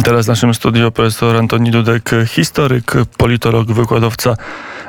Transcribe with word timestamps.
Teraz 0.00 0.26
w 0.26 0.28
naszym 0.28 0.54
studiu 0.54 0.92
profesor 0.92 1.36
Antoni 1.36 1.70
Dudek, 1.70 2.10
historyk, 2.26 2.92
politolog, 3.16 3.72
wykładowca 3.72 4.36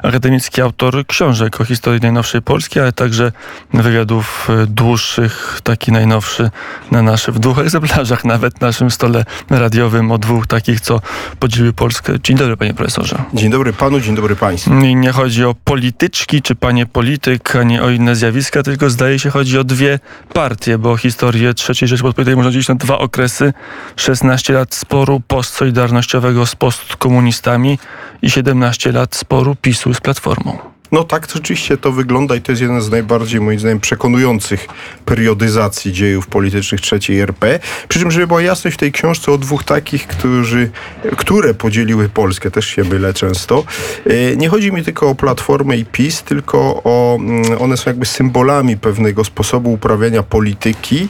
akademicki, 0.04 0.62
autor 0.62 1.08
książek 1.08 1.62
o 1.62 1.66
historii 1.66 2.02
najnowszej 2.02 2.42
Polski, 2.42 2.80
ale 2.80 2.92
także 2.92 3.32
wywiadów 3.74 4.48
dłuższych, 4.68 5.60
taki 5.64 5.92
najnowszy 5.92 6.50
na 6.92 7.02
naszych, 7.02 7.36
w 7.36 7.40
dwóch 7.40 7.60
egzemplarzach 7.60 8.26
nawet 8.26 8.62
na 8.62 8.68
naszym 8.68 8.92
stole 8.92 9.26
radiowym 9.50 10.12
o 10.12 10.18
dwóch 10.18 10.48
takich, 10.48 10.82
co 10.82 11.02
podzieliły 11.40 11.74
Polskę. 11.74 12.14
Dzień 12.24 12.38
dobry 12.38 12.58
panie 12.58 12.74
profesorze. 12.74 13.24
Dzień 13.34 13.52
dobry 13.52 13.74
panu, 13.74 14.00
dzień 14.00 14.16
dobry 14.16 14.36
państwu. 14.36 14.74
I 14.74 14.96
nie 14.96 15.12
chodzi 15.12 15.46
o 15.46 15.56
polityczki, 15.64 16.42
czy 16.42 16.56
panie 16.56 16.86
polityk, 16.86 17.56
ani 17.56 17.80
o 17.80 17.90
inne 17.90 18.16
zjawiska, 18.16 18.64
tylko 18.64 18.90
zdaje 18.90 19.20
się 19.20 19.30
chodzi 19.30 19.60
o 19.60 19.64
dwie 19.64 20.00
partie, 20.34 20.78
bo 20.78 20.98
historię 20.98 21.54
III 21.70 21.88
Rzeczypospolitej 21.88 22.36
można 22.36 22.52
dzielić 22.52 22.68
na 22.68 22.76
dwa 22.76 22.98
okresy. 22.98 23.54
16 23.96 24.54
lat 24.54 24.76
sporu 24.76 25.22
postsolidarnościowego 25.28 26.46
z 26.46 26.56
postkomunistami 26.56 27.80
i 28.24 28.30
17 28.30 28.92
lat 28.92 29.16
sporu 29.16 29.56
PiSu 29.56 29.94
z 29.94 30.02
Platformą. 30.02 30.73
No 30.94 31.04
tak, 31.04 31.28
rzeczywiście 31.34 31.78
to 31.78 31.92
wygląda 31.92 32.36
i 32.36 32.42
to 32.42 32.52
jest 32.52 32.62
jeden 32.62 32.82
z 32.82 32.92
najbardziej, 32.92 33.42
moim 33.42 33.60
zdaniem, 33.60 33.80
przekonujących 33.80 34.68
periodyzacji 35.06 35.94
dziejów 35.94 36.28
politycznych 36.28 36.82
III 36.92 37.20
RP. 37.20 37.60
Przy 37.88 38.00
czym, 38.00 38.12
żeby 38.12 38.28
była 38.28 38.42
jasność 38.42 38.78
w 38.78 38.80
tej 38.80 38.92
książce 38.92 39.32
o 39.32 39.38
dwóch 39.38 39.64
takich, 39.64 40.08
którzy, 40.08 40.72
które 41.18 41.54
podzieliły 41.54 42.10
Polskę, 42.10 42.52
też 42.52 42.68
się 42.68 42.84
mylę 42.84 43.14
często. 43.14 43.64
E, 44.06 44.36
nie 44.36 44.50
chodzi 44.50 44.72
mi 44.72 44.84
tylko 44.84 45.10
o 45.10 45.16
Platformę 45.16 45.78
i 45.78 45.86
PiS, 45.86 46.24
tylko 46.24 46.82
o, 46.84 47.18
mm, 47.20 47.62
one 47.62 47.78
są 47.78 47.90
jakby 47.90 48.06
symbolami 48.06 48.78
pewnego 48.78 49.24
sposobu 49.24 49.74
uprawiania 49.74 50.24
polityki, 50.24 51.08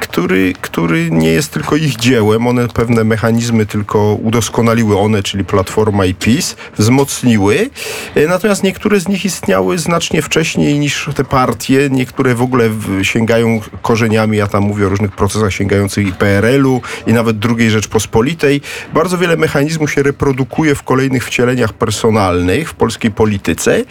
który, 0.00 0.52
który 0.60 1.10
nie 1.10 1.30
jest 1.30 1.52
tylko 1.52 1.76
ich 1.76 1.96
dziełem. 1.96 2.46
One 2.46 2.68
pewne 2.68 3.04
mechanizmy 3.04 3.66
tylko 3.66 4.14
udoskonaliły 4.14 4.98
one, 4.98 5.22
czyli 5.22 5.44
Platforma 5.44 6.04
i 6.04 6.14
PiS, 6.14 6.56
wzmocniły. 6.78 7.70
E, 8.14 8.26
natomiast 8.26 8.62
niektóre 8.62 9.00
z 9.00 9.08
nich 9.08 9.19
istniały 9.24 9.78
znacznie 9.78 10.22
wcześniej 10.22 10.78
niż 10.78 11.08
te 11.14 11.24
partie. 11.24 11.88
Niektóre 11.90 12.34
w 12.34 12.42
ogóle 12.42 12.70
sięgają 13.02 13.60
korzeniami, 13.82 14.38
ja 14.38 14.46
tam 14.46 14.62
mówię 14.62 14.86
o 14.86 14.88
różnych 14.88 15.12
procesach 15.12 15.52
sięgających 15.52 16.06
i 16.06 16.12
PRL-u, 16.12 16.82
i 17.06 17.12
nawet 17.12 17.36
II 17.58 17.70
Rzeczpospolitej. 17.70 18.60
Bardzo 18.94 19.18
wiele 19.18 19.36
mechanizmów 19.36 19.92
się 19.92 20.02
reprodukuje 20.02 20.74
w 20.74 20.82
kolejnych 20.82 21.26
wcieleniach 21.26 21.72
personalnych 21.72 22.70
w 22.70 22.74
polskiej 22.74 23.10
polityce. 23.10 23.84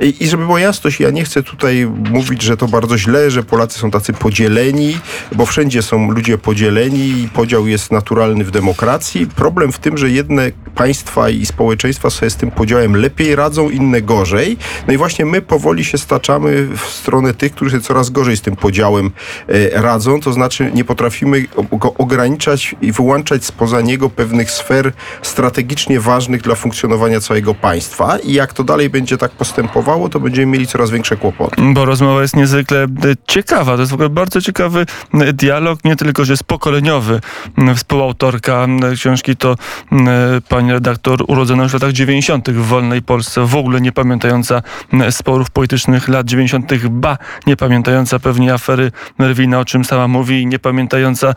I, 0.00 0.28
żeby 0.28 0.46
była 0.46 0.60
jasność, 0.60 1.00
ja 1.00 1.10
nie 1.10 1.24
chcę 1.24 1.42
tutaj 1.42 1.86
mówić, 2.10 2.42
że 2.42 2.56
to 2.56 2.68
bardzo 2.68 2.98
źle, 2.98 3.30
że 3.30 3.42
Polacy 3.42 3.78
są 3.78 3.90
tacy 3.90 4.12
podzieleni, 4.12 4.98
bo 5.32 5.46
wszędzie 5.46 5.82
są 5.82 6.10
ludzie 6.10 6.38
podzieleni 6.38 6.98
i 6.98 7.28
podział 7.28 7.66
jest 7.66 7.92
naturalny 7.92 8.44
w 8.44 8.50
demokracji. 8.50 9.26
Problem 9.26 9.72
w 9.72 9.78
tym, 9.78 9.98
że 9.98 10.10
jedne 10.10 10.50
państwa 10.74 11.30
i 11.30 11.46
społeczeństwa 11.46 12.10
sobie 12.10 12.30
z 12.30 12.36
tym 12.36 12.50
podziałem 12.50 12.96
lepiej 12.96 13.36
radzą, 13.36 13.70
inne 13.70 14.02
gorzej. 14.02 14.56
No 14.86 14.94
i 14.94 14.96
właśnie 14.96 15.24
my 15.24 15.42
powoli 15.42 15.84
się 15.84 15.98
staczamy 15.98 16.66
w 16.76 16.80
stronę 16.80 17.34
tych, 17.34 17.52
którzy 17.52 17.80
coraz 17.80 18.10
gorzej 18.10 18.36
z 18.36 18.40
tym 18.40 18.56
podziałem 18.56 19.10
e, 19.48 19.82
radzą, 19.82 20.20
to 20.20 20.32
znaczy 20.32 20.70
nie 20.74 20.84
potrafimy 20.84 21.44
go 21.72 21.94
ograniczać 21.94 22.74
i 22.82 22.92
wyłączać 22.92 23.44
spoza 23.44 23.80
niego 23.80 24.10
pewnych 24.10 24.50
sfer 24.50 24.92
strategicznie 25.22 26.00
ważnych 26.00 26.42
dla 26.42 26.54
funkcjonowania 26.54 27.20
całego 27.20 27.54
państwa 27.54 28.18
i 28.18 28.32
jak 28.32 28.52
to 28.52 28.64
dalej 28.64 28.90
będzie 28.90 29.18
tak 29.18 29.30
postępowało, 29.30 30.08
to 30.08 30.20
będziemy 30.20 30.46
mieli 30.46 30.66
coraz 30.66 30.90
większe 30.90 31.16
kłopoty. 31.16 31.62
Bo 31.74 31.84
rozmowa 31.84 32.22
jest 32.22 32.36
niezwykle 32.36 32.82
e, 32.84 32.88
ciekawa, 33.26 33.74
to 33.74 33.80
jest 33.80 33.90
w 33.90 33.94
ogóle 33.94 34.08
bardzo 34.08 34.40
ciekawy 34.40 34.86
e, 35.14 35.32
dialog, 35.32 35.84
nie 35.84 35.96
tylko, 35.96 36.24
że 36.24 36.32
jest 36.32 36.44
pokoleniowy. 36.44 37.20
Współautorka 37.76 38.66
książki 38.94 39.36
to 39.36 39.56
pani 40.48 40.72
redaktor 40.72 41.24
urodzona 41.28 41.62
już 41.62 41.72
w 41.72 41.74
latach 41.74 41.92
90. 41.92 42.50
w 42.50 42.66
wolnej 42.66 43.02
Polsce, 43.02 43.46
w 43.46 43.56
ogóle 43.56 43.80
nie 43.80 43.92
pamiętająca 43.92 44.61
sporów 45.10 45.50
politycznych 45.50 46.08
lat 46.08 46.26
90., 46.26 46.72
ba, 46.88 47.18
nie 47.46 47.56
pamiętająca 47.56 48.18
pewnie 48.18 48.54
afery 48.54 48.92
Merwina, 49.18 49.60
o 49.60 49.64
czym 49.64 49.84
sama 49.84 50.08
mówi, 50.08 50.46
nie 50.46 50.58
pamiętająca 50.58 51.34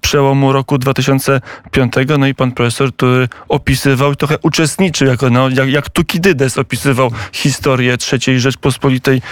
przełomu 0.00 0.52
roku 0.52 0.78
2005. 0.78 1.92
No 2.18 2.26
i 2.26 2.34
pan 2.34 2.52
profesor, 2.52 2.92
który 2.92 3.28
opisywał 3.48 4.14
trochę 4.14 4.38
uczestniczył, 4.42 5.08
jako, 5.08 5.30
no, 5.30 5.48
jak, 5.48 5.68
jak 5.68 5.90
Tukidydes 5.90 6.58
opisywał 6.58 7.10
historię 7.32 7.96
III 8.12 8.40
Rzeczpospolitej 8.40 9.22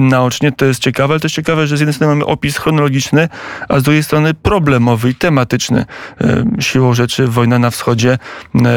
naocznie. 0.00 0.52
To 0.52 0.64
jest 0.64 0.80
ciekawe, 0.80 1.14
ale 1.14 1.20
to 1.20 1.26
jest 1.26 1.36
ciekawe, 1.36 1.66
że 1.66 1.76
z 1.76 1.80
jednej 1.80 1.94
strony 1.94 2.14
mamy 2.14 2.26
opis 2.26 2.56
chronologiczny, 2.56 3.28
a 3.68 3.80
z 3.80 3.82
drugiej 3.82 4.02
strony 4.02 4.34
problemowy 4.34 5.10
i 5.10 5.14
tematyczny. 5.14 5.84
Siłą 6.60 6.94
rzeczy 6.94 7.26
wojna 7.26 7.58
na 7.58 7.70
wschodzie. 7.70 8.18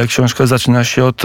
Książka 0.07 0.45
zaczyna 0.45 0.83
się 0.83 1.05
od, 1.05 1.21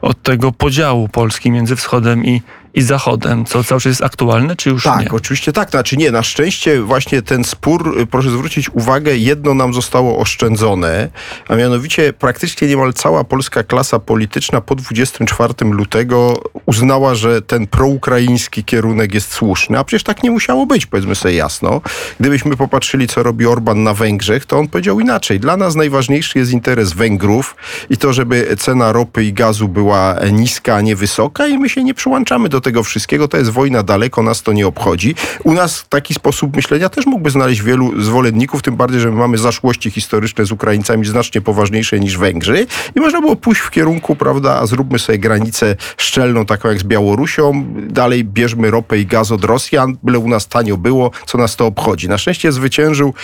od 0.00 0.22
tego 0.22 0.52
podziału 0.52 1.08
Polski 1.08 1.50
między 1.50 1.76
wschodem 1.76 2.19
i 2.24 2.42
i 2.74 2.82
Zachodem, 2.82 3.44
co 3.44 3.64
cały 3.64 3.80
czas 3.80 3.84
jest 3.84 4.02
aktualne, 4.02 4.56
czy 4.56 4.70
już 4.70 4.84
tak, 4.84 4.98
nie? 4.98 5.04
Tak, 5.04 5.14
oczywiście 5.14 5.52
tak. 5.52 5.70
Znaczy 5.70 5.96
nie, 5.96 6.10
na 6.10 6.22
szczęście 6.22 6.82
właśnie 6.82 7.22
ten 7.22 7.44
spór, 7.44 7.98
y, 8.00 8.06
proszę 8.06 8.30
zwrócić 8.30 8.70
uwagę, 8.70 9.16
jedno 9.16 9.54
nam 9.54 9.74
zostało 9.74 10.18
oszczędzone, 10.18 11.08
a 11.48 11.56
mianowicie 11.56 12.12
praktycznie 12.12 12.68
niemal 12.68 12.92
cała 12.92 13.24
polska 13.24 13.62
klasa 13.62 13.98
polityczna 13.98 14.60
po 14.60 14.74
24 14.74 15.54
lutego 15.60 16.42
uznała, 16.66 17.14
że 17.14 17.42
ten 17.42 17.66
proukraiński 17.66 18.64
kierunek 18.64 19.14
jest 19.14 19.32
słuszny, 19.32 19.78
a 19.78 19.84
przecież 19.84 20.02
tak 20.02 20.22
nie 20.22 20.30
musiało 20.30 20.66
być, 20.66 20.86
powiedzmy 20.86 21.14
sobie 21.14 21.34
jasno. 21.34 21.80
Gdybyśmy 22.20 22.56
popatrzyli, 22.56 23.08
co 23.08 23.22
robi 23.22 23.46
Orban 23.46 23.82
na 23.82 23.94
Węgrzech, 23.94 24.46
to 24.46 24.58
on 24.58 24.68
powiedział 24.68 25.00
inaczej. 25.00 25.40
Dla 25.40 25.56
nas 25.56 25.74
najważniejszy 25.74 26.38
jest 26.38 26.52
interes 26.52 26.92
Węgrów 26.92 27.56
i 27.90 27.96
to, 27.96 28.12
żeby 28.12 28.56
cena 28.58 28.92
ropy 28.92 29.24
i 29.24 29.32
gazu 29.32 29.68
była 29.68 30.16
niska, 30.32 30.74
a 30.74 30.80
nie 30.80 30.96
wysoka 30.96 31.46
i 31.46 31.58
my 31.58 31.68
się 31.68 31.84
nie 31.84 31.94
przyłączamy 31.94 32.48
do 32.48 32.59
tego 32.60 32.82
wszystkiego. 32.82 33.28
To 33.28 33.36
jest 33.36 33.50
wojna 33.50 33.82
daleko, 33.82 34.22
nas 34.22 34.42
to 34.42 34.52
nie 34.52 34.66
obchodzi. 34.66 35.14
U 35.44 35.52
nas 35.52 35.86
taki 35.88 36.14
sposób 36.14 36.56
myślenia 36.56 36.88
też 36.88 37.06
mógłby 37.06 37.30
znaleźć 37.30 37.62
wielu 37.62 38.02
zwolenników, 38.02 38.62
tym 38.62 38.76
bardziej, 38.76 39.00
że 39.00 39.10
my 39.10 39.16
mamy 39.16 39.38
zaszłości 39.38 39.90
historyczne 39.90 40.44
z 40.44 40.52
Ukraińcami 40.52 41.06
znacznie 41.06 41.40
poważniejsze 41.40 42.00
niż 42.00 42.18
Węgrzy 42.18 42.66
i 42.96 43.00
można 43.00 43.20
było 43.20 43.36
pójść 43.36 43.60
w 43.60 43.70
kierunku, 43.70 44.16
prawda, 44.16 44.60
a 44.60 44.66
zróbmy 44.66 44.98
sobie 44.98 45.18
granicę 45.18 45.76
szczelną, 45.96 46.46
taką 46.46 46.68
jak 46.68 46.78
z 46.78 46.84
Białorusią, 46.84 47.64
dalej 47.88 48.24
bierzmy 48.24 48.70
ropę 48.70 48.98
i 48.98 49.06
gaz 49.06 49.30
od 49.30 49.44
Rosjan, 49.44 49.96
byle 50.02 50.18
u 50.18 50.28
nas 50.28 50.48
tanio 50.48 50.76
było, 50.76 51.10
co 51.26 51.38
nas 51.38 51.56
to 51.56 51.66
obchodzi. 51.66 52.08
Na 52.08 52.18
szczęście 52.18 52.52
zwyciężył 52.52 53.14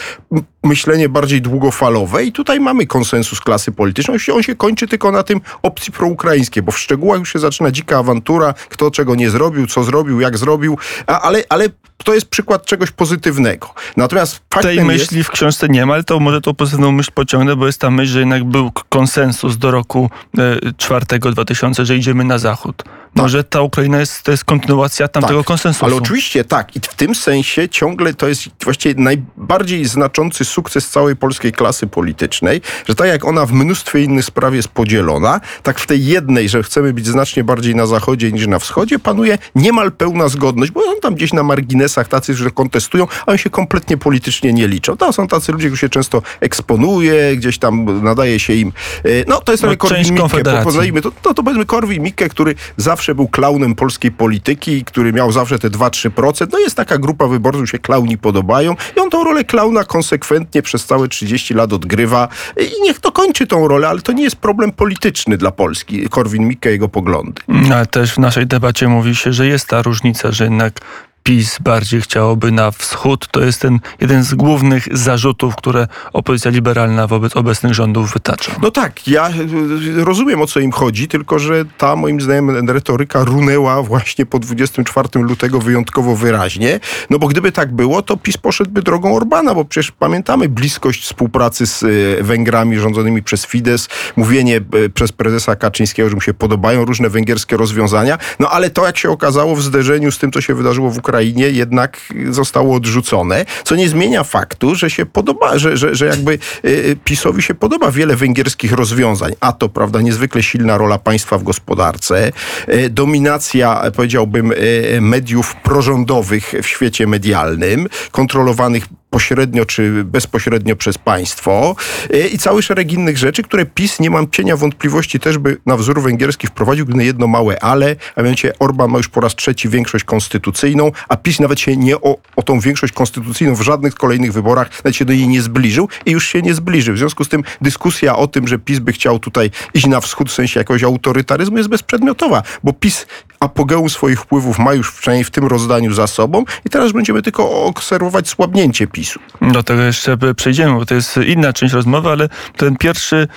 myślenie 0.67 1.09
bardziej 1.09 1.43
długofalowe 1.43 2.25
i 2.25 2.33
tutaj 2.33 2.61
mamy 2.61 2.87
konsensus 2.87 3.41
klasy 3.41 3.73
politycznej. 3.73 4.19
On 4.33 4.43
się 4.43 4.57
kończy 4.57 4.89
tylko 4.89 5.13
na 5.13 5.23
tym 5.23 5.41
opcji 5.63 5.93
proukraińskiej, 5.93 6.63
bo 6.63 6.73
w 6.73 6.79
szczegółach 6.79 7.19
już 7.19 7.33
się 7.33 7.39
zaczyna 7.39 7.71
dzika 7.71 7.99
awantura, 7.99 8.55
kto 8.69 8.91
czego 8.91 9.15
nie 9.15 9.31
zrobił, 9.31 9.67
co 9.67 9.85
zrobił, 9.85 10.21
jak 10.21 10.39
zrobił, 10.39 10.79
a, 11.07 11.21
ale, 11.21 11.45
ale 11.49 11.69
to 12.05 12.15
jest 12.15 12.29
przykład 12.29 12.67
czegoś 12.67 12.91
pozytywnego. 12.91 13.75
Natomiast 13.97 14.41
Tej 14.63 14.85
myśli 14.85 15.25
w 15.25 15.31
książce 15.31 15.69
nie 15.69 15.87
ma, 15.87 15.95
ale 15.95 16.05
to 16.05 16.21
może 16.21 16.41
tą 16.41 16.55
pozytywną 16.55 16.93
myśl 16.93 17.11
pociągnę, 17.15 17.57
bo 17.57 17.67
jest 17.67 17.81
ta 17.81 17.91
myśl, 17.91 18.13
że 18.13 18.19
jednak 18.19 18.45
był 18.45 18.73
konsensus 18.89 19.57
do 19.57 19.71
roku 19.71 20.11
e, 20.39 20.73
4 20.77 21.07
2000, 21.19 21.85
że 21.85 21.97
idziemy 21.97 22.25
na 22.25 22.39
zachód. 22.39 22.85
Tak. 23.17 23.23
Może 23.23 23.45
ta 23.45 23.61
Ukraina 23.61 24.01
jest, 24.01 24.23
to 24.23 24.31
jest 24.31 24.45
kontynuacja 24.45 25.09
tamtego 25.09 25.41
tak, 25.41 25.47
konsensusu. 25.47 25.85
Ale 25.85 25.95
oczywiście 25.95 26.45
tak. 26.45 26.77
I 26.77 26.81
w 26.81 26.95
tym 26.95 27.15
sensie 27.15 27.69
ciągle 27.69 28.15
to 28.15 28.29
jest 28.29 28.43
właściwie 28.65 29.03
najbardziej 29.03 29.85
znaczący 29.85 30.45
sukces 30.45 30.89
całej 30.89 31.17
polskiej 31.17 31.53
klasy 31.53 31.87
politycznej, 31.87 32.61
że 32.89 32.95
tak 32.95 33.09
jak 33.09 33.25
ona 33.25 33.47
w 33.47 33.53
mnóstwie 33.53 34.03
innych 34.03 34.25
spraw 34.25 34.55
jest 34.55 34.69
podzielona, 34.69 35.41
tak 35.63 35.79
w 35.79 35.87
tej 35.87 36.07
jednej, 36.07 36.49
że 36.49 36.63
chcemy 36.63 36.93
być 36.93 37.07
znacznie 37.07 37.45
bardziej 37.45 37.75
na 37.75 37.87
zachodzie 37.87 38.33
niż 38.33 38.47
na 38.47 38.59
wschodzie, 38.59 38.99
panuje 38.99 39.39
niemal 39.55 39.93
pełna 39.93 40.29
zgodność, 40.29 40.73
bo 40.73 40.81
on 40.81 41.01
tam 41.01 41.15
gdzieś 41.15 41.33
na 41.33 41.43
marginesach 41.43 42.09
tacy, 42.09 42.35
że 42.35 42.51
kontestują, 42.51 43.07
a 43.27 43.31
oni 43.31 43.39
się 43.39 43.51
kompletnie 43.51 43.97
politycznie 43.97 44.53
nie 44.53 44.69
liczą. 44.69 44.97
To 44.97 45.13
są 45.13 45.29
tacy 45.29 45.53
ludzie, 45.53 45.67
którzy 45.67 45.81
się 45.81 45.89
często 45.89 46.23
eksponuje, 46.41 47.37
gdzieś 47.37 47.59
tam 47.59 48.03
nadaje 48.03 48.41
się 48.41 48.55
im. 48.55 48.73
E, 49.05 49.09
no 49.29 49.41
to 49.41 49.53
jest 49.53 49.63
no, 49.63 49.77
Korwin-Mikke. 49.77 51.03
To, 51.03 51.11
to, 51.23 51.35
to 51.35 51.43
powiedzmy 51.43 51.65
Korwin-Mikke, 51.65 52.29
który 52.29 52.55
zawsze 52.77 53.06
zawsze 53.07 53.15
był 53.15 53.29
klaunem 53.29 53.75
polskiej 53.75 54.11
polityki, 54.11 54.85
który 54.85 55.13
miał 55.13 55.33
zawsze 55.33 55.59
te 55.59 55.71
2-3%. 55.71 56.47
No 56.53 56.59
jest 56.59 56.77
taka 56.77 56.99
grupa 56.99 57.27
wyborców, 57.27 57.71
się 57.71 57.79
klauni 57.79 58.19
podobają 58.19 58.75
i 58.97 59.01
on 59.01 59.11
tą 59.11 59.25
rolę 59.25 59.45
klauna 59.45 59.85
konsekwentnie 59.85 60.63
przez 60.63 60.85
całe 60.85 61.09
30 61.09 61.55
lat 61.55 61.73
odgrywa 61.73 62.29
i 62.57 62.83
niech 62.83 63.01
to 63.01 63.13
kończy 63.13 63.47
tą 63.47 63.69
rolę, 63.69 63.89
ale 63.89 64.01
to 64.01 64.13
nie 64.13 64.23
jest 64.25 64.37
problem 64.37 64.73
polityczny 64.73 65.37
dla 65.37 65.51
Polski. 65.51 66.09
Korwin-Mikke, 66.09 66.69
jego 66.69 66.89
poglądy. 66.89 67.43
Ale 67.73 67.87
też 67.87 68.13
w 68.13 68.19
naszej 68.19 68.47
debacie 68.47 68.89
mówi 68.89 69.15
się, 69.15 69.33
że 69.33 69.47
jest 69.47 69.69
ta 69.69 69.83
różnica, 69.83 70.33
że 70.33 70.45
jednak 70.45 70.81
PiS 71.27 71.59
bardziej 71.61 72.01
chciałoby 72.01 72.53
na 72.53 72.71
wschód. 72.71 73.29
To 73.31 73.41
jest 73.41 73.61
ten 73.61 73.81
jeden 74.01 74.25
z 74.25 74.35
głównych 74.35 74.89
zarzutów, 74.93 75.57
które 75.57 75.89
opozycja 76.13 76.51
liberalna 76.51 77.07
wobec 77.07 77.37
obecnych 77.37 77.75
rządów 77.75 78.13
wytacza. 78.13 78.53
No 78.63 78.71
tak, 78.71 79.09
ja 79.09 79.31
y, 79.31 80.05
rozumiem 80.05 80.43
o 80.43 80.47
co 80.47 80.61
im 80.61 80.73
chodzi, 80.73 81.09
tylko 81.09 81.39
że 81.39 81.65
ta 81.79 81.97
moim 81.97 82.21
zdaniem 82.21 82.71
retoryka 82.71 83.25
runęła 83.25 83.83
właśnie 83.83 84.27
po 84.27 84.39
24 84.39 85.09
lutego 85.15 85.61
wyjątkowo 85.61 86.17
wyraźnie. 86.17 86.81
No 87.11 87.19
bo 87.19 87.29
gdyby 87.29 87.53
tak 87.53 87.73
było, 87.73 88.03
to 88.03 88.17
PiS 88.17 88.37
poszedłby 88.37 88.83
drogą 88.83 89.17
Orbana, 89.17 89.55
bo 89.55 89.65
przecież 89.65 89.93
pamiętamy 89.93 90.49
bliskość 90.49 91.03
współpracy 91.03 91.67
z 91.67 91.83
y, 91.83 92.23
Węgrami 92.23 92.79
rządzonymi 92.79 93.23
przez 93.23 93.47
Fidesz, 93.47 93.87
mówienie 94.17 94.61
y, 94.75 94.91
przez 94.91 95.13
prezesa 95.13 95.57
Kaczyńskiego, 95.57 96.09
że 96.09 96.15
mu 96.15 96.21
się 96.21 96.35
podobają 96.35 96.85
różne 96.85 97.11
węgierskie 97.11 97.57
rozwiązania. 97.57 98.19
No 98.41 98.51
ale 98.51 98.71
to, 98.71 98.87
jak 98.87 98.99
się 98.99 99.11
okazało 99.11 99.57
w 99.57 99.63
zderzeniu 99.63 100.13
z 100.13 100.19
tym, 100.19 100.33
co 100.33 100.41
się 100.41 100.55
wydarzyło 100.55 100.91
w 100.91 100.99
Ukrainie, 100.99 101.16
jednak 101.23 102.01
zostało 102.31 102.75
odrzucone, 102.75 103.45
co 103.65 103.77
nie 103.77 103.89
zmienia 103.89 104.25
faktu, 104.25 104.75
że 104.75 104.91
się 104.91 105.07
podoba, 105.07 105.59
że, 105.59 105.77
że, 105.77 105.95
że 105.95 106.07
jakby 106.07 106.39
y, 106.65 106.97
PiSowi 107.05 107.43
się 107.43 107.55
podoba 107.55 107.91
wiele 107.91 108.17
węgierskich 108.17 108.73
rozwiązań, 108.73 109.33
a 109.41 109.53
to, 109.53 109.69
prawda, 109.69 110.01
niezwykle 110.01 110.43
silna 110.43 110.79
rola 110.79 110.99
państwa 110.99 111.39
w 111.39 111.43
gospodarce, 111.43 112.33
y, 112.69 112.91
dominacja, 112.91 113.83
powiedziałbym, 113.97 114.53
y, 114.53 114.99
mediów 115.01 115.57
prorządowych 115.57 116.55
w 116.63 116.67
świecie 116.67 117.07
medialnym, 117.07 117.89
kontrolowanych 118.11 118.87
pośrednio 119.11 119.65
czy 119.65 120.05
bezpośrednio 120.05 120.77
przez 120.77 120.99
państwo 120.99 121.77
y, 122.15 122.29
i 122.29 122.39
cały 122.39 122.63
szereg 122.63 122.93
innych 122.93 123.19
rzeczy, 123.19 123.43
które 123.43 123.67
PiS, 123.67 124.01
nie 124.01 124.11
mam 124.11 124.31
cienia 124.31 124.57
wątpliwości, 124.57 125.21
też 125.21 125.39
by 125.39 125.57
na 125.67 125.77
wzór 125.77 126.03
węgierski 126.03 126.47
wprowadził, 126.47 126.87
gdy 126.87 127.05
jedno 127.05 127.27
małe 127.27 127.63
ale, 127.63 127.97
a 128.17 128.21
mianowicie 128.21 128.53
Orban 128.59 128.91
ma 128.91 128.99
już 128.99 129.09
po 129.09 129.21
raz 129.21 129.35
trzeci 129.35 129.69
większość 129.69 130.05
konstytucyjną, 130.05 130.93
a 131.09 131.17
PiS 131.17 131.41
nawet 131.41 131.61
się 131.61 131.77
nie 131.77 131.97
o, 131.97 132.17
o 132.37 132.43
tą 132.43 132.61
większość 132.61 132.93
konstytucyjną 132.93 133.55
w 133.55 133.63
żadnych 133.63 133.95
kolejnych 133.95 134.33
wyborach 134.33 134.71
nawet 134.85 134.97
się 134.97 135.05
do 135.05 135.13
niej 135.13 135.29
nie 135.29 135.43
zbliżył 135.43 135.89
i 136.07 136.11
już 136.11 136.27
się 136.27 136.43
nie 136.43 136.55
zbliży. 136.55 136.93
W 136.93 136.99
związku 136.99 137.25
z 137.25 137.29
tym 137.29 137.43
dyskusja 137.61 138.17
o 138.17 138.27
tym, 138.27 138.49
że 138.49 138.59
PiS 138.59 138.79
by 138.79 138.93
chciał 138.93 139.19
tutaj 139.19 139.51
iść 139.75 139.87
na 139.87 140.01
wschód 140.01 140.31
w 140.31 140.33
sensie 140.33 140.61
jakiegoś 140.61 140.83
autorytaryzmu 140.83 141.59
jest 141.59 141.69
bezprzedmiotowa, 141.69 142.43
bo 142.65 142.73
PiS 142.73 143.07
apogeum 143.41 143.91
swoich 143.91 144.21
wpływów 144.21 144.59
ma 144.59 144.75
już 144.75 144.93
przynajmniej 144.93 145.25
w 145.25 145.31
tym 145.31 145.47
rozdaniu 145.47 145.93
za 145.95 146.07
sobą 146.07 146.45
i 146.65 146.71
teraz 146.71 146.93
będziemy 146.93 147.23
tylko 147.23 147.65
obserwować 147.65 148.29
słabnięcie 148.29 148.87
PiSu. 148.97 149.21
Do 149.43 149.63
tego 149.63 149.83
jeszcze 149.83 150.17
przejdziemy, 150.37 150.75
bo 150.75 150.87
to 150.87 150.95
jest 150.95 151.17
inna 151.27 151.53
część 151.53 151.75
rozmowy, 151.75 152.09
ale 152.11 152.29
ten 152.57 152.77
pierwszy 152.77 153.17
e, 153.17 153.29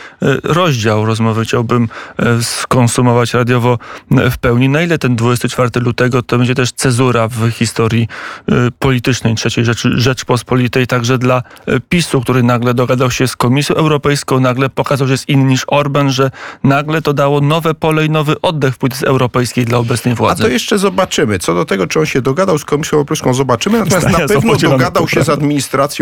rozdział 0.44 1.06
rozmowy 1.06 1.44
chciałbym 1.45 1.89
e, 2.19 2.44
skonsumować 2.44 3.33
radiowo 3.33 3.79
e, 4.11 4.31
w 4.31 4.38
pełni. 4.38 4.69
Na 4.69 4.81
ile 4.81 4.97
ten 4.97 5.15
24 5.15 5.69
lutego 5.79 6.23
to 6.23 6.38
będzie 6.38 6.56
też 6.56 6.71
cezura 6.71 7.27
w 7.27 7.51
historii 7.51 8.07
politycznej 8.79 9.35
III 9.56 9.65
Rzeczy, 9.65 9.89
Rzeczpospolitej, 9.94 10.88
także 10.88 11.17
dla 11.17 11.44
PiSu, 11.89 12.21
który 12.21 12.44
nagle 12.44 12.73
dogadał 12.73 13.11
się 13.11 13.27
z 13.27 13.35
Komisją 13.35 13.75
Europejską, 13.75 14.39
nagle 14.39 14.69
pokazał, 14.69 15.07
że 15.07 15.13
jest 15.13 15.29
inny 15.29 15.44
niż 15.44 15.63
Orban, 15.67 16.11
że 16.11 16.31
nagle 16.63 17.01
to 17.01 17.13
dało 17.13 17.41
nowe 17.41 17.73
pole 17.73 18.06
i 18.06 18.09
nowy 18.09 18.41
oddech 18.41 18.75
w 18.75 18.77
polityce 18.77 19.07
europejskiej 19.07 19.65
dla 19.65 19.77
obecnej 19.77 20.15
władzy. 20.15 20.44
A 20.44 20.45
to 20.45 20.51
jeszcze 20.51 20.77
zobaczymy. 20.77 21.39
Co 21.39 21.56
do 21.56 21.65
tego, 21.65 21.88
czy 21.88 22.00
on 22.00 22.06
się 22.06 22.21
dogadał 22.21 22.57
z 22.57 22.65
Komisją 22.65 22.95
Europejską, 22.95 23.33
zobaczymy. 23.33 23.79
Natomiast 23.79 24.07
Zdania 24.07 24.25
na 24.25 24.27
pewno 24.27 24.56
dogadał 24.56 25.07
się 25.07 25.23
z 25.23 25.29
administracją 25.29 25.49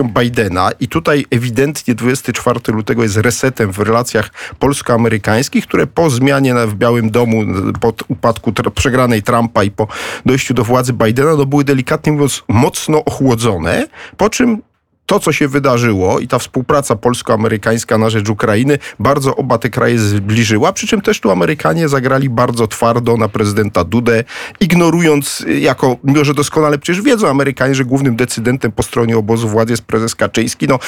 Bidena 0.04 0.70
i 0.80 0.88
tutaj 0.88 1.26
ewidentnie 1.32 1.96
24 1.96 2.60
lutego 2.68 3.04
jest 3.04 3.18
resetem 3.18 3.72
w 3.72 3.80
relacjach 3.80 4.30
polsko-amerykańskich, 4.60 5.68
które 5.68 5.88
po 5.88 6.10
zmianie 6.10 6.54
w 6.68 6.76
Białym 6.76 7.10
Domu, 7.10 7.44
po 7.80 7.94
upadku 8.08 8.54
przegranej 8.76 9.24
Trumpa 9.24 9.64
i 9.64 9.72
po 9.72 9.88
dojściu 10.26 10.54
do 10.54 10.64
władzy 10.64 10.94
Bidena, 10.94 11.36
no 11.36 11.46
były 11.46 11.64
delikatnie 11.64 12.12
mówiąc 12.12 12.44
mocno 12.48 13.06
ochłodzone, 13.06 13.88
po 14.18 14.30
czym 14.30 14.62
to, 15.08 15.20
co 15.20 15.32
się 15.34 15.48
wydarzyło 15.48 16.20
i 16.20 16.28
ta 16.28 16.40
współpraca 16.40 16.96
polsko-amerykańska 16.96 17.98
na 17.98 18.10
rzecz 18.10 18.30
Ukrainy 18.30 18.80
bardzo 19.00 19.36
oba 19.36 19.58
te 19.58 19.70
kraje 19.70 20.00
zbliżyła, 20.00 20.74
przy 20.74 20.88
czym 20.88 21.02
też 21.02 21.20
tu 21.20 21.32
Amerykanie 21.32 21.90
zagrali 21.90 22.30
bardzo 22.30 22.68
twardo 22.68 23.18
na 23.18 23.30
prezydenta 23.30 23.84
Dudę, 23.84 24.24
ignorując 24.60 25.42
y, 25.42 25.60
jako, 25.60 25.98
mimo 26.04 26.26
że 26.26 26.34
doskonale 26.34 26.78
przecież 26.78 27.02
wiedzą 27.02 27.28
Amerykanie, 27.28 27.76
że 27.76 27.86
głównym 27.86 28.16
decydentem 28.16 28.72
po 28.72 28.84
stronie 28.84 29.18
obozu 29.18 29.50
władzy 29.50 29.74
jest 29.74 29.84
prezes 29.84 30.16
Kaczyński, 30.16 30.68
no 30.68 30.80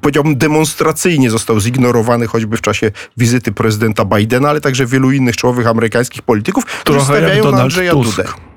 powiedziałbym 0.00 0.38
demonstracyjnie 0.38 1.30
został 1.30 1.60
zignorowany 1.60 2.26
choćby 2.26 2.56
w 2.56 2.60
czasie 2.60 2.90
wizyty 3.16 3.52
prezydenta 3.52 4.04
Bidena, 4.04 4.48
ale 4.48 4.60
także 4.60 4.86
wielu 4.86 5.12
innych 5.12 5.36
czołowych 5.36 5.66
amerykańskich 5.66 6.22
polityków, 6.22 6.64
którzy 6.64 6.98
Trochę 6.98 7.18
stawiają 7.18 7.50
na 7.50 7.62
Andrzeja 7.62 7.92
Tusk. 7.92 8.16
Dudę. 8.16 8.47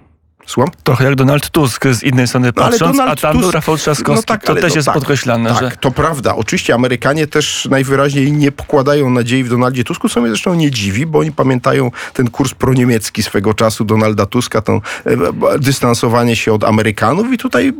Słucham? 0.46 0.72
Trochę 0.84 1.06
jak 1.06 1.16
Donald 1.16 1.50
Tusk 1.50 1.86
z 1.92 2.04
innej 2.04 2.28
strony 2.28 2.52
No, 2.56 2.64
ale 2.64 2.72
patrząc, 2.72 2.98
Donald 2.98 3.20
a 3.20 3.22
tam 3.22 3.36
Tusk- 3.36 3.42
był 3.42 3.52
Rafał 3.52 3.78
Trzaskowski. 3.78 4.16
no 4.16 4.24
tak, 4.24 4.44
to 4.44 4.56
też 4.56 4.72
to 4.72 4.78
jest 4.78 4.86
tak, 4.86 4.96
podkreślane, 4.96 5.50
Tak, 5.50 5.60
że 5.60 5.72
to 5.78 5.92
prawda. 5.92 6.36
Oczywiście 6.36 6.74
Amerykanie 6.74 7.28
też 7.28 7.68
najwyraźniej 7.72 8.32
nie 8.32 8.52
pokładają 8.52 9.10
nadziei 9.10 9.44
w 9.44 9.50
Donaldzie 9.50 9.84
Tusku, 9.84 10.10
co 10.10 10.22
mnie 10.22 10.30
zresztą 10.30 10.54
nie 10.54 10.72
dziwi, 10.72 11.06
bo 11.06 11.20
oni 11.20 11.32
pamiętają 11.32 11.92
ten 12.14 12.30
kurs 12.30 12.54
proniemiecki 12.54 13.24
swego 13.24 13.54
czasu 13.54 13.86
Donalda 13.86 14.26
Tuska, 14.26 14.62
to 14.62 14.82
e, 15.06 15.60
dystansowanie 15.60 16.36
się 16.36 16.54
od 16.54 16.64
Amerykanów 16.64 17.34
i 17.34 17.38
tutaj 17.38 17.68
e, 17.68 17.74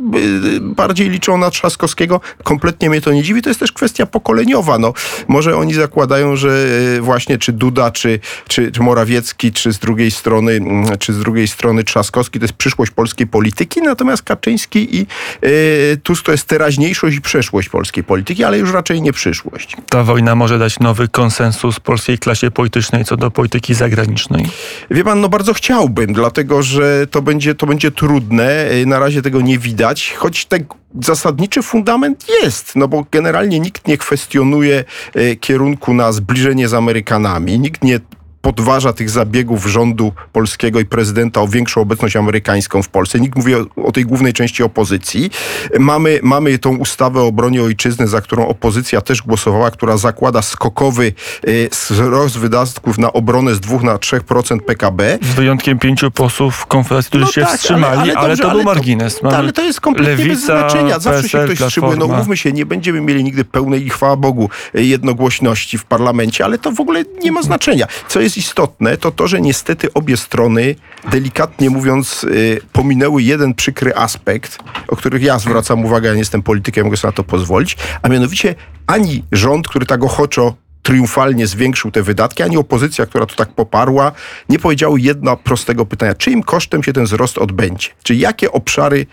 bardziej 0.60 1.10
liczą 1.10 1.38
na 1.38 1.50
Trzaskowskiego. 1.50 2.20
Kompletnie 2.44 2.90
mnie 2.90 3.00
to 3.00 3.12
nie 3.12 3.22
dziwi. 3.22 3.42
To 3.42 3.50
jest 3.50 3.60
też 3.60 3.72
kwestia 3.72 4.06
pokoleniowa. 4.06 4.78
No, 4.78 4.92
może 5.28 5.56
oni 5.56 5.74
zakładają, 5.74 6.36
że 6.36 6.66
e, 6.98 7.00
właśnie 7.00 7.38
czy 7.38 7.52
Duda, 7.52 7.90
czy, 7.90 8.20
czy, 8.48 8.72
czy 8.72 8.82
Morawiecki, 8.82 9.52
czy 9.52 9.72
z 9.72 9.78
drugiej 9.78 10.10
strony, 10.10 10.52
mm, 10.52 10.98
czy 10.98 11.12
z 11.12 11.18
drugiej 11.18 11.48
strony 11.48 11.84
Trzaskowski, 11.84 12.38
to 12.38 12.44
jest 12.44 12.51
przyszłość 12.52 12.92
polskiej 12.92 13.26
polityki, 13.26 13.82
natomiast 13.82 14.22
Kaczyński 14.22 14.96
i 14.96 15.06
e, 15.42 15.96
Tusk 16.02 16.24
to 16.24 16.32
jest 16.32 16.46
teraźniejszość 16.46 17.16
i 17.16 17.20
przeszłość 17.20 17.68
polskiej 17.68 18.04
polityki, 18.04 18.44
ale 18.44 18.58
już 18.58 18.72
raczej 18.72 19.02
nie 19.02 19.12
przyszłość. 19.12 19.76
ta 19.88 20.02
wojna 20.02 20.34
może 20.34 20.58
dać 20.58 20.78
nowy 20.80 21.08
konsensus 21.08 21.80
polskiej 21.80 22.18
klasie 22.18 22.50
politycznej 22.50 23.04
co 23.04 23.16
do 23.16 23.30
polityki 23.30 23.74
zagranicznej. 23.74 24.46
Wie 24.90 25.04
pan, 25.04 25.20
no 25.20 25.28
bardzo 25.28 25.54
chciałbym, 25.54 26.12
dlatego 26.12 26.62
że 26.62 27.06
to 27.06 27.22
będzie, 27.22 27.54
to 27.54 27.66
będzie 27.66 27.90
trudne. 27.90 28.66
E, 28.70 28.86
Na 28.86 28.98
razie 28.98 29.22
tego 29.22 29.40
nie 29.40 29.58
widać, 29.58 30.12
choć 30.16 30.44
ten 30.46 30.64
zasadniczy 31.00 31.62
fundament 31.62 32.26
jest, 32.42 32.76
no 32.76 32.88
bo 32.88 33.06
generalnie 33.10 33.60
nikt 33.60 33.88
nie 33.88 33.98
kwestionuje 33.98 34.84
e, 35.14 35.36
kierunku 35.36 35.94
na 35.94 36.12
zbliżenie 36.12 36.68
z 36.68 36.74
Amerykanami, 36.74 37.58
nikt 37.58 37.84
nie 37.84 38.00
podważa 38.42 38.92
tych 38.92 39.10
zabiegów 39.10 39.66
rządu 39.66 40.12
polskiego 40.32 40.80
i 40.80 40.84
prezydenta 40.84 41.40
o 41.40 41.48
większą 41.48 41.80
obecność 41.80 42.16
amerykańską 42.16 42.82
w 42.82 42.88
Polsce. 42.88 43.20
Nikt 43.20 43.36
mówi 43.36 43.54
o, 43.54 43.66
o 43.76 43.92
tej 43.92 44.04
głównej 44.04 44.32
części 44.32 44.62
opozycji. 44.62 45.30
Mamy, 45.78 46.20
mamy 46.22 46.58
tą 46.58 46.76
ustawę 46.76 47.20
o 47.20 47.26
obronie 47.26 47.62
ojczyzny, 47.62 48.08
za 48.08 48.20
którą 48.20 48.48
opozycja 48.48 49.00
też 49.00 49.22
głosowała, 49.22 49.70
która 49.70 49.96
zakłada 49.96 50.42
skokowy 50.42 51.12
y, 51.48 51.68
wzrost 51.72 52.38
wydatków 52.38 52.98
na 52.98 53.12
obronę 53.12 53.54
z 53.54 53.60
2 53.60 53.82
na 53.82 53.96
3% 53.96 54.60
PKB. 54.60 55.18
Z 55.22 55.34
wyjątkiem 55.34 55.78
pięciu 55.78 56.10
posłów 56.10 56.66
Konfederacji, 56.66 57.08
którzy 57.08 57.32
się 57.32 57.46
wstrzymali, 57.46 58.10
ale, 58.10 58.28
dobrze, 58.28 58.42
to 58.42 58.50
był 58.50 58.62
No 58.62 58.70
ale 58.70 58.74
margines. 58.74 59.18
To, 59.20 59.36
ale 59.36 59.52
to 59.52 59.62
jest 59.62 59.80
kompletnie 59.80 60.16
bez 60.16 60.26
Lewica, 60.26 60.46
znaczenia. 60.46 60.98
Zawsze 60.98 61.28
się 61.28 61.38
PSL, 61.38 61.54
ktoś 61.54 61.58
wstrzymuje. 61.68 61.96
No 61.96 62.06
umówmy 62.06 62.36
się, 62.36 62.52
nie 62.52 62.66
będziemy 62.66 63.00
mieli 63.00 63.24
nigdy 63.24 63.44
pełnej 63.44 63.86
i 63.86 63.90
chwała 63.90 64.16
Bogu 64.16 64.50
jednogłośności 64.74 65.78
w 65.78 65.84
parlamencie, 65.84 66.44
ale 66.44 66.58
to 66.58 66.72
w 66.72 66.80
ogóle 66.80 67.04
nie 67.22 67.32
ma 67.32 67.42
znaczenia. 67.42 67.86
Co 68.08 68.20
jest 68.20 68.31
istotne, 68.36 68.96
to 68.96 69.10
to, 69.10 69.28
że 69.28 69.40
niestety 69.40 69.92
obie 69.92 70.16
strony, 70.16 70.74
delikatnie 71.10 71.70
mówiąc, 71.70 72.24
y, 72.24 72.60
pominęły 72.72 73.22
jeden 73.22 73.54
przykry 73.54 73.94
aspekt, 73.94 74.58
o 74.88 74.96
których 74.96 75.22
ja 75.22 75.38
zwracam 75.38 75.84
uwagę, 75.84 76.08
ja 76.08 76.14
nie 76.14 76.18
jestem 76.18 76.42
politykiem, 76.42 76.84
mogę 76.84 76.96
sobie 76.96 77.08
na 77.08 77.16
to 77.16 77.24
pozwolić, 77.24 77.76
a 78.02 78.08
mianowicie 78.08 78.54
ani 78.86 79.24
rząd, 79.32 79.68
który 79.68 79.86
tak 79.86 80.04
ochoczo 80.04 80.54
triumfalnie 80.82 81.46
zwiększył 81.46 81.90
te 81.90 82.02
wydatki, 82.02 82.42
ani 82.42 82.56
opozycja, 82.56 83.06
która 83.06 83.26
to 83.26 83.34
tak 83.34 83.48
poparła, 83.48 84.12
nie 84.48 84.58
powiedziały 84.58 85.00
jedno 85.00 85.36
prostego 85.36 85.86
pytania. 85.86 86.14
Czyim 86.14 86.42
kosztem 86.42 86.82
się 86.82 86.92
ten 86.92 87.04
wzrost 87.04 87.38
odbędzie? 87.38 87.88
Czy 88.02 88.14
jakie 88.14 88.52
obszary 88.52 89.06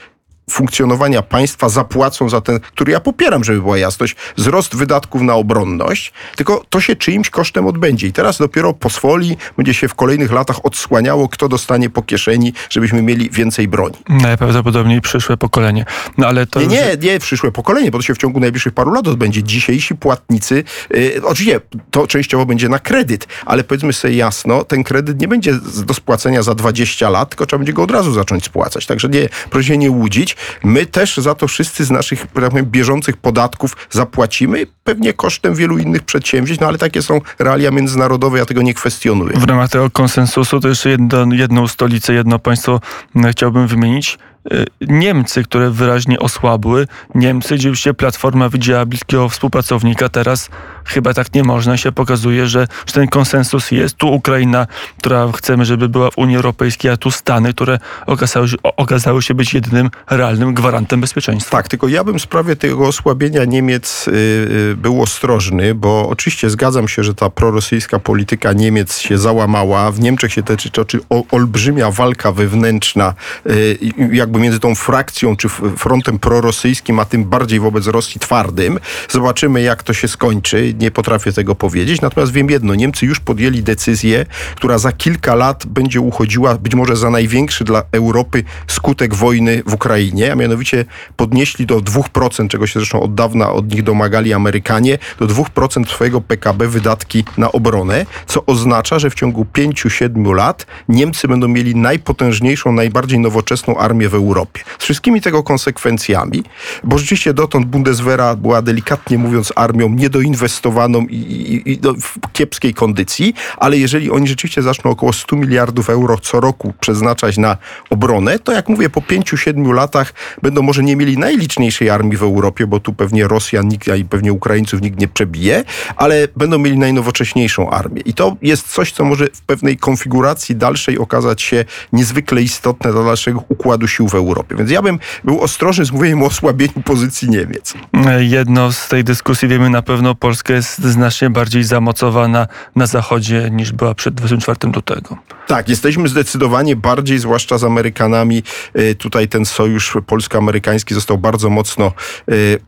funkcjonowania 0.49 1.21
państwa 1.21 1.69
zapłacą 1.69 2.29
za 2.29 2.41
ten, 2.41 2.59
który 2.59 2.91
ja 2.91 2.99
popieram, 2.99 3.43
żeby 3.43 3.61
była 3.61 3.77
jasność, 3.77 4.15
wzrost 4.37 4.75
wydatków 4.75 5.21
na 5.21 5.33
obronność, 5.33 6.13
tylko 6.35 6.65
to 6.69 6.81
się 6.81 6.95
czyimś 6.95 7.29
kosztem 7.29 7.67
odbędzie. 7.67 8.07
I 8.07 8.13
teraz 8.13 8.37
dopiero 8.37 8.73
pozwoli, 8.73 9.37
będzie 9.57 9.73
się 9.73 9.87
w 9.87 9.95
kolejnych 9.95 10.31
latach 10.31 10.65
odsłaniało, 10.65 11.29
kto 11.29 11.49
dostanie 11.49 11.89
po 11.89 12.01
kieszeni, 12.01 12.53
żebyśmy 12.69 13.01
mieli 13.01 13.29
więcej 13.29 13.67
broni. 13.67 13.95
Najprawdopodobniej 14.09 15.01
przyszłe 15.01 15.37
pokolenie. 15.37 15.85
No 16.17 16.27
ale 16.27 16.45
to 16.47 16.59
Nie, 16.59 16.65
już- 16.65 16.73
nie, 16.73 17.11
nie 17.11 17.19
przyszłe 17.19 17.51
pokolenie, 17.51 17.91
bo 17.91 17.97
to 17.97 18.01
się 18.01 18.13
w 18.15 18.17
ciągu 18.17 18.39
najbliższych 18.39 18.73
paru 18.73 18.93
lat 18.93 19.07
odbędzie. 19.07 19.43
Dzisiejsi 19.43 19.95
płatnicy, 19.95 20.63
yy, 20.89 21.21
oczywiście 21.23 21.61
to 21.91 22.07
częściowo 22.07 22.45
będzie 22.45 22.69
na 22.69 22.79
kredyt, 22.79 23.27
ale 23.45 23.63
powiedzmy 23.63 23.93
sobie 23.93 24.13
jasno, 24.15 24.63
ten 24.63 24.83
kredyt 24.83 25.21
nie 25.21 25.27
będzie 25.27 25.53
do 25.85 25.93
spłacenia 25.93 26.43
za 26.43 26.55
20 26.55 27.09
lat, 27.09 27.29
tylko 27.29 27.45
trzeba 27.45 27.57
będzie 27.59 27.73
go 27.73 27.83
od 27.83 27.91
razu 27.91 28.13
zacząć 28.13 28.45
spłacać. 28.45 28.85
Także 28.85 29.09
nie, 29.09 29.29
proszę 29.49 29.67
się 29.67 29.77
nie 29.77 29.91
łudzić. 29.91 30.35
My 30.63 30.85
też 30.85 31.17
za 31.17 31.35
to 31.35 31.47
wszyscy 31.47 31.85
z 31.85 31.91
naszych 31.91 32.19
tak 32.21 32.49
powiem, 32.51 32.65
bieżących 32.65 33.17
podatków 33.17 33.77
zapłacimy, 33.89 34.65
pewnie 34.83 35.13
kosztem 35.13 35.55
wielu 35.55 35.77
innych 35.77 36.03
przedsięwzięć, 36.03 36.59
no 36.59 36.67
ale 36.67 36.77
takie 36.77 37.01
są 37.01 37.21
realia 37.39 37.71
międzynarodowe, 37.71 38.37
ja 38.37 38.45
tego 38.45 38.61
nie 38.61 38.73
kwestionuję. 38.73 39.37
W 39.37 39.43
ramach 39.43 39.69
tego 39.69 39.89
konsensusu 39.89 40.59
to 40.59 40.67
jeszcze 40.67 40.89
jedno, 40.89 41.25
jedną 41.31 41.67
stolicę, 41.67 42.13
jedno 42.13 42.39
państwo 42.39 42.81
m, 43.15 43.31
chciałbym 43.31 43.67
wymienić. 43.67 44.17
Y, 44.51 44.65
Niemcy, 44.81 45.43
które 45.43 45.69
wyraźnie 45.69 46.19
osłabły, 46.19 46.87
Niemcy, 47.15 47.55
gdzie 47.55 47.75
się 47.75 47.93
Platforma 47.93 48.49
widziała 48.49 48.85
bliskiego 48.85 49.29
współpracownika, 49.29 50.09
teraz 50.09 50.49
chyba 50.85 51.13
tak 51.13 51.33
nie 51.33 51.43
można. 51.43 51.77
się 51.77 51.91
pokazuje, 51.91 52.47
że, 52.47 52.67
że 52.85 52.93
ten 52.93 53.07
konsensus 53.07 53.71
jest. 53.71 53.95
Tu 53.95 54.07
Ukraina, 54.07 54.67
która 54.97 55.31
chcemy, 55.31 55.65
żeby 55.65 55.89
była 55.89 56.11
w 56.11 56.17
Unii 56.17 56.35
Europejskiej, 56.35 56.91
a 56.91 56.97
tu 56.97 57.11
Stany, 57.11 57.53
które 57.53 57.79
okazały, 58.05 58.47
okazały 58.63 59.21
się 59.21 59.33
być 59.33 59.53
jedynym 59.53 59.89
realnym 60.09 60.53
gwarantem 60.53 61.01
bezpieczeństwa. 61.01 61.51
Tak, 61.51 61.67
tylko 61.67 61.87
ja 61.87 62.03
bym 62.03 62.19
w 62.19 62.21
sprawie 62.21 62.55
tego 62.55 62.87
osłabienia 62.87 63.45
Niemiec 63.45 64.07
yy, 64.07 64.75
był 64.75 65.01
ostrożny, 65.01 65.75
bo 65.75 66.09
oczywiście 66.09 66.49
zgadzam 66.49 66.87
się, 66.87 67.03
że 67.03 67.13
ta 67.13 67.29
prorosyjska 67.29 67.99
polityka 67.99 68.53
Niemiec 68.53 68.97
się 68.97 69.17
załamała. 69.17 69.91
W 69.91 69.99
Niemczech 69.99 70.33
się 70.33 70.43
toczy 70.43 70.99
olbrzymia 71.31 71.91
walka 71.91 72.31
wewnętrzna, 72.31 73.13
yy, 73.45 73.77
jakby 74.11 74.38
między 74.39 74.59
tą 74.59 74.75
frakcją 74.75 75.35
czy 75.35 75.49
frontem 75.77 76.19
prorosyjskim, 76.19 76.99
a 76.99 77.05
tym 77.05 77.25
bardziej 77.25 77.59
wobec 77.59 77.87
Rosji 77.87 78.19
twardym. 78.19 78.79
Zobaczymy, 79.09 79.61
jak 79.61 79.83
to 79.83 79.93
się 79.93 80.07
skończy 80.07 80.73
nie 80.79 80.91
potrafię 80.91 81.33
tego 81.33 81.55
powiedzieć. 81.55 82.01
Natomiast 82.01 82.31
wiem 82.31 82.49
jedno, 82.49 82.75
Niemcy 82.75 83.05
już 83.05 83.19
podjęli 83.19 83.63
decyzję, 83.63 84.25
która 84.55 84.77
za 84.77 84.91
kilka 84.91 85.35
lat 85.35 85.65
będzie 85.65 86.01
uchodziła 86.01 86.55
być 86.57 86.75
może 86.75 86.95
za 86.95 87.09
największy 87.09 87.63
dla 87.63 87.83
Europy 87.91 88.43
skutek 88.67 89.15
wojny 89.15 89.63
w 89.65 89.73
Ukrainie, 89.73 90.31
a 90.31 90.35
mianowicie 90.35 90.85
podnieśli 91.15 91.65
do 91.65 91.77
2%, 91.77 92.47
czego 92.47 92.67
się 92.67 92.79
zresztą 92.79 93.01
od 93.01 93.15
dawna 93.15 93.51
od 93.51 93.71
nich 93.71 93.83
domagali 93.83 94.33
Amerykanie, 94.33 94.97
do 95.19 95.27
2% 95.27 95.87
swojego 95.87 96.21
PKB 96.21 96.67
wydatki 96.67 97.23
na 97.37 97.51
obronę, 97.51 98.05
co 98.27 98.45
oznacza, 98.45 98.99
że 98.99 99.09
w 99.09 99.15
ciągu 99.15 99.45
5-7 99.53 100.35
lat 100.35 100.65
Niemcy 100.89 101.27
będą 101.27 101.47
mieli 101.47 101.75
najpotężniejszą, 101.75 102.71
najbardziej 102.71 103.19
nowoczesną 103.19 103.77
armię 103.77 104.09
w 104.09 104.15
Europie. 104.19 104.61
Z 104.79 104.83
wszystkimi 104.83 105.21
tego 105.21 105.43
konsekwencjami, 105.43 106.43
bo 106.83 106.97
rzeczywiście 106.97 107.33
dotąd 107.33 107.65
Bundeswehra 107.65 108.35
była 108.35 108.61
delikatnie 108.61 109.17
mówiąc 109.17 109.53
armią 109.55 109.89
niedoinwestowaną 109.89 111.01
i, 111.01 111.15
i, 111.15 111.71
i 111.71 111.79
w 112.01 112.31
kiepskiej 112.33 112.73
kondycji, 112.73 113.33
ale 113.57 113.77
jeżeli 113.77 114.11
oni 114.11 114.27
rzeczywiście 114.27 114.61
zaczną 114.61 114.91
około 114.91 115.13
100 115.13 115.35
miliardów 115.35 115.89
euro 115.89 116.17
co 116.17 116.39
roku 116.39 116.73
przeznaczać 116.79 117.37
na 117.37 117.57
obronę, 117.89 118.39
to 118.39 118.51
jak 118.51 118.69
mówię, 118.69 118.89
po 118.89 119.01
5-7 119.01 119.73
latach 119.73 120.13
będą 120.41 120.61
może 120.61 120.83
nie 120.83 120.95
mieli 120.95 121.17
najliczniejszej 121.17 121.89
armii 121.89 122.17
w 122.17 122.23
Europie, 122.23 122.67
bo 122.67 122.79
tu 122.79 122.93
pewnie 122.93 123.27
Rosjan 123.27 123.67
nikt, 123.67 123.87
i 123.97 124.05
pewnie 124.05 124.33
Ukraińców 124.33 124.81
nikt 124.81 124.99
nie 124.99 125.07
przebije, 125.07 125.63
ale 125.95 126.27
będą 126.35 126.57
mieli 126.57 126.77
najnowocześniejszą 126.77 127.69
armię. 127.69 128.01
I 128.01 128.13
to 128.13 128.37
jest 128.41 128.67
coś, 128.67 128.91
co 128.91 129.05
może 129.05 129.27
w 129.33 129.41
pewnej 129.41 129.77
konfiguracji 129.77 130.55
dalszej 130.55 130.97
okazać 130.97 131.41
się 131.41 131.65
niezwykle 131.93 132.41
istotne 132.41 132.91
dla 132.91 133.03
naszego 133.03 133.43
układu 133.49 133.87
sił 133.87 134.07
w 134.09 134.15
Europie. 134.15 134.55
Więc 134.55 134.71
ja 134.71 134.81
bym 134.81 134.99
był 135.23 135.41
ostrożny 135.41 135.85
z 135.85 135.91
mówieniem 135.91 136.23
o 136.23 136.25
osłabieniu 136.25 136.81
pozycji 136.85 137.29
Niemiec. 137.29 137.73
Jedno 138.19 138.71
z 138.71 138.87
tej 138.87 139.03
dyskusji 139.03 139.47
wiemy 139.47 139.69
na 139.69 139.81
pewno, 139.81 140.15
Polska 140.15 140.53
jest 140.53 140.79
znacznie 140.79 141.29
bardziej 141.29 141.63
zamocowana 141.63 142.47
na 142.75 142.87
Zachodzie 142.87 143.49
niż 143.51 143.71
była 143.71 143.95
przed 143.95 144.13
24 144.15 144.73
lutego. 144.75 145.17
Tak, 145.47 145.69
jesteśmy 145.69 146.07
zdecydowanie 146.07 146.75
bardziej, 146.75 147.19
zwłaszcza 147.19 147.57
z 147.57 147.63
Amerykanami. 147.63 148.43
Y, 148.79 148.95
tutaj 148.95 149.27
ten 149.27 149.45
sojusz 149.45 149.97
polsko-amerykański 150.07 150.93
został 150.93 151.17
bardzo 151.17 151.49
mocno 151.49 151.91
y, 152.31 152.59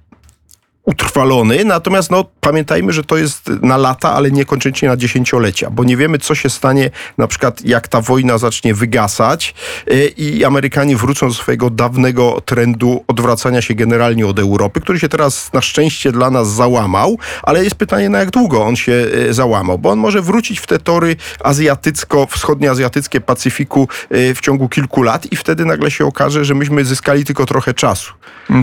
utrwalony, 0.83 1.65
natomiast 1.65 2.11
no, 2.11 2.25
pamiętajmy, 2.39 2.93
że 2.93 3.03
to 3.03 3.17
jest 3.17 3.49
na 3.61 3.77
lata, 3.77 4.13
ale 4.13 4.31
niekoniecznie 4.31 4.87
na 4.87 4.97
dziesięciolecia, 4.97 5.69
bo 5.69 5.83
nie 5.83 5.97
wiemy, 5.97 6.17
co 6.17 6.35
się 6.35 6.49
stanie 6.49 6.89
na 7.17 7.27
przykład, 7.27 7.65
jak 7.65 7.87
ta 7.87 8.01
wojna 8.01 8.37
zacznie 8.37 8.73
wygasać 8.73 9.53
y, 9.91 10.07
i 10.17 10.45
Amerykanie 10.45 10.97
wrócą 10.97 11.27
do 11.27 11.33
swojego 11.33 11.69
dawnego 11.69 12.41
trendu 12.45 13.03
odwracania 13.07 13.61
się 13.61 13.73
generalnie 13.73 14.27
od 14.27 14.39
Europy, 14.39 14.81
który 14.81 14.99
się 14.99 15.09
teraz 15.09 15.53
na 15.53 15.61
szczęście 15.61 16.11
dla 16.11 16.29
nas 16.29 16.53
załamał, 16.53 17.17
ale 17.43 17.63
jest 17.63 17.75
pytanie, 17.75 18.09
na 18.09 18.19
jak 18.19 18.29
długo 18.29 18.63
on 18.63 18.75
się 18.75 18.91
y, 18.91 19.33
załamał, 19.33 19.79
bo 19.79 19.89
on 19.89 19.99
może 19.99 20.21
wrócić 20.21 20.59
w 20.59 20.67
te 20.67 20.79
tory 20.79 21.15
azjatycko-wschodnioazjatyckie 21.43 23.21
Pacyfiku 23.21 23.87
y, 24.15 24.35
w 24.35 24.41
ciągu 24.41 24.69
kilku 24.69 25.03
lat 25.03 25.31
i 25.31 25.35
wtedy 25.35 25.65
nagle 25.65 25.91
się 25.91 26.05
okaże, 26.05 26.45
że 26.45 26.55
myśmy 26.55 26.85
zyskali 26.85 27.25
tylko 27.25 27.45
trochę 27.45 27.73
czasu. 27.73 28.13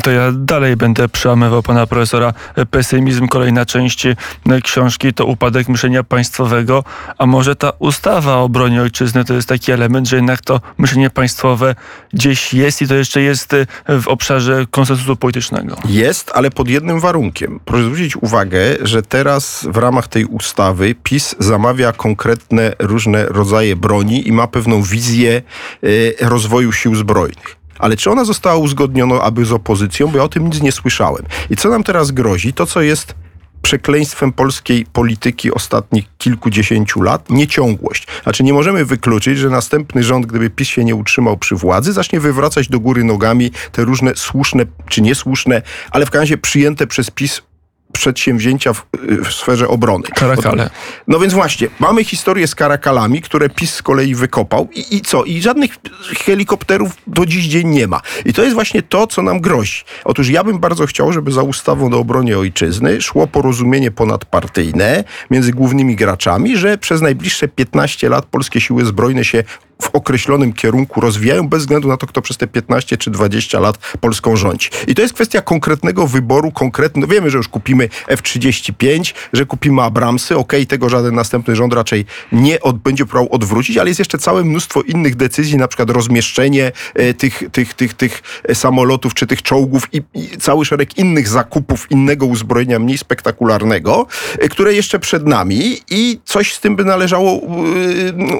To 0.02 0.10
ja 0.10 0.32
dalej 0.32 0.76
będę 0.76 1.08
przełamywał 1.08 1.62
pana 1.62 1.86
profesora 1.86 2.07
profesora 2.08 2.32
Pesymizm, 2.70 3.28
kolejna 3.28 3.66
część 3.66 4.06
e, 4.06 4.16
książki 4.62 5.14
to 5.14 5.26
upadek 5.26 5.68
myślenia 5.68 6.04
państwowego, 6.04 6.84
a 7.18 7.26
może 7.26 7.56
ta 7.56 7.72
ustawa 7.78 8.36
o 8.36 8.48
broni 8.48 8.80
ojczyzny 8.80 9.24
to 9.24 9.34
jest 9.34 9.48
taki 9.48 9.72
element, 9.72 10.08
że 10.08 10.16
jednak 10.16 10.40
to 10.40 10.60
myślenie 10.78 11.10
państwowe 11.10 11.74
gdzieś 12.12 12.54
jest 12.54 12.82
i 12.82 12.88
to 12.88 12.94
jeszcze 12.94 13.20
jest 13.20 13.54
e, 13.54 13.66
w 14.02 14.08
obszarze 14.08 14.66
konsensusu 14.70 15.16
politycznego. 15.16 15.76
Jest, 15.84 16.30
ale 16.34 16.50
pod 16.50 16.68
jednym 16.68 17.00
warunkiem. 17.00 17.60
Proszę 17.64 17.84
zwrócić 17.84 18.16
uwagę, 18.16 18.58
że 18.82 19.02
teraz 19.02 19.66
w 19.70 19.76
ramach 19.76 20.08
tej 20.08 20.24
ustawy 20.24 20.94
PiS 21.02 21.36
zamawia 21.38 21.92
konkretne 21.92 22.72
różne 22.78 23.26
rodzaje 23.26 23.76
broni 23.76 24.28
i 24.28 24.32
ma 24.32 24.46
pewną 24.46 24.82
wizję 24.82 25.42
e, 25.82 26.28
rozwoju 26.28 26.72
sił 26.72 26.94
zbrojnych 26.94 27.57
ale 27.78 27.96
czy 27.96 28.10
ona 28.10 28.24
została 28.24 28.56
uzgodniona 28.56 29.08
aby 29.22 29.44
z 29.44 29.52
opozycją, 29.52 30.08
bo 30.08 30.18
ja 30.18 30.24
o 30.24 30.28
tym 30.28 30.44
nic 30.44 30.62
nie 30.62 30.72
słyszałem. 30.72 31.22
I 31.50 31.56
co 31.56 31.70
nam 31.70 31.84
teraz 31.84 32.10
grozi? 32.10 32.52
To, 32.52 32.66
co 32.66 32.80
jest 32.80 33.14
przekleństwem 33.62 34.32
polskiej 34.32 34.86
polityki 34.92 35.52
ostatnich 35.52 36.04
kilkudziesięciu 36.18 37.02
lat 37.02 37.30
nieciągłość. 37.30 38.06
Znaczy 38.22 38.42
nie 38.42 38.52
możemy 38.52 38.84
wykluczyć, 38.84 39.38
że 39.38 39.50
następny 39.50 40.02
rząd, 40.02 40.26
gdyby 40.26 40.50
PiS 40.50 40.68
się 40.68 40.84
nie 40.84 40.94
utrzymał 40.94 41.36
przy 41.36 41.56
władzy, 41.56 41.92
zacznie 41.92 42.20
wywracać 42.20 42.68
do 42.68 42.80
góry 42.80 43.04
nogami 43.04 43.50
te 43.72 43.84
różne 43.84 44.12
słuszne 44.16 44.64
czy 44.88 45.02
niesłuszne, 45.02 45.62
ale 45.90 46.06
w 46.06 46.10
każdym 46.10 46.22
razie 46.22 46.38
przyjęte 46.38 46.86
przez 46.86 47.10
PiS 47.10 47.42
przedsięwzięcia 47.92 48.72
w, 48.72 48.86
w, 49.24 49.32
sferze 49.32 49.68
obrony. 49.68 50.04
Karakale. 50.14 50.70
No 51.08 51.18
więc 51.18 51.34
właśnie, 51.34 51.68
mamy 51.78 52.04
historię 52.04 52.46
z 52.46 52.54
karakalami, 52.54 53.22
które 53.22 53.48
PiS 53.48 53.74
z 53.74 53.82
kolei 53.82 54.14
wykopał 54.14 54.68
i, 54.74 54.96
i 54.96 55.00
co? 55.00 55.24
I 55.24 55.42
żadnych 55.42 55.76
helikopterów 56.24 56.92
do 57.06 57.26
dziś 57.26 57.46
dzień 57.46 57.68
nie 57.68 57.86
ma. 57.86 58.00
I 58.24 58.32
to 58.32 58.42
jest 58.42 58.54
właśnie 58.54 58.82
to, 58.82 59.06
co 59.06 59.22
nam 59.22 59.40
grozi. 59.40 59.82
Otóż 60.04 60.28
ja 60.28 60.44
bym 60.44 60.58
bardzo 60.58 60.86
chciał, 60.86 61.12
żeby 61.12 61.32
za 61.32 61.42
ustawą 61.42 61.92
o 61.92 61.98
obronie 61.98 62.38
ojczyzny 62.38 63.00
szło 63.00 63.26
porozumienie 63.26 63.90
ponadpartyjne 63.90 65.04
między 65.30 65.52
głównymi 65.52 65.96
graczami, 65.96 66.56
że 66.56 66.78
przez 66.78 67.00
najbliższe 67.00 67.48
15 67.48 68.08
lat 68.08 68.26
polskie 68.26 68.60
siły 68.60 68.84
zbrojne 68.84 69.24
się 69.24 69.44
w 69.82 69.90
określonym 69.92 70.52
kierunku 70.52 71.00
rozwijają, 71.00 71.48
bez 71.48 71.60
względu 71.60 71.88
na 71.88 71.96
to, 71.96 72.06
kto 72.06 72.22
przez 72.22 72.36
te 72.36 72.46
15 72.46 72.96
czy 72.96 73.10
20 73.10 73.60
lat 73.60 73.78
Polską 74.00 74.36
rządzi. 74.36 74.68
I 74.86 74.94
to 74.94 75.02
jest 75.02 75.14
kwestia 75.14 75.40
konkretnego 75.42 76.06
wyboru, 76.06 76.52
konkretnego. 76.52 77.06
No 77.06 77.14
wiemy, 77.14 77.30
że 77.30 77.36
już 77.36 77.48
kupimy 77.48 77.88
F-35, 78.08 79.14
że 79.32 79.46
kupimy 79.46 79.82
Abramsy, 79.82 80.36
okej, 80.36 80.60
okay, 80.60 80.66
tego 80.66 80.88
żaden 80.88 81.14
następny 81.14 81.56
rząd 81.56 81.72
raczej 81.72 82.04
nie 82.32 82.60
od, 82.60 82.78
będzie 82.78 83.06
próbował 83.06 83.34
odwrócić, 83.34 83.78
ale 83.78 83.90
jest 83.90 83.98
jeszcze 83.98 84.18
całe 84.18 84.44
mnóstwo 84.44 84.82
innych 84.82 85.16
decyzji, 85.16 85.56
na 85.56 85.68
przykład 85.68 85.90
rozmieszczenie 85.90 86.72
e, 86.94 87.14
tych, 87.14 87.42
tych, 87.52 87.74
tych, 87.74 87.94
tych 87.94 88.22
samolotów 88.54 89.14
czy 89.14 89.26
tych 89.26 89.42
czołgów 89.42 89.88
i, 89.92 90.02
i 90.14 90.28
cały 90.38 90.64
szereg 90.64 90.98
innych 90.98 91.28
zakupów, 91.28 91.90
innego 91.90 92.26
uzbrojenia 92.26 92.78
mniej 92.78 92.98
spektakularnego, 92.98 94.06
e, 94.38 94.48
które 94.48 94.74
jeszcze 94.74 94.98
przed 94.98 95.26
nami 95.26 95.80
i 95.90 96.20
coś 96.24 96.54
z 96.54 96.60
tym 96.60 96.76
by 96.76 96.84
należało 96.84 97.40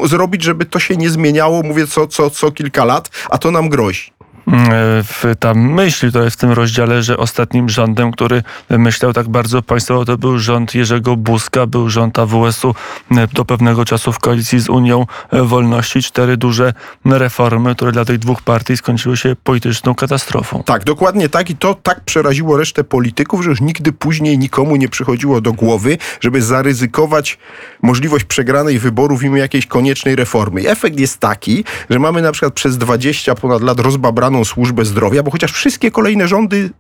e, 0.05 0.09
zrobić, 0.09 0.43
żeby 0.43 0.65
to 0.65 0.79
się 0.79 0.97
nie 0.97 1.11
zmieniło 1.11 1.28
zmieniało, 1.29 1.63
mówię, 1.63 1.87
co, 1.87 2.07
co, 2.07 2.31
co 2.31 2.51
kilka 2.51 2.85
lat, 2.85 3.11
a 3.31 3.39
to 3.39 3.51
nam 3.51 3.69
grozi. 3.69 4.18
E, 5.25 5.35
ta 5.35 5.55
myśl, 5.55 6.13
to 6.13 6.23
jest 6.23 6.37
w 6.37 6.41
tym 6.41 6.53
rozdziale, 6.53 7.03
że 7.03 7.17
ostatnim 7.17 7.69
rządem, 7.69 8.11
który 8.11 8.43
myślał 8.71 9.13
tak 9.13 9.29
bardzo 9.29 9.63
państwowo, 9.63 10.05
to 10.05 10.19
był 10.19 10.39
rząd 10.39 10.75
Jerzego 10.75 11.17
Buzka, 11.17 11.67
był 11.67 11.91
rząd 11.91 12.19
AWS-u 12.19 12.75
e, 13.11 13.27
do 13.27 13.45
pewnego 13.45 13.85
czasu 13.85 14.13
w 14.13 14.19
koalicji 14.19 14.61
z 14.61 14.69
Unią 14.69 15.07
Wolności. 15.33 16.03
Cztery 16.03 16.37
duże 16.37 16.73
reformy, 17.05 17.75
które 17.75 17.93
dla 17.93 18.05
tych 18.05 18.19
dwóch 18.19 18.43
partii 18.43 18.77
skończyły 18.77 19.17
się 19.17 19.37
polityczną 19.45 19.95
katastrofą. 19.95 20.63
Tak, 20.63 20.85
dokładnie 20.85 21.29
tak 21.29 21.51
i 21.51 21.57
to 21.57 21.75
tak 21.75 22.01
przeraziło 22.01 22.57
resztę 22.57 22.85
polityków, 22.85 23.43
że 23.43 23.51
już 23.51 23.61
nigdy 23.61 23.93
później 23.93 24.39
nikomu 24.39 24.77
nie 24.77 24.89
przychodziło 24.89 25.41
do 25.41 25.53
głowy, 25.53 25.99
żeby 26.21 26.43
zaryzykować 26.43 27.39
możliwość 27.83 28.25
przegranej 28.25 28.79
wyborów 28.79 29.21
w 29.21 29.25
imię 29.25 29.41
jakiejś 29.41 29.67
koniecznej 29.67 30.17
reformy. 30.17 30.71
Efekt 30.71 31.01
jest 31.01 31.19
taki, 31.19 31.65
że 31.91 31.99
mamy 31.99 32.23
na 32.23 32.33
przykład 32.33 32.55
przez 32.55 32.79
20 32.79 33.35
ponad 33.35 33.63
lat 33.63 33.81
rozbabraną 33.81 34.38
służbę 34.45 34.85
zdrowia, 34.85 35.23
bo 35.23 35.31
chociaż 35.31 35.53
wszystkie 35.53 35.91
kolejne 35.91 36.29
rządy 36.29 36.71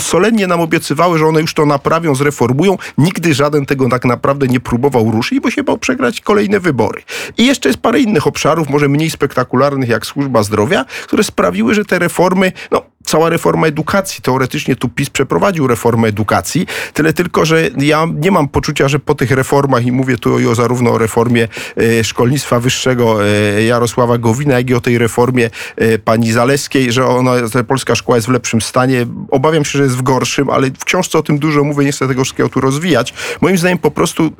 solennie 0.00 0.46
nam 0.46 0.60
obiecywały, 0.60 1.18
że 1.18 1.26
one 1.26 1.40
już 1.40 1.54
to 1.54 1.66
naprawią, 1.66 2.14
zreformują. 2.14 2.78
Nigdy 2.98 3.34
żaden 3.34 3.66
tego 3.66 3.88
tak 3.88 4.04
naprawdę 4.04 4.48
nie 4.48 4.60
próbował 4.60 5.10
ruszyć, 5.10 5.40
bo 5.40 5.50
się 5.50 5.62
bał 5.62 5.78
przegrać 5.78 6.20
kolejne 6.20 6.60
wybory. 6.60 7.02
I 7.38 7.46
jeszcze 7.46 7.68
jest 7.68 7.78
parę 7.78 8.00
innych 8.00 8.26
obszarów, 8.26 8.70
może 8.70 8.88
mniej 8.88 9.10
spektakularnych 9.10 9.88
jak 9.88 10.06
służba 10.06 10.42
zdrowia, 10.42 10.84
które 10.84 11.24
sprawiły, 11.24 11.74
że 11.74 11.84
te 11.84 11.98
reformy, 11.98 12.52
no 12.70 12.82
cała 13.06 13.30
reforma 13.30 13.66
edukacji. 13.66 14.22
Teoretycznie 14.22 14.76
tu 14.76 14.88
PiS 14.88 15.10
przeprowadził 15.10 15.66
reformę 15.66 16.08
edukacji, 16.08 16.66
tyle 16.92 17.12
tylko, 17.12 17.44
że 17.44 17.70
ja 17.76 18.06
nie 18.14 18.30
mam 18.30 18.48
poczucia, 18.48 18.88
że 18.88 18.98
po 18.98 19.14
tych 19.14 19.30
reformach, 19.30 19.86
i 19.86 19.92
mówię 19.92 20.18
tu 20.18 20.50
o, 20.50 20.54
zarówno 20.54 20.90
o 20.90 20.98
reformie 20.98 21.48
e, 21.76 22.04
szkolnictwa 22.04 22.60
wyższego 22.60 23.26
e, 23.26 23.62
Jarosława 23.62 24.18
Gowina, 24.18 24.54
jak 24.54 24.70
i 24.70 24.74
o 24.74 24.80
tej 24.80 24.98
reformie 24.98 25.50
e, 25.76 25.98
pani 25.98 26.32
Zaleskiej, 26.32 26.92
że 26.92 27.06
ona, 27.06 27.32
polska 27.68 27.94
szkoła 27.94 28.16
jest 28.16 28.28
w 28.28 28.30
lepszym 28.30 28.60
stanie. 28.60 29.06
Obawiam 29.30 29.64
się, 29.64 29.78
że 29.78 29.84
jest 29.84 29.96
w 29.96 30.02
gorszym, 30.02 30.50
ale 30.50 30.70
w 30.70 30.84
książce 30.84 31.18
o 31.18 31.22
tym 31.22 31.38
dużo 31.38 31.64
mówię, 31.64 31.84
nie 31.84 31.92
chcę 31.92 32.08
tego 32.08 32.24
wszystkiego 32.24 32.48
tu 32.48 32.60
rozwijać. 32.60 33.14
Moim 33.40 33.58
zdaniem 33.58 33.78
po 33.78 33.90
prostu 33.90 34.30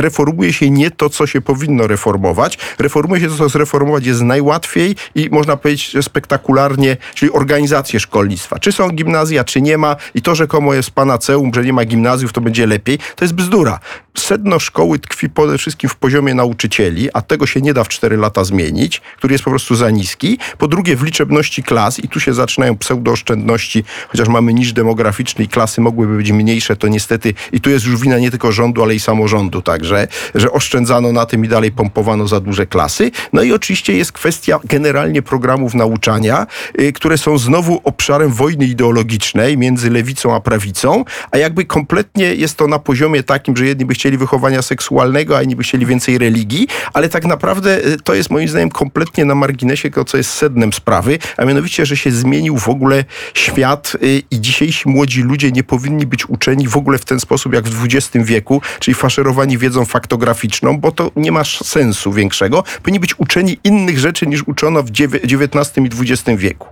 reformuje 0.00 0.52
się 0.52 0.70
nie 0.70 0.90
to, 0.90 1.10
co 1.10 1.26
się 1.26 1.40
powinno 1.40 1.86
reformować. 1.86 2.58
Reformuje 2.78 3.20
się 3.20 3.28
to, 3.28 3.36
co 3.36 3.48
zreformować 3.48 4.06
jest 4.06 4.22
najłatwiej 4.22 4.96
i 5.14 5.28
można 5.30 5.56
powiedzieć, 5.56 5.96
spektakularnie, 6.00 6.96
czyli 7.14 7.32
organizację 7.32 8.00
szkolnictwa. 8.14 8.58
Czy 8.58 8.72
są 8.72 8.90
gimnazja, 8.90 9.44
czy 9.44 9.60
nie 9.62 9.78
ma 9.78 9.96
i 10.14 10.22
to 10.22 10.34
rzekomo 10.34 10.74
jest 10.74 10.90
panaceum, 10.90 11.50
że 11.54 11.64
nie 11.64 11.72
ma 11.72 11.84
gimnazjów, 11.84 12.32
to 12.32 12.40
będzie 12.40 12.66
lepiej, 12.66 12.98
to 13.16 13.24
jest 13.24 13.34
bzdura. 13.34 13.78
Sedno 14.18 14.58
szkoły 14.58 14.98
tkwi 14.98 15.30
przede 15.30 15.58
wszystkim 15.58 15.90
w 15.90 15.96
poziomie 15.96 16.34
nauczycieli, 16.34 17.08
a 17.12 17.22
tego 17.22 17.46
się 17.46 17.60
nie 17.60 17.74
da 17.74 17.84
w 17.84 17.88
4 17.88 18.16
lata 18.16 18.44
zmienić, 18.44 19.00
który 19.16 19.34
jest 19.34 19.44
po 19.44 19.50
prostu 19.50 19.74
za 19.74 19.90
niski. 19.90 20.38
Po 20.58 20.68
drugie 20.68 20.96
w 20.96 21.02
liczebności 21.02 21.62
klas 21.62 21.98
i 21.98 22.08
tu 22.08 22.20
się 22.20 22.34
zaczynają 22.34 22.76
pseudooszczędności, 22.76 23.84
chociaż 24.08 24.28
mamy 24.28 24.54
niż 24.54 24.72
demograficzny 24.72 25.44
i 25.44 25.48
klasy 25.48 25.80
mogłyby 25.80 26.16
być 26.16 26.32
mniejsze, 26.32 26.76
to 26.76 26.88
niestety 26.88 27.34
i 27.52 27.60
tu 27.60 27.70
jest 27.70 27.86
już 27.86 28.00
wina 28.00 28.18
nie 28.18 28.30
tylko 28.30 28.52
rządu, 28.52 28.82
ale 28.82 28.94
i 28.94 29.00
samorządu 29.00 29.62
także, 29.62 30.08
że 30.34 30.52
oszczędzano 30.52 31.12
na 31.12 31.26
tym 31.26 31.44
i 31.44 31.48
dalej 31.48 31.72
pompowano 31.72 32.28
za 32.28 32.40
duże 32.40 32.66
klasy. 32.66 33.10
No 33.32 33.42
i 33.42 33.52
oczywiście 33.52 33.96
jest 33.96 34.12
kwestia 34.12 34.60
generalnie 34.64 35.22
programów 35.22 35.74
nauczania, 35.74 36.46
y, 36.80 36.92
które 36.92 37.18
są 37.18 37.38
znowu 37.38 37.80
obszarem 38.04 38.32
wojny 38.32 38.66
ideologicznej 38.66 39.58
między 39.58 39.90
lewicą 39.90 40.34
a 40.34 40.40
prawicą, 40.40 41.04
a 41.30 41.38
jakby 41.38 41.64
kompletnie 41.64 42.34
jest 42.34 42.56
to 42.56 42.66
na 42.66 42.78
poziomie 42.78 43.22
takim, 43.22 43.56
że 43.56 43.66
jedni 43.66 43.84
by 43.84 43.94
chcieli 43.94 44.18
wychowania 44.18 44.62
seksualnego, 44.62 45.38
a 45.38 45.42
inni 45.42 45.56
by 45.56 45.62
chcieli 45.62 45.86
więcej 45.86 46.18
religii, 46.18 46.68
ale 46.92 47.08
tak 47.08 47.24
naprawdę 47.24 47.86
y, 47.86 47.96
to 48.04 48.14
jest 48.14 48.30
moim 48.30 48.48
zdaniem 48.48 48.70
kompletnie 48.70 49.24
na 49.24 49.34
marginesie 49.34 49.90
tego, 49.90 50.04
co 50.04 50.16
jest 50.16 50.30
sednem 50.30 50.72
sprawy, 50.72 51.18
a 51.36 51.44
mianowicie, 51.44 51.86
że 51.86 51.96
się 51.96 52.10
zmienił 52.10 52.58
w 52.58 52.68
ogóle 52.68 53.04
świat 53.34 53.92
y, 54.02 54.22
i 54.30 54.40
dzisiejsi 54.40 54.88
młodzi 54.88 55.22
ludzie 55.22 55.52
nie 55.52 55.62
powinni 55.62 56.06
być 56.06 56.28
uczeni 56.28 56.68
w 56.68 56.76
ogóle 56.76 56.98
w 56.98 57.04
ten 57.04 57.20
sposób 57.20 57.54
jak 57.54 57.68
w 57.68 57.84
XX 57.84 58.26
wieku, 58.26 58.62
czyli 58.78 58.94
faszerowani 58.94 59.58
wiedzą 59.58 59.84
faktograficzną, 59.84 60.78
bo 60.78 60.92
to 60.92 61.10
nie 61.16 61.32
ma 61.32 61.44
sensu 61.44 62.12
większego. 62.12 62.64
Powinni 62.82 63.00
być 63.00 63.18
uczeni 63.18 63.58
innych 63.64 63.98
rzeczy 63.98 64.26
niż 64.26 64.42
uczono 64.42 64.82
w 64.82 64.90
XIX 64.90 65.76
i 65.76 66.12
XX 66.12 66.40
wieku. 66.40 66.68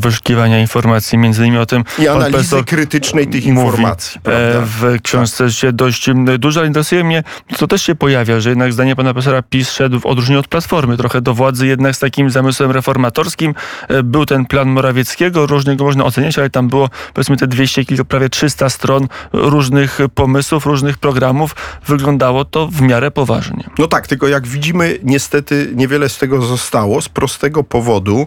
Wyszukiwania 0.00 0.65
informacji, 0.66 1.18
między 1.18 1.42
innymi 1.42 1.58
o 1.58 1.66
tym. 1.66 1.84
I 1.98 2.08
analizy 2.08 2.64
krytycznej 2.64 3.26
tych 3.26 3.46
mówi, 3.46 3.66
informacji. 3.66 4.20
E, 4.24 4.62
w 4.64 4.96
książce 5.02 5.44
tak. 5.44 5.52
się 5.52 5.72
dość 5.72 6.10
dużo, 6.38 6.60
ale 6.60 6.66
interesuje 6.66 7.04
mnie, 7.04 7.22
co 7.56 7.66
też 7.66 7.82
się 7.82 7.94
pojawia, 7.94 8.40
że 8.40 8.48
jednak 8.48 8.72
zdanie 8.72 8.96
pana 8.96 9.12
profesora 9.12 9.42
PiS 9.42 9.70
szedł 9.70 10.00
w 10.00 10.06
odróżnieniu 10.06 10.40
od 10.40 10.48
Platformy, 10.48 10.96
trochę 10.96 11.20
do 11.20 11.34
władzy 11.34 11.66
jednak 11.66 11.96
z 11.96 11.98
takim 11.98 12.30
zamysłem 12.30 12.70
reformatorskim. 12.70 13.54
E, 13.88 14.02
był 14.02 14.26
ten 14.26 14.46
plan 14.46 14.68
Morawieckiego, 14.68 15.46
różnie 15.46 15.76
go 15.76 15.84
można 15.84 16.04
oceniać, 16.04 16.38
ale 16.38 16.50
tam 16.50 16.68
było 16.68 16.90
powiedzmy 17.14 17.36
te 17.36 17.46
200 17.46 17.84
kilka, 17.84 18.04
prawie 18.04 18.28
300 18.28 18.70
stron 18.70 19.08
różnych 19.32 19.98
pomysłów, 20.14 20.66
różnych 20.66 20.98
programów. 20.98 21.56
Wyglądało 21.86 22.44
to 22.44 22.68
w 22.68 22.80
miarę 22.80 23.10
poważnie. 23.10 23.64
No 23.78 23.86
tak, 23.86 24.06
tylko 24.06 24.28
jak 24.28 24.46
widzimy, 24.46 24.98
niestety 25.02 25.70
niewiele 25.74 26.08
z 26.08 26.18
tego 26.18 26.42
zostało 26.42 27.02
z 27.02 27.08
prostego 27.08 27.64
powodu. 27.64 28.26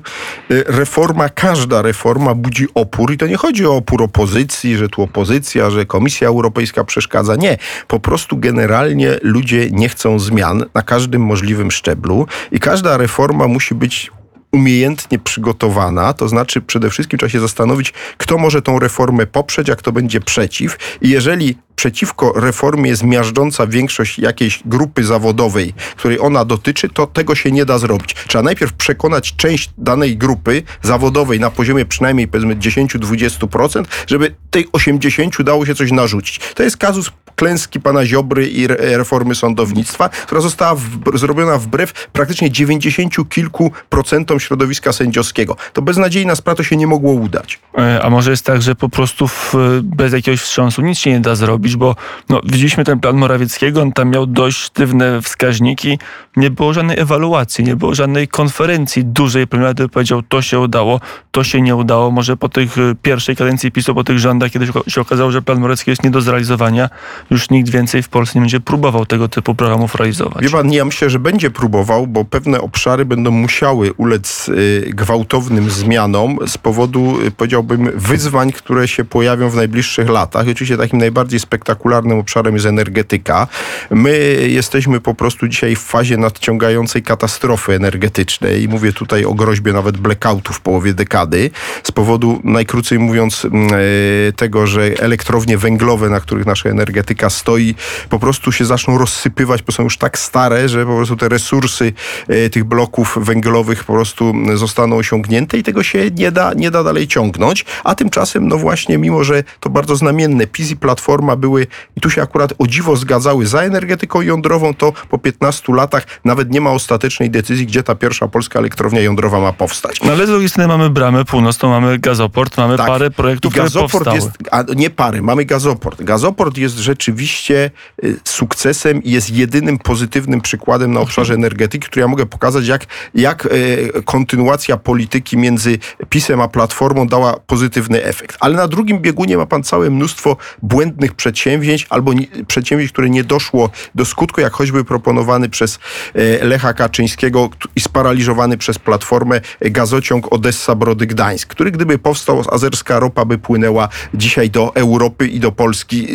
E, 0.52 0.64
reforma, 0.68 1.30
każda 1.30 1.82
reforma 1.82 2.19
budzi 2.36 2.68
opór 2.74 3.12
i 3.12 3.18
to 3.18 3.28
nie 3.28 3.38
chodzi 3.38 3.66
o 3.66 3.76
opór 3.76 4.04
opozycji, 4.04 4.78
że 4.78 4.90
tu 4.90 5.02
opozycja, 5.02 5.70
że 5.70 5.86
Komisja 5.86 6.28
Europejska 6.28 6.84
przeszkadza. 6.84 7.36
Nie. 7.36 7.58
Po 7.88 8.00
prostu 8.00 8.38
generalnie 8.38 9.18
ludzie 9.22 9.68
nie 9.72 9.90
chcą 9.90 10.20
zmian 10.20 10.66
na 10.74 10.82
każdym 10.82 11.22
możliwym 11.22 11.72
szczeblu 11.72 12.28
i 12.52 12.60
każda 12.60 12.98
reforma 12.98 13.48
musi 13.48 13.76
być 13.76 14.12
umiejętnie 14.52 15.20
przygotowana, 15.20 16.14
to 16.14 16.28
znaczy 16.28 16.62
przede 16.62 16.90
wszystkim 16.90 17.20
trzeba 17.20 17.30
się 17.30 17.40
zastanowić, 17.40 17.94
kto 18.18 18.38
może 18.38 18.62
tą 18.62 18.80
reformę 18.80 19.28
poprzeć, 19.28 19.70
a 19.70 19.76
kto 19.76 19.92
będzie 19.92 20.20
przeciw. 20.20 20.78
I 21.02 21.10
jeżeli 21.10 21.58
przeciwko 21.76 22.34
reformie 22.36 22.90
jest 22.90 23.04
miażdżąca 23.04 23.68
większość 23.68 24.20
jakiejś 24.20 24.62
grupy 24.66 25.04
zawodowej, 25.04 25.74
której 25.96 26.20
ona 26.20 26.46
dotyczy, 26.46 26.90
to 26.90 27.08
tego 27.08 27.36
się 27.36 27.52
nie 27.52 27.66
da 27.66 27.78
zrobić. 27.78 28.16
Trzeba 28.28 28.44
najpierw 28.44 28.74
przekonać 28.74 29.36
część 29.36 29.70
danej 29.78 30.18
grupy 30.18 30.64
zawodowej 30.82 31.40
na 31.40 31.52
poziomie 31.52 31.86
przynajmniej 31.86 32.28
powiedzmy 32.28 32.56
10-20%, 32.56 33.84
żeby 34.08 34.36
tej 34.52 34.68
80 34.72 35.44
dało 35.44 35.66
się 35.66 35.76
coś 35.76 35.92
narzucić. 35.92 36.40
To 36.56 36.64
jest 36.64 36.78
kazus 36.78 37.12
klęski 37.40 37.80
pana 37.80 38.06
Ziobry 38.06 38.48
i 38.48 38.68
reformy 38.68 39.36
sądownictwa, 39.36 40.10
która 40.10 40.42
została 40.42 40.76
w, 40.76 41.18
zrobiona 41.18 41.58
wbrew 41.58 42.08
praktycznie 42.14 42.52
90 42.52 43.30
kilku 43.30 43.72
procentom 43.90 44.40
środowiska 44.40 44.94
sędziowskiego. 44.94 45.56
To 45.74 45.82
beznadziejna 45.82 46.36
sprawa, 46.36 46.56
to 46.56 46.64
się 46.64 46.78
nie 46.78 46.88
mogło 46.88 47.14
udać. 47.14 47.60
E, 47.78 48.02
a 48.04 48.10
może 48.10 48.32
jest 48.32 48.46
tak, 48.46 48.62
że 48.62 48.76
po 48.76 48.90
prostu 48.90 49.28
w, 49.28 49.54
bez 49.84 50.14
jakiegoś 50.14 50.42
wstrząsu 50.42 50.82
nic 50.82 50.98
się 50.98 51.12
nie 51.12 51.20
da 51.20 51.36
zrobić, 51.36 51.76
bo 51.76 51.96
no, 52.30 52.42
widzieliśmy 52.44 52.86
ten 52.86 53.00
plan 53.00 53.16
Morawieckiego, 53.16 53.82
on 53.82 53.92
tam 53.92 54.10
miał 54.10 54.26
dość 54.26 54.58
sztywne 54.58 55.22
wskaźniki, 55.22 56.00
nie 56.38 56.50
było 56.50 56.74
żadnej 56.74 57.00
ewaluacji, 57.00 57.64
nie 57.64 57.76
było 57.76 57.96
żadnej 57.96 58.28
konferencji 58.28 59.06
dużej 59.06 59.48
premier 59.48 59.76
powiedział, 59.92 60.22
to 60.22 60.42
się 60.42 60.60
udało, 60.60 61.02
to 61.32 61.44
się 61.44 61.62
nie 61.62 61.76
udało. 61.76 62.12
Może 62.12 62.38
po 62.38 62.50
tych 62.50 62.78
e, 62.78 62.96
pierwszej 63.02 63.36
kadencji 63.36 63.72
PiSu, 63.72 63.96
po 63.96 64.04
tych 64.04 64.20
rządach, 64.20 64.52
kiedy 64.52 64.68
się 64.88 65.02
okazało, 65.02 65.32
że 65.32 65.42
plan 65.42 65.60
Morawiecki 65.60 65.90
jest 65.90 66.04
nie 66.04 66.12
do 66.12 66.22
zrealizowania, 66.22 66.90
już 67.30 67.50
nikt 67.50 67.70
więcej 67.70 68.04
w 68.04 68.10
Polsce 68.10 68.40
nie 68.40 68.42
będzie 68.42 68.60
próbował 68.60 69.06
tego 69.06 69.28
typu 69.28 69.56
programów 69.56 69.96
realizować. 69.96 70.44
Wie 70.44 70.50
pan, 70.50 70.72
ja 70.72 70.86
myślę, 70.86 71.10
że 71.10 71.20
będzie 71.20 71.52
próbował, 71.52 72.08
bo 72.08 72.26
pewne 72.26 72.62
obszary 72.62 73.06
będą 73.06 73.32
musiały 73.32 73.94
ulec 73.94 74.50
y, 74.50 74.92
gwałtownym 74.94 75.70
zmianom 75.70 76.38
z 76.48 76.58
powodu, 76.58 77.22
y, 77.28 77.32
powiedziałbym, 77.32 77.92
wyzwań, 77.96 78.52
które 78.52 78.88
się 78.88 79.06
pojawią 79.06 79.50
w 79.50 79.56
najbliższych 79.56 80.10
latach. 80.10 80.48
I 80.48 80.52
oczywiście 80.52 80.78
takim 80.78 81.00
najbardziej 81.00 81.40
spektakularnym 81.40 82.20
obszarem 82.20 82.54
jest 82.54 82.66
energetyka. 82.66 83.48
My 83.92 84.38
jesteśmy 84.48 85.02
po 85.02 85.14
prostu 85.14 85.48
dzisiaj 85.48 85.76
w 85.76 85.80
fazie 85.80 86.18
nadciągającej 86.18 87.04
katastrofy 87.04 87.74
energetycznej. 87.74 88.68
Mówię 88.68 88.94
tutaj 88.94 89.26
o 89.26 89.34
groźbie 89.34 89.74
nawet 89.74 89.98
blackoutu 89.98 90.54
w 90.54 90.62
połowie 90.62 90.94
dekady. 90.94 91.52
Z 91.84 91.92
powodu, 91.92 92.42
najkrócej 92.44 93.00
mówiąc, 93.00 93.46
y, 93.46 94.34
tego, 94.34 94.68
że 94.68 94.82
elektrownie 95.00 95.58
węglowe, 95.58 96.10
na 96.10 96.20
których 96.20 96.46
nasza 96.46 96.70
energetyka 96.70 97.19
energetyka 97.20 97.30
stoi, 97.30 97.76
po 98.10 98.20
prostu 98.20 98.52
się 98.52 98.66
zaczną 98.66 98.98
rozsypywać, 98.98 99.64
bo 99.64 99.72
są 99.72 99.84
już 99.84 99.98
tak 99.98 100.20
stare, 100.20 100.70
że 100.70 100.86
po 100.86 100.96
prostu 100.96 101.16
te 101.16 101.30
resursy 101.30 101.94
e, 102.28 102.50
tych 102.50 102.64
bloków 102.64 103.18
węglowych 103.22 103.84
po 103.84 103.94
prostu 103.94 104.34
zostaną 104.56 104.98
osiągnięte 104.98 105.58
i 105.58 105.64
tego 105.64 105.84
się 105.84 106.12
nie 106.12 106.32
da, 106.32 106.54
nie 106.54 106.72
da 106.72 106.84
dalej 106.84 107.08
ciągnąć. 107.08 107.66
A 107.84 107.96
tymczasem, 107.96 108.48
no 108.48 108.58
właśnie, 108.58 108.98
mimo 108.98 109.24
że 109.24 109.44
to 109.60 109.70
bardzo 109.70 109.96
znamienne, 109.96 110.48
PiS 110.48 110.72
i 110.72 110.78
Platforma 110.78 111.36
były, 111.36 111.68
i 111.98 112.02
tu 112.02 112.10
się 112.10 112.22
akurat 112.22 112.54
o 112.58 112.68
dziwo 112.68 112.96
zgadzały 112.96 113.48
za 113.48 113.62
energetyką 113.62 114.22
jądrową, 114.22 114.74
to 114.74 114.94
po 115.10 115.18
15 115.18 115.74
latach 115.74 116.06
nawet 116.26 116.52
nie 116.52 116.62
ma 116.62 116.72
ostatecznej 116.72 117.30
decyzji, 117.30 117.66
gdzie 117.66 117.84
ta 117.84 117.96
pierwsza 117.96 118.28
polska 118.28 118.60
elektrownia 118.60 119.02
jądrowa 119.02 119.40
ma 119.40 119.54
powstać. 119.54 120.02
No 120.02 120.12
ale 120.12 120.26
z 120.26 120.30
drugiej 120.30 120.50
strony 120.50 120.68
mamy 120.68 120.90
bramę 120.90 121.26
północną, 121.26 121.70
mamy 121.70 122.00
gazoport, 122.00 122.58
mamy 122.58 122.78
tak. 122.78 122.88
parę 122.88 123.12
projektów, 123.12 123.54
I 123.54 123.58
gazoport 123.58 123.90
które 123.90 124.06
powstały. 124.06 124.34
Jest, 124.42 124.52
a 124.52 124.64
nie 124.76 124.90
parę, 124.90 125.22
mamy 125.22 125.46
gazoport. 125.46 126.04
Gazoport 126.04 126.58
jest 126.58 126.76
rzeczywiście 126.78 127.09
rzeczywiście 127.10 127.72
y, 128.04 128.20
sukcesem 128.24 129.04
i 129.04 129.12
jest 129.12 129.30
jedynym 129.30 129.78
pozytywnym 129.78 130.42
przykładem 130.42 130.94
na 130.94 131.00
obszarze 131.00 131.34
energetyki, 131.34 131.88
który 131.88 132.02
ja 132.02 132.08
mogę 132.08 132.26
pokazać, 132.26 132.68
jak, 132.68 132.86
jak 133.16 133.46
y, 133.46 133.92
kontynuacja 134.06 134.78
polityki 134.78 135.38
między 135.38 135.78
PiSem 136.10 136.42
a 136.42 136.48
Platformą 136.48 137.08
dała 137.08 137.40
pozytywny 137.48 138.04
efekt. 138.04 138.38
Ale 138.40 138.58
na 138.58 138.68
drugim 138.68 139.00
biegunie 139.00 139.38
ma 139.38 139.46
pan 139.46 139.64
całe 139.64 139.90
mnóstwo 139.90 140.38
błędnych 140.62 141.14
przedsięwzięć 141.14 141.88
albo 141.90 142.12
przedsięwzięć, 142.48 142.92
które 142.92 143.10
nie 143.10 143.24
doszło 143.24 143.70
do 143.96 144.06
skutku, 144.06 144.42
jak 144.42 144.54
choćby 144.54 144.86
proponowany 144.86 145.50
przez 145.50 145.80
y, 146.16 146.40
Lecha 146.42 146.74
Kaczyńskiego 146.74 147.50
i 147.76 147.82
sparaliżowany 147.82 148.58
przez 148.58 148.80
Platformę 148.80 149.42
gazociąg 149.62 150.28
Odessa-Brody-Gdańsk, 150.28 151.48
który 151.48 151.72
gdyby 151.72 151.98
powstał, 151.98 152.44
azerska 152.52 153.00
ropa 153.00 153.26
by 153.26 153.38
płynęła 153.38 153.90
dzisiaj 154.14 154.50
do 154.50 154.76
Europy 154.76 155.28
i 155.28 155.40
do 155.40 155.52
Polski 155.52 156.08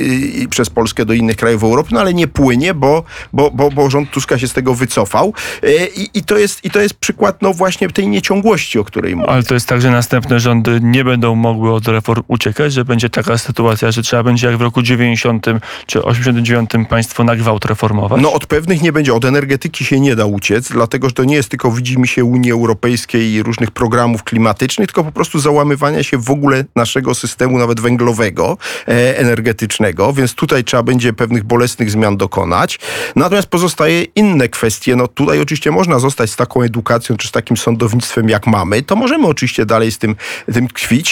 przez 0.51 0.71
Polskę 0.71 0.84
do 1.05 1.13
innych 1.13 1.37
krajów 1.37 1.63
Europy, 1.63 1.91
no 1.93 2.01
ale 2.01 2.15
nie 2.15 2.29
płynie, 2.29 2.75
bo, 2.75 3.05
bo, 3.33 3.51
bo, 3.51 3.71
bo 3.71 3.91
rząd 3.91 4.11
Tuska 4.11 4.39
się 4.39 4.49
z 4.49 4.53
tego 4.53 4.75
wycofał. 4.75 5.35
E, 5.63 5.87
I, 5.87 6.19
i, 6.19 6.23
to, 6.23 6.39
jest, 6.39 6.65
I 6.65 6.71
to 6.71 6.81
jest 6.81 6.95
przykład 6.95 7.43
no 7.43 7.53
właśnie 7.53 7.89
tej 7.89 8.09
nieciągłości, 8.09 8.79
o 8.79 8.85
której 8.85 9.17
mówię. 9.17 9.31
Ale 9.31 9.43
to 9.43 9.55
jest 9.55 9.69
tak, 9.69 9.81
że 9.81 9.91
następne 9.91 10.41
rządy 10.41 10.81
nie 10.83 11.05
będą 11.05 11.35
mogły 11.35 11.73
od 11.73 11.89
reform 11.89 12.23
uciekać, 12.29 12.73
że 12.73 12.85
będzie 12.85 13.11
taka 13.11 13.39
sytuacja, 13.39 13.91
że 13.91 14.03
trzeba 14.03 14.23
będzie 14.23 14.47
jak 14.47 14.57
w 14.57 14.61
roku 14.61 14.83
90 14.83 15.47
czy 15.87 16.05
89 16.05 16.71
państwo 16.89 17.25
na 17.25 17.37
gwałt 17.37 17.65
reformować? 17.65 18.23
No 18.23 18.33
od 18.33 18.47
pewnych 18.47 18.83
nie 18.83 18.93
będzie. 18.93 19.15
Od 19.15 19.25
energetyki 19.25 19.85
się 19.85 20.01
nie 20.01 20.17
da 20.17 20.27
uciec, 20.27 20.69
dlatego 20.69 21.09
że 21.09 21.15
to 21.15 21.25
nie 21.25 21.35
jest 21.35 21.49
tylko 21.49 21.71
widzimy 21.71 22.07
się 22.07 22.25
Unii 22.25 22.53
Europejskiej 22.53 23.33
i 23.33 23.43
różnych 23.43 23.71
programów 23.71 24.25
klimatycznych, 24.25 24.89
tylko 24.89 25.05
po 25.05 25.13
prostu 25.13 25.39
załamywania 25.39 26.03
się 26.03 26.19
w 26.19 26.31
ogóle 26.31 26.65
naszego 26.77 27.15
systemu, 27.15 27.59
nawet 27.59 27.81
węglowego, 27.81 28.57
e, 28.89 29.19
energetycznego, 29.19 30.13
więc 30.13 30.35
tutaj 30.35 30.65
trzeba 30.65 30.74
będzie 30.83 31.13
pewnych 31.13 31.45
bolesnych 31.45 31.91
zmian 31.91 32.17
dokonać. 32.17 32.79
Natomiast 33.17 33.49
pozostaje 33.49 34.03
inne 34.03 34.49
kwestie. 34.49 34.97
No 34.97 35.09
tutaj 35.09 35.41
oczywiście 35.41 35.71
można 35.71 35.99
zostać 35.99 36.31
z 36.31 36.37
taką 36.37 36.63
edukacją, 36.63 37.17
czy 37.17 37.29
z 37.29 37.31
takim 37.31 37.57
sądownictwem, 37.57 38.29
jak 38.29 38.47
mamy. 38.47 38.83
To 38.83 38.97
możemy 38.97 39.27
oczywiście 39.27 39.67
dalej 39.67 39.93
z 39.93 39.99
tym, 39.99 40.17
tym. 40.53 40.69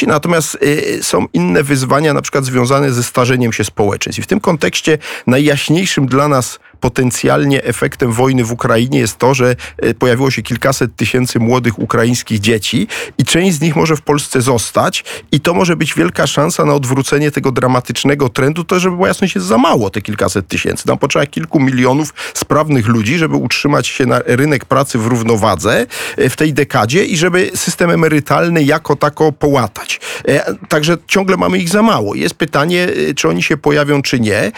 Natomiast 0.07 0.59
y, 0.63 0.99
są 1.03 1.27
inne 1.33 1.63
wyzwania, 1.63 2.15
na 2.15 2.23
przykład 2.23 2.45
związane 2.45 2.93
ze 2.93 3.03
starzeniem 3.03 3.53
się 3.53 3.65
społeczeństw. 3.65 4.19
I 4.19 4.23
w 4.23 4.27
tym 4.27 4.41
kontekście 4.41 4.99
najjaśniejszym 5.27 6.07
dla 6.07 6.29
nas 6.29 6.59
potencjalnie 6.83 7.65
efektem 7.65 8.13
wojny 8.13 8.45
w 8.45 8.53
Ukrainie 8.53 8.99
jest 8.99 9.19
to, 9.19 9.35
że 9.35 9.57
e, 9.79 9.95
pojawiło 9.95 10.31
się 10.31 10.43
kilkaset 10.43 10.97
tysięcy 10.97 11.39
młodych 11.39 11.79
ukraińskich 11.79 12.41
dzieci 12.41 12.89
i 13.19 13.25
część 13.25 13.57
z 13.57 13.61
nich 13.61 13.77
może 13.77 13.97
w 13.97 14.03
Polsce 14.03 14.43
zostać 14.43 15.05
i 15.33 15.41
to 15.41 15.55
może 15.55 15.77
być 15.77 15.95
wielka 15.95 16.27
szansa 16.27 16.65
na 16.65 16.75
odwrócenie 16.75 17.31
tego 17.31 17.53
dramatycznego 17.53 18.29
trendu. 18.29 18.65
To, 18.65 18.81
żeby 18.81 18.97
była 18.97 19.09
jasność, 19.09 19.35
jest 19.35 19.47
za 19.47 19.59
mało 19.59 19.91
te 19.91 20.03
kilkaset 20.03 20.49
tysięcy. 20.49 20.89
Nam 20.89 20.99
potrzeba 20.99 21.27
kilku 21.27 21.61
milionów 21.61 22.15
sprawnych 22.35 22.89
ludzi, 22.89 23.19
żeby 23.19 23.37
utrzymać 23.37 23.87
się 23.87 24.07
na 24.07 24.21
rynek 24.27 24.65
pracy 24.65 24.99
w 24.99 25.07
równowadze 25.07 25.87
e, 26.17 26.31
w 26.31 26.37
tej 26.37 26.53
dekadzie 26.53 27.05
i 27.05 27.17
żeby 27.17 27.51
system 27.55 27.91
emerytalny 27.91 28.63
jako 28.63 28.97
tako 28.97 29.33
połatać. 29.33 30.01
E, 30.29 30.55
także 30.69 30.97
ciągle 31.07 31.37
mamy 31.37 31.59
ich 31.59 31.69
za 31.69 31.83
mało. 31.83 32.15
Jest 32.15 32.35
pytanie, 32.35 32.89
czy 33.17 33.29
oni 33.29 33.43
się 33.43 33.57
pojawią, 33.57 34.03
czy 34.03 34.21
nie, 34.21 34.53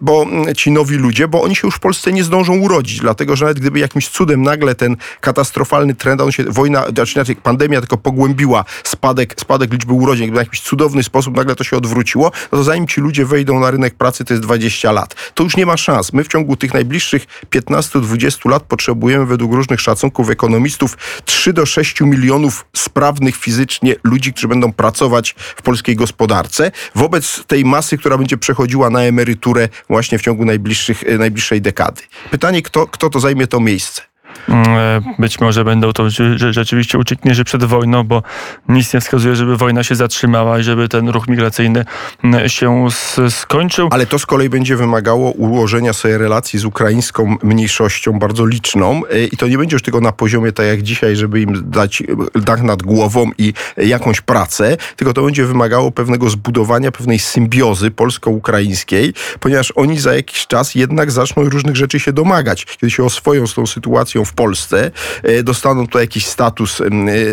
bo 0.00 0.22
mm, 0.22 0.54
ci 0.54 0.70
nowi 0.70 0.96
ludzie, 0.96 1.28
bo 1.28 1.42
oni 1.42 1.56
się 1.56 1.63
już 1.64 1.74
w 1.74 1.80
Polsce 1.80 2.12
nie 2.12 2.24
zdążą 2.24 2.56
urodzić, 2.56 3.00
dlatego 3.00 3.36
że 3.36 3.44
nawet 3.44 3.60
gdyby 3.60 3.78
jakimś 3.78 4.08
cudem 4.08 4.42
nagle 4.42 4.74
ten 4.74 4.96
katastrofalny 5.20 5.94
trend, 5.94 6.20
on 6.20 6.32
się, 6.32 6.44
wojna, 6.44 6.86
znaczy 6.88 7.12
inaczej, 7.14 7.36
pandemia 7.36 7.80
tylko 7.80 7.96
pogłębiła 7.96 8.64
spadek, 8.84 9.34
spadek 9.38 9.72
liczby 9.72 9.92
urodzin, 9.92 10.26
gdyby 10.26 10.38
w 10.38 10.46
jakiś 10.46 10.60
cudowny 10.60 11.02
sposób 11.02 11.36
nagle 11.36 11.56
to 11.56 11.64
się 11.64 11.76
odwróciło, 11.76 12.32
no 12.52 12.58
to 12.58 12.64
zanim 12.64 12.86
ci 12.86 13.00
ludzie 13.00 13.26
wejdą 13.26 13.60
na 13.60 13.70
rynek 13.70 13.94
pracy, 13.94 14.24
to 14.24 14.34
jest 14.34 14.42
20 14.42 14.92
lat. 14.92 15.14
To 15.34 15.44
już 15.44 15.56
nie 15.56 15.66
ma 15.66 15.76
szans. 15.76 16.12
My 16.12 16.24
w 16.24 16.28
ciągu 16.28 16.56
tych 16.56 16.74
najbliższych 16.74 17.26
15-20 17.50 18.50
lat 18.50 18.62
potrzebujemy 18.62 19.26
według 19.26 19.52
różnych 19.52 19.80
szacunków 19.80 20.30
ekonomistów 20.30 20.98
3 21.24 21.52
do 21.52 21.66
6 21.66 22.00
milionów 22.00 22.66
sprawnych 22.76 23.36
fizycznie 23.36 23.94
ludzi, 24.04 24.32
którzy 24.32 24.48
będą 24.48 24.72
pracować 24.72 25.34
w 25.56 25.62
polskiej 25.62 25.96
gospodarce. 25.96 26.70
Wobec 26.94 27.44
tej 27.46 27.64
masy, 27.64 27.98
która 27.98 28.18
będzie 28.18 28.38
przechodziła 28.38 28.90
na 28.90 29.00
emeryturę 29.00 29.68
właśnie 29.88 30.18
w 30.18 30.22
ciągu 30.22 30.44
najbliższych, 30.44 31.04
najbliższej 31.18 31.53
dekady. 31.60 32.02
Pytanie, 32.30 32.62
kto, 32.62 32.86
kto 32.86 33.10
to 33.10 33.20
zajmie 33.20 33.46
to 33.46 33.60
miejsce? 33.60 34.02
E, 34.48 35.00
być 35.18 35.40
może 35.40 35.64
będą 35.64 35.92
to 35.92 36.10
rzeczywiście 36.50 36.98
uciekinierzy 36.98 37.44
przed 37.44 37.64
wojną, 37.64 38.04
bo 38.04 38.22
nic 38.68 38.94
nie 38.94 39.00
wskazuje, 39.00 39.36
żeby 39.36 39.56
wojna 39.56 39.84
się 39.84 39.94
zatrzymała 39.94 40.58
i 40.58 40.62
żeby 40.62 40.88
ten 40.88 41.08
ruch 41.08 41.28
migracyjny 41.28 41.84
mm, 42.24 42.48
się 42.48 42.86
skończył. 43.30 43.88
Ale 43.90 44.06
to 44.06 44.18
z 44.18 44.26
kolei 44.26 44.48
będzie 44.48 44.76
wymagało 44.76 45.30
ułożenia 45.30 45.92
sobie 45.92 46.18
relacji 46.18 46.58
z 46.58 46.64
ukraińską 46.64 47.36
mniejszością 47.42 48.18
bardzo 48.18 48.46
liczną 48.46 49.02
e, 49.10 49.24
i 49.24 49.36
to 49.36 49.48
nie 49.48 49.58
będzie 49.58 49.74
już 49.74 49.82
tylko 49.82 50.00
na 50.00 50.12
poziomie 50.12 50.52
tak 50.52 50.66
jak 50.66 50.82
dzisiaj, 50.82 51.16
żeby 51.16 51.40
im 51.40 51.70
dać 51.70 52.02
e, 52.02 52.40
dach 52.40 52.62
nad 52.62 52.82
głową 52.82 53.30
i 53.38 53.52
jakąś 53.76 54.20
pracę, 54.20 54.76
tylko 54.96 55.12
to 55.12 55.22
będzie 55.22 55.46
wymagało 55.46 55.90
pewnego 55.90 56.30
zbudowania 56.30 56.92
pewnej 56.92 57.18
symbiozy 57.18 57.90
polsko-ukraińskiej, 57.90 59.14
ponieważ 59.40 59.72
oni 59.76 59.98
za 59.98 60.14
jakiś 60.14 60.46
czas 60.46 60.74
jednak 60.74 61.10
zaczną 61.10 61.44
różnych 61.44 61.76
rzeczy 61.76 62.00
się 62.00 62.12
domagać, 62.12 62.64
kiedy 62.64 62.90
się 62.90 63.04
oswoją 63.04 63.46
z 63.46 63.54
tą 63.54 63.66
sytuacją 63.66 64.23
w 64.24 64.32
Polsce, 64.32 64.90
e, 65.22 65.42
dostaną 65.42 65.86
tu 65.86 65.98
jakiś 65.98 66.26
status 66.26 66.80
e, 66.80 66.84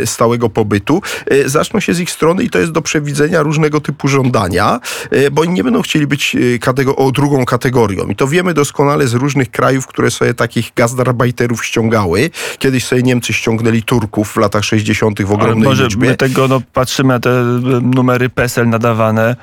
stałego 0.07 0.49
pobytu, 0.49 1.01
e, 1.25 1.49
zaczną 1.49 1.79
się 1.79 1.93
z 1.93 1.99
ich 1.99 2.11
strony 2.11 2.43
i 2.43 2.49
to 2.49 2.59
jest 2.59 2.71
do 2.71 2.81
przewidzenia 2.81 3.41
różnego 3.41 3.81
typu 3.81 4.07
żądania, 4.07 4.79
bo 5.31 5.41
oni 5.41 5.53
nie 5.53 5.63
będą 5.63 5.81
chcieli 5.81 6.07
być 6.07 6.35
o 6.95 7.11
drugą 7.11 7.45
kategorią. 7.45 8.07
I 8.07 8.15
to 8.15 8.27
wiemy 8.27 8.53
doskonale 8.53 9.07
z 9.07 9.13
różnych 9.13 9.51
krajów, 9.51 9.87
które 9.87 10.11
sobie 10.11 10.33
takich 10.33 10.71
gazdarbajterów 10.75 11.65
ściągały. 11.65 12.29
Kiedyś 12.59 12.85
sobie 12.85 13.03
Niemcy 13.03 13.33
ściągnęli 13.33 13.83
Turków 13.83 14.31
w 14.31 14.37
latach 14.37 14.63
60. 14.63 15.23
w 15.23 15.31
ogromnej 15.31 15.69
może 15.69 15.83
liczbie. 15.83 16.07
My 16.07 16.17
tego, 16.17 16.47
no, 16.47 16.61
patrzymy 16.73 17.13
na 17.13 17.19
te 17.19 17.43
numery 17.81 18.29
PESEL 18.29 18.69
nadawane. 18.69 19.35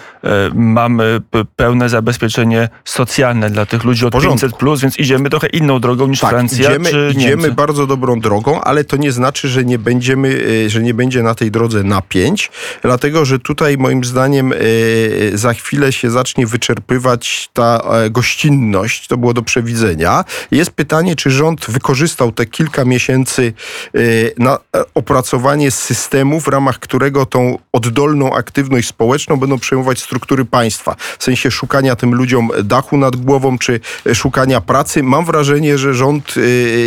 Mamy 0.55 1.21
pełne 1.57 1.89
zabezpieczenie 1.89 2.69
socjalne 2.85 3.51
dla 3.51 3.67
tych 3.67 3.85
ludzi 3.85 4.07
od 4.07 4.15
500+, 4.15 4.53
plus, 4.53 4.81
więc 4.81 4.99
idziemy 4.99 5.31
trochę 5.31 5.47
inną 5.47 5.81
drogą 5.81 6.07
niż 6.07 6.21
tak, 6.21 6.31
Francja 6.31 6.71
idziemy, 6.71 6.91
czy 6.91 7.13
idziemy 7.17 7.38
idziemy 7.39 7.55
bardzo 7.55 7.87
dobrą 7.87 8.21
drogą, 8.21 8.61
ale 8.61 8.85
to 8.85 8.97
nie 8.97 9.13
znaczy, 9.13 9.49
że 9.49 9.65
nie 9.65 9.79
będziemy, 9.79 10.45
e, 10.67 10.71
że 10.71 10.83
nie 10.83 10.95
będzie 10.95 11.23
na 11.23 11.35
tej 11.35 11.51
drodze 11.51 11.83
napięć, 11.83 12.51
dlatego 12.83 13.25
że 13.25 13.39
tutaj 13.39 13.77
moim 13.79 14.05
zdaniem 14.05 14.53
e, 14.53 14.57
za 15.39 15.55
chwilę 15.55 15.93
się 15.93 16.11
zacznie 16.11 16.47
wyczerpywać 16.47 17.51
ta 17.53 17.81
e, 17.81 18.11
gościnność, 18.11 19.07
to 19.07 19.17
było 19.17 19.35
do 19.35 19.43
przewidzenia. 19.43 20.25
Jest 20.51 20.71
pytanie, 20.71 21.17
czy 21.17 21.31
rząd 21.31 21.67
wykorzystał 21.69 22.33
te 22.33 22.47
kilka 22.47 22.85
miesięcy 22.85 23.53
na 24.39 24.59
opracowanie 24.95 25.71
systemu, 25.71 26.41
w 26.41 26.49
ramach 26.49 26.79
którego 26.79 27.27
tą 27.27 27.59
oddolną 27.73 28.35
aktywność 28.35 28.89
społeczną 28.89 29.37
będą 29.37 29.59
przejmować 29.59 30.03
struktury 30.03 30.45
państwa, 30.45 30.97
w 31.19 31.25
sensie 31.25 31.51
szukania 31.51 31.97
tym 31.97 32.15
ludziom 32.15 32.51
dachu 32.65 32.97
nad 32.97 33.17
głową, 33.17 33.59
czy 33.59 33.81
szukania 34.15 34.61
pracy. 34.61 35.03
Mam 35.03 35.25
wrażenie, 35.25 35.79
że 35.79 35.95
rząd 35.95 36.35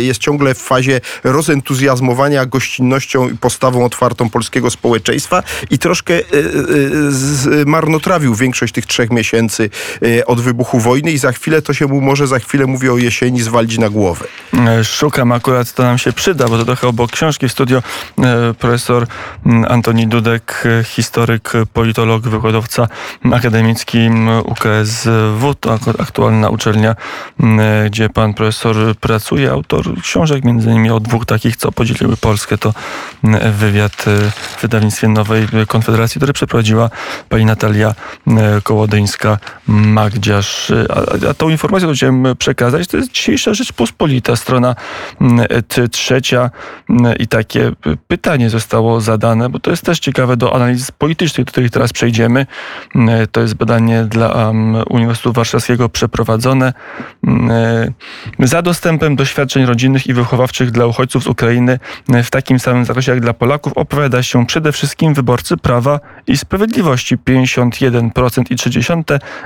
jest 0.00 0.20
ciągle 0.20 0.41
w 0.54 0.58
fazie 0.58 1.00
rozentuzjazmowania 1.24 2.46
gościnnością 2.46 3.28
i 3.28 3.36
postawą 3.36 3.84
otwartą 3.84 4.30
polskiego 4.30 4.70
społeczeństwa 4.70 5.42
i 5.70 5.78
troszkę 5.78 6.14
e, 6.14 6.18
e, 6.18 6.22
zmarnotrawił 7.10 8.34
większość 8.34 8.74
tych 8.74 8.86
trzech 8.86 9.10
miesięcy 9.10 9.70
e, 10.18 10.26
od 10.26 10.40
wybuchu 10.40 10.80
wojny 10.80 11.12
i 11.12 11.18
za 11.18 11.32
chwilę 11.32 11.62
to 11.62 11.74
się 11.74 11.86
mu 11.86 12.00
może, 12.00 12.26
za 12.26 12.38
chwilę 12.38 12.66
mówię 12.66 12.92
o 12.92 12.98
jesieni, 12.98 13.42
zwalić 13.42 13.78
na 13.78 13.88
głowę. 13.88 14.24
Szukam 14.84 15.32
akurat, 15.32 15.72
to 15.72 15.82
nam 15.82 15.98
się 15.98 16.12
przyda, 16.12 16.48
bo 16.48 16.58
to 16.58 16.64
trochę 16.64 16.88
obok 16.88 17.10
książki 17.10 17.48
w 17.48 17.52
studio 17.52 17.82
profesor 18.58 19.06
Antoni 19.68 20.06
Dudek, 20.06 20.64
historyk, 20.84 21.52
politolog, 21.72 22.22
wykładowca 22.22 22.88
akademicki 23.32 23.98
UKSW, 24.44 25.54
to 25.60 25.78
aktualna 25.98 26.48
uczelnia, 26.48 26.96
gdzie 27.86 28.08
pan 28.08 28.34
profesor 28.34 28.76
pracuje, 28.96 29.50
autor 29.50 30.00
książek 30.02 30.31
między 30.44 30.70
innymi 30.70 30.90
o 30.90 31.00
dwóch 31.00 31.26
takich, 31.26 31.56
co 31.56 31.72
podzieliły 31.72 32.16
Polskę. 32.16 32.58
To 32.58 32.74
mm, 33.24 33.52
wywiad 33.52 34.08
y, 34.08 34.30
w 34.30 34.58
wydawnictwie 34.62 35.08
Nowej 35.08 35.46
Konfederacji, 35.68 36.18
który 36.18 36.32
przeprowadziła 36.32 36.90
pani 37.28 37.44
Natalia 37.44 37.90
y, 37.90 37.94
Kołodyńska-Magdziarz. 38.62 40.72
A, 40.88 41.28
a 41.30 41.34
tą 41.34 41.48
informację, 41.48 41.92
chciałem 41.94 42.24
przekazać, 42.38 42.88
to 42.88 42.96
jest 42.96 43.12
dzisiejsza 43.12 43.54
Rzeczpospolita, 43.54 44.36
strona 44.36 44.74
mm, 45.20 45.46
trzecia 45.90 46.50
mm, 46.90 47.18
i 47.18 47.26
takie 47.26 47.72
pytanie 48.08 48.50
zostało 48.50 49.00
zadane, 49.00 49.48
bo 49.48 49.58
to 49.58 49.70
jest 49.70 49.84
też 49.84 49.98
ciekawe 49.98 50.36
do 50.36 50.54
analiz 50.54 50.90
politycznych, 50.90 51.46
do 51.46 51.52
których 51.52 51.70
teraz 51.70 51.92
przejdziemy. 51.92 52.46
To 53.32 53.40
jest 53.40 53.54
badanie 53.54 54.04
dla 54.04 54.52
Uniwersytetu 54.90 55.32
Warszawskiego 55.32 55.88
przeprowadzone. 55.88 56.72
Za 58.38 58.62
dostępem 58.62 59.16
do 59.16 59.24
świadczeń 59.24 59.66
rodzinnych 59.66 60.06
i 60.06 60.14
wychowawczych 60.22 60.70
dla 60.70 60.86
uchodźców 60.86 61.24
z 61.24 61.26
Ukrainy 61.26 61.78
w 62.24 62.30
takim 62.30 62.58
samym 62.58 62.84
zakresie 62.84 63.12
jak 63.12 63.20
dla 63.20 63.32
Polaków 63.32 63.72
opowiada 63.72 64.22
się 64.22 64.46
przede 64.46 64.72
wszystkim 64.72 65.14
wyborcy 65.14 65.56
Prawa 65.56 66.00
i 66.26 66.36
Sprawiedliwości 66.36 67.18
51% 67.18 68.42
i 68.50 68.56
30, 68.56 68.92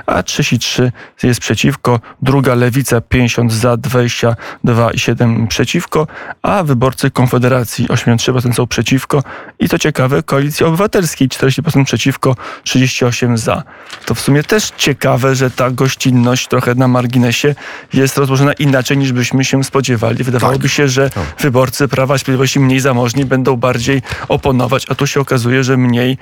a 0.05 0.23
33 0.23 0.91
jest 1.23 1.39
przeciwko, 1.39 1.99
druga 2.21 2.55
Lewica 2.55 3.01
50 3.01 3.53
za 3.53 3.73
22,7 3.73 5.47
przeciwko, 5.47 6.07
a 6.41 6.63
wyborcy 6.63 7.11
Konfederacji 7.11 7.87
83% 7.87 8.53
są 8.53 8.67
przeciwko 8.67 9.23
i 9.59 9.69
to 9.69 9.79
ciekawe, 9.79 10.23
Koalicji 10.23 10.65
Obywatelskiej 10.65 11.29
40% 11.29 11.85
przeciwko, 11.85 12.35
38 12.63 13.37
za. 13.37 13.63
To 14.05 14.15
w 14.15 14.19
sumie 14.19 14.43
też 14.43 14.71
ciekawe, 14.77 15.35
że 15.35 15.51
ta 15.51 15.71
gościnność 15.71 16.47
trochę 16.47 16.75
na 16.75 16.87
marginesie 16.87 17.55
jest 17.93 18.17
rozłożona 18.17 18.53
inaczej 18.53 18.97
niż 18.97 19.11
byśmy 19.11 19.45
się 19.45 19.63
spodziewali. 19.63 20.23
Wydawałoby 20.23 20.66
mówi 20.67 20.75
się, 20.75 20.87
że 20.87 21.09
wyborcy 21.39 21.87
Prawa 21.87 22.15
i 22.15 22.19
Sprawiedliwości 22.19 22.59
mniej 22.59 22.79
zamożni 22.79 23.25
będą 23.25 23.55
bardziej 23.55 24.01
oponować, 24.27 24.85
a 24.89 24.95
tu 24.95 25.07
się 25.07 25.19
okazuje, 25.19 25.63
że 25.63 25.77
mniej 25.77 26.17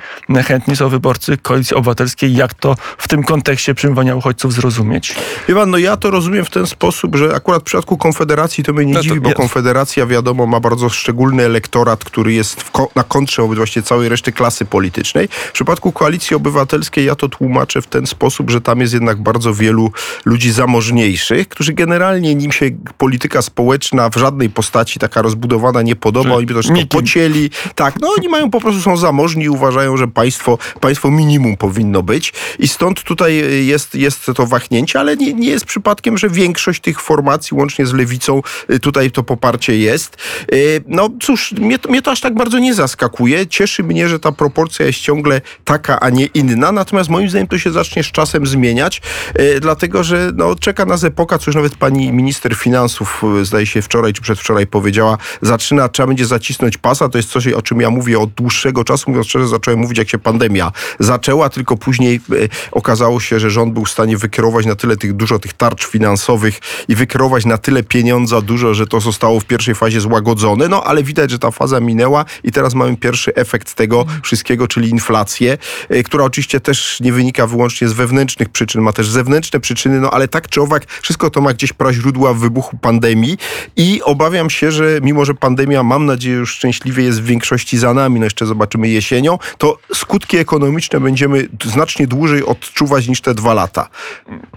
chętni 0.46 0.76
są 0.76 0.90
wyborcy 0.90 1.38
Koalicji 1.38 1.76
Obywatelskiej. 1.76 2.36
Jak 2.36 2.54
to 2.54 2.76
w 2.98 3.08
tym 3.08 3.24
kontekście 3.24 3.76
przyjmowania 3.76 4.16
uchodźców 4.16 4.54
zrozumieć? 4.54 5.16
Wie 5.48 5.56
pan, 5.56 5.70
no 5.70 5.78
ja 5.78 5.98
to 5.98 6.12
rozumiem 6.12 6.46
w 6.46 6.50
ten 6.50 6.68
sposób, 6.68 7.16
że 7.16 7.36
akurat 7.36 7.62
w 7.62 7.66
przypadku 7.66 7.98
Konfederacji 7.98 8.64
to 8.64 8.74
mnie 8.74 8.86
nie 8.86 8.94
No 8.94 9.02
dziwi, 9.02 9.20
bo 9.20 9.30
jest. 9.30 9.38
Konfederacja 9.38 10.06
wiadomo 10.06 10.46
ma 10.46 10.60
bardzo 10.60 10.90
szczególny 10.90 11.44
elektorat, 11.44 12.04
który 12.04 12.34
jest 12.34 12.64
ko- 12.72 12.90
na 12.96 13.04
kontrze 13.04 13.42
wobec 13.42 13.58
właściwie 13.58 13.84
całej 13.84 14.10
reszty 14.10 14.32
klasy 14.32 14.66
politycznej. 14.66 15.28
W 15.28 15.52
przypadku 15.52 15.92
Koalicji 15.92 16.36
Obywatelskiej 16.36 17.06
ja 17.06 17.16
to 17.16 17.30
tłumaczę 17.30 17.82
w 17.82 17.88
ten 17.88 18.06
sposób, 18.08 18.50
że 18.50 18.62
tam 18.62 18.82
jest 18.82 18.94
jednak 18.94 19.24
bardzo 19.24 19.54
wielu 19.54 19.92
ludzi 20.26 20.52
zamożniejszych, 20.52 21.50
którzy 21.50 21.74
generalnie 21.74 22.36
nim 22.36 22.52
się 22.52 22.66
polityka 22.98 23.42
społeczna 23.42 24.10
w 24.10 24.18
żadnej 24.36 24.50
postaci 24.50 25.00
taka 25.00 25.21
rozbudowana 25.21 25.82
nie 25.82 25.95
podoba. 25.95 26.36
Oni 26.36 26.45
by 26.45 26.54
to 26.54 26.60
wszystko 26.60 26.80
nikim. 26.82 27.00
pocięli. 27.02 27.50
Tak, 27.76 27.95
no 28.02 28.10
oni 28.17 28.30
mają 28.30 28.50
po 28.52 28.60
prostu, 28.62 28.82
są 28.82 28.98
zamożni 28.98 29.43
i 29.43 29.50
uważają, 29.50 29.98
że 29.98 30.08
państwo, 30.08 30.58
państwo 30.80 31.12
minimum 31.12 31.58
powinno 31.58 32.04
być. 32.04 32.34
I 32.60 32.67
stąd 32.67 33.04
tutaj 33.04 33.43
jest, 33.67 33.95
jest 33.95 34.26
to 34.36 34.45
wahnięcie, 34.48 35.00
ale 35.00 35.17
nie, 35.17 35.34
nie 35.34 35.50
jest 35.50 35.65
przypadkiem, 35.65 36.17
że 36.17 36.30
większość 36.30 36.82
tych 36.82 37.02
formacji, 37.02 37.58
łącznie 37.58 37.86
z 37.86 37.93
lewicą, 37.93 38.41
y, 38.69 38.80
tutaj 38.80 39.12
to 39.12 39.24
poparcie 39.24 39.78
jest. 39.78 40.17
Y, 40.54 40.84
No 40.88 41.10
cóż, 41.21 41.52
mnie, 41.52 41.80
to- 41.80 41.89
mnie 41.89 42.02
to 42.02 42.12
aż 42.12 42.21
tak 42.21 42.36
bardzo 42.36 42.60
nie 42.60 42.74
zaskakuje. 42.74 43.48
Cieszy 43.48 43.84
mnie, 43.84 44.10
że 44.10 44.19
ta 44.19 44.32
proporcja 44.32 44.86
jest 44.86 45.00
ciągle 45.00 45.41
taka, 45.63 46.00
a 46.00 46.10
nie 46.10 46.26
inna. 46.26 46.71
Natomiast 46.71 47.10
moim 47.10 47.30
zdaniem 47.30 47.48
to 47.48 47.58
się 47.60 47.71
zacznie 47.71 48.04
z 48.04 48.08
czasem 48.12 48.48
zmieniać, 48.48 49.02
y, 49.39 49.60
dlatego 49.60 50.04
że 50.04 50.32
no, 50.36 50.56
czeka 50.56 50.86
nas 50.86 51.04
epoka, 51.04 51.38
co 51.38 51.43
już 51.52 51.56
nawet 51.56 51.76
pani 51.76 52.12
minister 52.12 52.56
finansów, 52.56 53.24
zdaje 53.43 53.65
się 53.65 53.82
wczoraj 53.82 54.13
czy 54.13 54.21
przedwczoraj 54.26 54.68
powiedziała, 54.68 55.18
zaczyna, 55.42 55.90
trzeba 55.90 56.08
będzie 56.08 56.26
zacisnąć 56.26 56.78
pasa. 56.78 57.10
To 57.10 57.18
jest 57.18 57.30
coś, 57.30 57.48
o 57.48 57.62
czym 57.62 57.82
ja 57.82 57.90
mówię 57.90 58.20
od 58.20 58.30
dłuższego 58.30 58.84
czasu. 58.84 59.10
Mówiąc 59.10 59.28
szczerze, 59.28 59.48
zacząłem 59.48 59.80
mówić, 59.80 59.98
jak 59.98 60.10
się 60.10 60.18
pandemia 60.18 60.72
zaczęła, 61.00 61.50
tylko 61.50 61.78
później 61.78 62.22
y, 62.32 62.50
okazało 62.72 63.20
się, 63.20 63.40
że 63.40 63.50
rząd 63.50 63.74
był 63.74 63.86
w 63.86 63.90
stanie 63.90 64.18
wykierować 64.18 64.66
na 64.66 64.76
tyle 64.76 64.98
tych, 64.98 65.14
dużo 65.14 65.40
tych 65.40 65.54
tarcz 65.54 65.88
finansowych 65.88 66.60
i 66.88 66.96
wykierować 66.96 67.46
na 67.46 67.58
tyle 67.58 67.84
pieniądza 67.84 68.42
dużo, 68.42 68.74
że 68.74 68.88
to 68.88 69.00
zostało 69.00 69.40
w 69.40 69.46
pierwszej 69.46 69.76
fazie 69.76 70.02
złagodzone. 70.02 70.68
No 70.68 70.84
ale 70.84 71.04
widać, 71.04 71.32
że 71.32 71.40
ta 71.40 71.52
faza 71.52 71.80
minęła 71.80 72.26
i 72.44 72.52
teraz 72.52 72.74
mamy 72.74 72.98
pierwszy 72.98 73.36
efekt 73.36 73.74
tego 73.74 74.06
wszystkiego, 74.24 74.68
czyli 74.68 74.90
inflację, 74.90 75.58
y, 75.92 76.04
która 76.04 76.24
oczywiście 76.24 76.60
też 76.60 77.00
nie 77.00 77.14
wynika 77.14 77.48
wyłącznie 77.48 77.88
z 77.88 77.94
wewnętrznych 77.94 78.50
przyczyn, 78.50 78.82
ma 78.82 78.94
też 78.94 79.10
zewnętrzne 79.10 79.60
przyczyny, 79.60 80.00
no 80.00 80.12
ale 80.12 80.28
tak 80.28 80.50
czy 80.50 80.62
owak, 80.62 80.86
wszystko 81.02 81.30
to 81.30 81.42
ma 81.42 81.54
gdzieś 81.54 81.74
praźródła 81.74 82.34
wybuchu 82.34 82.78
pandemii 82.78 83.38
i 83.76 84.02
obawiam 84.06 84.50
się, 84.50 84.72
że 84.72 85.00
mimo, 85.02 85.26
że 85.26 85.34
pandemia, 85.34 85.84
mam 85.84 86.06
nadzieję, 86.06 86.36
już 86.36 86.52
szczęśliwie 86.52 87.04
jest 87.04 87.22
w 87.22 87.26
większości 87.26 87.78
za 87.78 87.94
nami, 87.94 88.20
no 88.20 88.26
jeszcze 88.26 88.46
zobaczymy 88.46 88.88
jesienią, 88.89 89.38
to 89.58 89.78
skutki 89.94 90.38
ekonomiczne 90.38 91.00
będziemy 91.00 91.48
znacznie 91.63 92.08
dłużej 92.08 92.44
odczuwać 92.44 93.08
niż 93.08 93.22
te 93.22 93.34
dwa 93.34 93.54
lata. 93.54 93.89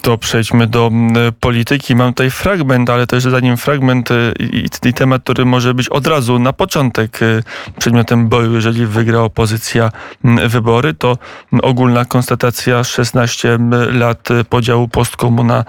To 0.03 0.19
przejdźmy 0.19 0.67
do 0.67 0.91
polityki. 1.41 1.95
Mam 1.95 2.15
tutaj 2.15 2.31
fragment, 2.31 2.91
ale 2.91 3.07
też 3.07 3.23
zanim 3.23 3.57
fragment 3.57 4.11
y, 4.11 4.35
i, 4.41 4.89
i 4.89 4.95
temat, 4.95 5.23
który 5.23 5.45
może 5.45 5.75
być 5.75 5.89
od 5.89 6.07
razu 6.07 6.39
na 6.39 6.53
początek 6.53 7.23
y, 7.23 7.43
przedmiotem 7.79 8.29
boju, 8.29 8.55
jeżeli 8.55 8.87
wygra 8.87 9.21
opozycja 9.21 9.91
wybory, 10.47 10.95
to 10.95 11.19
ogólna 11.63 12.05
konstatacja 12.05 12.85
16 12.85 13.55
mm, 13.55 13.99
lat 13.99 14.31
y, 14.31 14.45
podziału 14.45 14.89
postkomuna, 14.89 15.65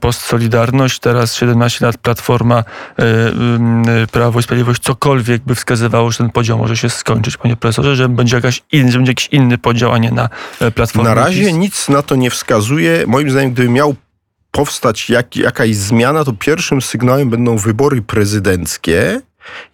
postsolidarność, 0.00 0.98
teraz 0.98 1.34
17 1.34 1.86
lat 1.86 1.98
Platforma, 1.98 2.64
Prawo 4.12 4.40
i 4.40 4.42
Sprawiedliwość, 4.42 4.82
cokolwiek 4.82 5.42
by 5.42 5.54
wskazywało, 5.54 6.10
że 6.10 6.18
ten 6.18 6.30
podział 6.30 6.58
może 6.58 6.76
się 6.76 6.90
skończyć, 6.90 7.36
panie 7.36 7.56
profesorze, 7.56 7.96
że 7.96 8.08
będzie, 8.08 8.36
jakaś 8.36 8.62
inny, 8.72 8.92
że 8.92 8.98
będzie 8.98 9.10
jakiś 9.10 9.28
inny 9.32 9.58
podział, 9.58 9.92
a 9.92 9.98
nie 9.98 10.10
na 10.10 10.28
e, 10.60 10.70
Platformę. 10.70 11.08
Na 11.08 11.14
razie 11.14 11.52
nic 11.52 11.88
na 11.88 12.02
to 12.02 12.16
nie 12.16 12.30
wskazuje. 12.30 13.04
Moim 13.06 13.30
zdaniem, 13.30 13.52
gdyby 13.52 13.68
miał 13.68 13.94
powstać 14.50 15.10
jak, 15.10 15.36
jakaś 15.36 15.74
zmiana, 15.74 16.24
to 16.24 16.32
pierwszym 16.32 16.82
sygnałem 16.82 17.30
będą 17.30 17.58
wybory 17.58 18.02
prezydenckie. 18.02 19.20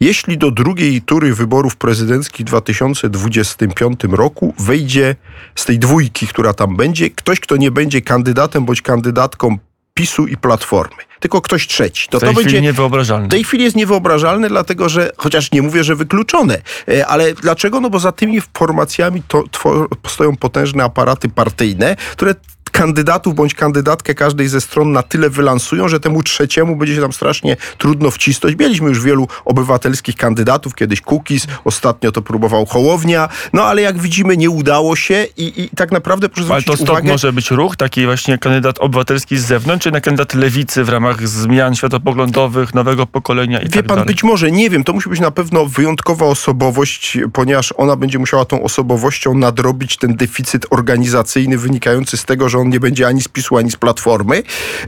Jeśli 0.01 0.39
do 0.39 0.51
drugiej 0.51 1.03
tury 1.03 1.35
wyborów 1.35 1.77
prezydenckich 1.77 2.47
w 2.47 2.49
2025 2.49 4.01
roku 4.05 4.55
wejdzie 4.59 5.17
z 5.55 5.65
tej 5.65 5.79
dwójki, 5.79 6.27
która 6.27 6.55
tam 6.55 6.77
będzie, 6.77 7.11
ktoś, 7.11 7.41
kto 7.41 7.57
nie 7.57 7.71
będzie 7.71 8.01
kandydatem 8.01 8.65
bądź 8.65 8.83
kandydatką 8.83 9.59
PiSu 9.94 10.26
i 10.26 10.37
Platformy, 10.37 11.02
tylko 11.20 11.40
ktoś 11.40 11.66
trzeci, 11.66 12.09
to 12.09 12.18
W 12.18 12.20
tej 12.20 12.28
to 12.28 12.35
chwili 12.35 12.44
będzie 12.44 12.61
niewyobrażalne. 12.61 13.26
w 13.26 13.31
tej 13.31 13.44
chwili 13.44 13.64
jest 13.64 13.76
niewyobrażalne, 13.76 14.48
dlatego 14.48 14.88
że, 14.88 15.11
chociaż 15.16 15.52
nie 15.52 15.62
mówię, 15.62 15.85
że 15.85 15.96
wykluczone, 15.96 16.59
e, 16.88 17.07
ale 17.07 17.35
dlaczego? 17.35 17.81
No 17.81 17.90
bo 17.90 17.98
za 17.98 18.12
tymi 18.12 18.40
formacjami 18.59 19.22
to, 19.28 19.38
twor- 19.42 19.87
stoją 20.09 20.37
potężne 20.37 20.85
aparaty 20.85 21.28
partyjne, 21.28 21.96
które 22.12 22.35
kandydatów 22.73 23.35
bądź 23.35 23.55
kandydatkę 23.55 24.15
każdej 24.15 24.49
ze 24.49 24.61
stron 24.61 24.93
na 24.93 25.03
tyle 25.03 25.31
wylansują, 25.31 25.89
że 25.89 26.01
temu 26.01 26.23
trzeciemu 26.23 26.77
będzie 26.77 26.95
się 26.95 27.01
tam 27.01 27.13
strasznie 27.13 27.57
trudno 27.79 28.11
wcisnąć. 28.11 28.59
Mieliśmy 28.59 28.89
już 28.89 29.01
wielu 29.01 29.29
obywatelskich 29.45 30.17
kandydatów, 30.17 30.75
kiedyś 30.75 31.01
Kukiz, 31.01 31.47
ostatnio 31.65 32.13
to 32.13 32.23
próbował 32.23 32.67
Hołownia, 32.67 33.29
no 33.53 33.65
ale 33.65 33.83
jak 33.83 33.99
widzimy 33.99 34.37
nie 34.37 34.51
udało 34.51 34.97
się 34.97 35.27
i, 35.37 35.63
i 35.63 35.69
tak 35.77 35.93
naprawdę 35.93 36.29
proszę 36.29 36.53
Ale 36.53 36.61
zwrócić 36.61 36.81
to 36.81 36.85
stąd 36.85 36.91
uwagę... 36.91 37.13
może 37.13 37.33
być 37.33 37.51
ruch, 37.51 37.77
taki 37.77 38.05
właśnie 38.05 38.39
kandydat 38.39 38.79
obywatelski 38.79 39.39
z 39.39 39.45
zewnątrz, 39.45 39.85
czy 39.85 39.91
na 39.91 40.01
kandydat 40.01 40.35
lewicy 40.35 40.85
w 40.85 40.89
ramach 40.89 41.29
zmian 41.29 41.75
światopoglądowych, 41.75 42.75
nowego 42.75 43.07
pokolenia 43.07 43.61
i 43.61 43.65
Wie 43.65 43.71
tak 43.71 43.87
pan, 43.87 43.97
dalej. 43.97 44.07
być 44.07 44.25
może, 44.25 44.53
nie 44.53 44.71
wiem, 44.71 44.85
to 44.85 44.93
musi 44.93 45.09
być 45.09 45.21
na 45.21 45.31
pewno 45.31 45.67
wyjątkowa 45.67 46.27
osobowość, 46.27 47.19
ponieważ 47.33 47.75
ona 47.77 47.97
będzie 47.97 48.19
musiała 48.19 48.45
tą 48.45 48.63
osobowością 48.63 49.35
nadrobić 49.35 49.97
ten 49.97 50.17
deficyt 50.17 50.67
organizacyjny 50.71 51.59
wynikający 51.59 52.17
z 52.17 52.25
tego, 52.25 52.49
że 52.49 52.59
on 52.62 52.68
nie 52.68 52.81
będzie 52.81 53.07
ani 53.07 53.22
z 53.22 53.29
PiSu, 53.29 53.57
ani 53.57 53.70
z 53.70 53.77
Platformy 53.77 54.42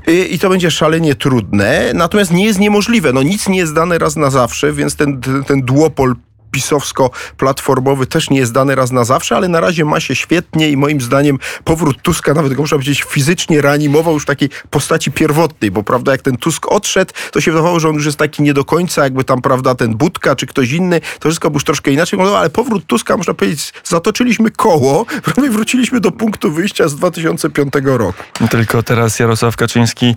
Y, 0.09 0.25
i 0.25 0.39
to 0.39 0.49
będzie 0.49 0.71
szalenie 0.71 1.15
trudne, 1.15 1.91
natomiast 1.95 2.33
nie 2.33 2.45
jest 2.45 2.59
niemożliwe. 2.59 3.13
No 3.13 3.23
nic 3.23 3.49
nie 3.49 3.59
jest 3.59 3.75
dane 3.75 3.99
raz 3.99 4.17
na 4.17 4.31
zawsze, 4.31 4.73
więc 4.73 4.97
ten, 4.97 5.21
ten, 5.47 5.63
duopol 5.63 6.15
pisowsko-platformowy 6.55 8.07
też 8.07 8.31
nie 8.31 8.39
jest 8.39 8.53
dany 8.53 8.75
raz 8.75 8.93
na 8.93 9.05
zawsze, 9.05 9.37
ale 9.37 9.49
na 9.49 9.61
razie 9.61 9.85
ma 9.85 10.01
się 10.01 10.15
świetnie 10.15 10.71
i 10.71 10.77
moim 10.77 11.01
zdaniem 11.01 11.39
powrót 11.65 12.03
Tuska, 12.03 12.35
nawet 12.35 12.55
go 12.55 12.63
muszę 12.63 12.77
powiedzieć, 12.77 13.03
fizycznie 13.03 13.61
reanimował 13.61 14.15
już 14.15 14.23
w 14.23 14.27
takiej 14.27 14.49
postaci 14.71 15.13
pierwotnej, 15.13 15.71
bo 15.71 15.83
prawda, 15.83 16.13
jak 16.13 16.23
ten 16.23 16.37
Tusk 16.37 16.67
odszedł, 16.67 17.13
to 17.31 17.41
się 17.41 17.51
wydawało, 17.53 17.81
że 17.81 17.89
on 17.89 17.95
już 17.95 18.07
jest 18.07 18.19
taki 18.19 18.43
nie 18.43 18.55
do 18.55 18.65
końca, 18.65 19.05
jakby 19.05 19.25
tam, 19.25 19.43
prawda, 19.43 19.75
ten 19.75 19.95
Budka 19.95 20.37
czy 20.37 20.47
ktoś 20.47 20.71
inny, 20.71 21.01
to 21.01 21.29
wszystko 21.29 21.51
już 21.55 21.65
troszkę 21.65 21.91
inaczej 21.91 22.21
ale 22.21 22.51
powrót 22.51 22.87
Tuska, 22.87 23.17
można 23.17 23.35
powiedzieć, 23.35 23.73
zatoczyliśmy 23.85 24.51
koło, 24.51 25.07
prawie 25.35 25.51
wróciliśmy 25.51 26.01
do 26.01 26.13
punktu 26.13 26.53
wyjścia 26.53 26.89
z 26.89 26.97
2005 26.97 27.73
roku. 27.85 28.23
Tylko 28.51 28.83
teraz 28.83 29.19
Jarosław 29.19 29.57
Kaczyński 29.57 30.17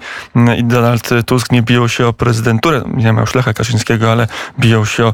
i 0.58 0.64
Donald 0.64 1.10
Tusk 1.26 1.52
nie 1.52 1.62
biją 1.62 1.88
się 1.88 2.08
o 2.08 2.14
prezydenturę. 2.14 2.84
Nie 2.96 3.14
ma 3.14 3.22
już 3.22 3.36
Lecha 3.36 3.54
Kaczyńskiego, 3.54 4.12
ale 4.12 4.28
biją 4.60 4.86
się 4.86 5.06
o, 5.06 5.14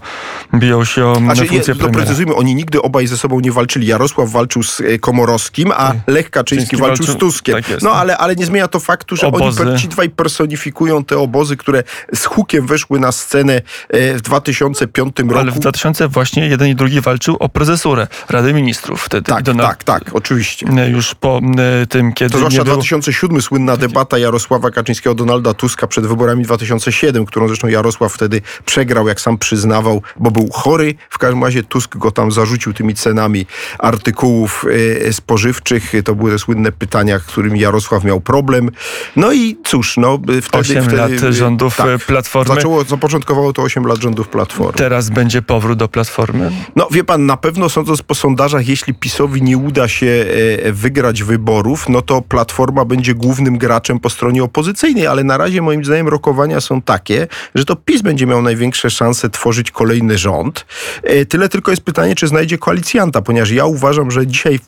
biją 0.53 0.85
się 0.85 1.05
o 1.05 1.12
Znaczy, 1.19 1.45
funkcję 1.45 1.57
je, 1.57 1.63
premiera. 1.79 1.91
doprecyzujmy, 1.91 2.35
oni 2.35 2.55
nigdy 2.55 2.81
obaj 2.81 3.07
ze 3.07 3.17
sobą 3.17 3.39
nie 3.39 3.51
walczyli. 3.51 3.87
Jarosław 3.87 4.31
walczył 4.31 4.63
z 4.63 4.81
e, 4.81 4.99
Komorowskim, 4.99 5.71
a 5.71 5.93
Lech 6.07 6.29
Kaczyński 6.29 6.67
Kaczyński 6.67 6.77
walczył 6.77 7.05
z 7.05 7.17
Tuskiem. 7.17 7.55
tak 7.55 7.69
jest. 7.69 7.83
no 7.83 7.91
ale, 7.91 8.17
ale 8.17 8.35
nie 8.35 8.45
zmienia 8.45 8.67
to 8.67 8.79
faktu, 8.79 9.15
że 9.15 9.27
Obozy. 9.27 9.61
oni 9.69 9.79
ci 9.79 9.87
dwaj 9.87 10.09
personifikują 10.09 11.03
te 11.03 11.17
obozy, 11.17 11.57
które 11.57 11.83
z 12.15 12.25
hukiem 12.25 12.67
weszły 12.67 12.99
na 12.99 13.11
scenę 13.11 13.61
e, 13.89 14.13
w 14.13 14.21
2005 14.21 15.19
roku. 15.19 15.37
Ale 15.37 15.51
w 15.51 15.59
2000 15.59 16.07
właśnie 16.07 16.47
jeden 16.47 16.67
i 16.67 16.75
drugi 16.75 17.01
walczył 17.01 17.37
o 17.39 17.49
prezesurę 17.49 18.07
Rady 18.29 18.53
Ministrów 18.53 19.01
wtedy. 19.01 19.23
Tak, 19.31 19.43
Donald, 19.43 19.69
tak, 19.69 19.83
tak, 19.83 20.03
oczywiście. 20.15 20.67
e, 20.77 20.89
Już 20.89 21.15
po 21.15 21.41
tym, 21.89 22.13
kiedy 22.13 22.31
To 22.31 22.37
zwłaszcza 22.37 22.59
nie 22.59 22.65
było... 22.65 22.75
2007 22.75 23.41
słynna 23.41 23.77
debata 23.77 24.17
Jarosława 24.17 24.71
Kaczyńskiego, 24.71 25.15
Donalda 25.15 25.53
Tuska 25.53 25.87
przed 25.87 26.05
wyborami 26.07 26.43
2007, 26.43 27.25
którą 27.25 27.47
zresztą 27.47 27.67
Jarosław 27.67 28.13
wtedy 28.13 28.41
przegrał, 28.65 29.07
jak 29.07 29.21
sam 29.21 29.37
przyznawał, 29.37 30.01
bo 30.17 30.31
był 30.31 30.49
chory. 30.51 30.95
W 31.09 31.17
każdym 31.17 31.43
razie 31.43 31.63
Tusk 31.63 31.97
go 31.97 32.11
tam 32.11 32.31
zarzucił 32.31 32.73
tymi 32.73 32.95
cenami 32.95 33.45
artykułów 33.79 34.65
e, 35.07 35.13
spożywczych. 35.13 35.93
To 36.05 36.15
były 36.15 36.31
te 36.31 36.39
słynne 36.39 36.71
pytania, 36.71 37.19
którymi 37.19 37.59
Jarosław 37.59 38.03
miał 38.03 38.21
problem. 38.21 38.71
No 39.15 39.33
i 39.33 39.57
cóż, 39.65 39.97
no 39.97 40.17
wtedy... 40.17 40.41
Osiem 40.51 40.83
wtedy 40.83 40.97
lat 40.97 41.11
e, 41.23 41.33
rządów, 41.33 41.79
e, 41.79 41.99
Platformy. 41.99 42.55
Zaczęło, 42.55 42.83
zapoczątkowało 42.83 43.53
to 43.53 43.61
8 43.61 43.85
lat 43.85 44.01
rządów 44.01 44.27
Platformy. 44.27 44.73
Teraz 44.73 45.09
będzie 45.09 45.41
powrót 45.41 45.79
do 45.79 45.87
Platformy. 45.87 46.51
No 46.75 46.87
wie 46.91 47.03
pan, 47.03 47.25
na 47.25 47.37
pewno 47.37 47.69
sądząc 47.69 48.01
po 48.01 48.15
sondażach, 48.15 48.67
jeśli 48.67 48.93
PiSowi 48.93 49.41
nie 49.41 49.57
uda 49.57 49.87
się 49.87 50.25
wygrać 50.71 51.23
wyborów, 51.23 51.89
no 51.89 52.01
to 52.01 52.21
Platforma 52.21 52.85
będzie 52.85 53.13
głównym 53.13 53.57
graczem 53.57 53.99
po 53.99 54.09
stronie 54.09 54.43
opozycyjnej, 54.43 55.07
ale 55.07 55.23
na 55.23 55.37
razie 55.37 55.61
moim 55.61 55.85
zdaniem 55.85 56.07
rokowania 56.07 56.61
są 56.61 56.81
takie, 56.81 57.27
że 57.55 57.65
to 57.65 57.75
PiS 57.75 58.01
będzie 58.01 58.27
miał 58.27 58.41
największe 58.41 58.89
szanse 58.89 59.29
tworzyć 59.29 59.71
kolejny 59.71 60.17
rząd. 60.17 60.65
E, 61.03 61.25
Tyle 61.25 61.49
tylko 61.49 61.71
jest 61.71 61.83
pytanie, 61.83 62.15
czy 62.15 62.27
znajdzie 62.27 62.57
koalicjanta, 62.57 63.21
ponieważ 63.21 63.51
ja 63.51 63.65
uważam, 63.65 64.11
że 64.11 64.27
dzisiaj 64.27 64.59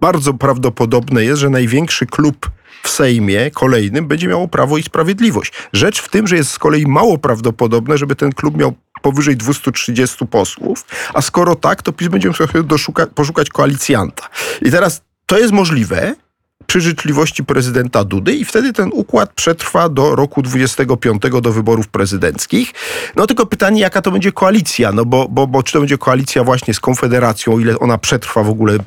bardzo 0.00 0.34
prawdopodobne 0.34 1.24
jest, 1.24 1.40
że 1.40 1.50
największy 1.50 2.06
klub 2.06 2.50
w 2.82 2.88
Sejmie 2.88 3.50
kolejnym 3.50 4.08
będzie 4.08 4.28
miało 4.28 4.48
Prawo 4.48 4.78
i 4.78 4.82
Sprawiedliwość. 4.82 5.52
Rzecz 5.72 6.02
w 6.02 6.08
tym, 6.08 6.26
że 6.26 6.36
jest 6.36 6.50
z 6.50 6.58
kolei 6.58 6.86
mało 6.86 7.18
prawdopodobne, 7.18 7.98
żeby 7.98 8.16
ten 8.16 8.32
klub 8.32 8.56
miał 8.56 8.72
powyżej 9.02 9.36
230 9.36 10.26
posłów, 10.26 10.84
a 11.14 11.22
skoro 11.22 11.54
tak, 11.54 11.82
to 11.82 11.92
PiS 11.92 12.08
będzie 12.08 12.28
musiał 12.28 12.46
poszukać 13.14 13.48
koalicjanta. 13.48 14.28
I 14.62 14.70
teraz 14.70 15.02
to 15.26 15.38
jest 15.38 15.52
możliwe, 15.52 16.14
przy 16.66 16.80
życzliwości 16.80 17.44
prezydenta 17.44 18.04
Dudy 18.04 18.34
i 18.34 18.44
wtedy 18.44 18.72
ten 18.72 18.90
układ 18.92 19.32
przetrwa 19.32 19.88
do 19.88 20.16
roku 20.16 20.42
25 20.42 21.22
do 21.42 21.52
wyborów 21.52 21.88
prezydenckich. 21.88 22.72
No 23.16 23.26
tylko 23.26 23.46
pytanie, 23.46 23.80
jaka 23.80 24.02
to 24.02 24.10
będzie 24.10 24.32
koalicja, 24.32 24.92
no 24.92 25.04
bo, 25.04 25.28
bo, 25.28 25.46
bo 25.46 25.62
czy 25.62 25.72
to 25.72 25.78
będzie 25.78 25.98
koalicja 25.98 26.44
właśnie 26.44 26.74
z 26.74 26.80
Konfederacją, 26.80 27.58
ile 27.58 27.78
ona 27.78 27.98
przetrwa 27.98 28.42
w 28.42 28.48
ogóle 28.48 28.78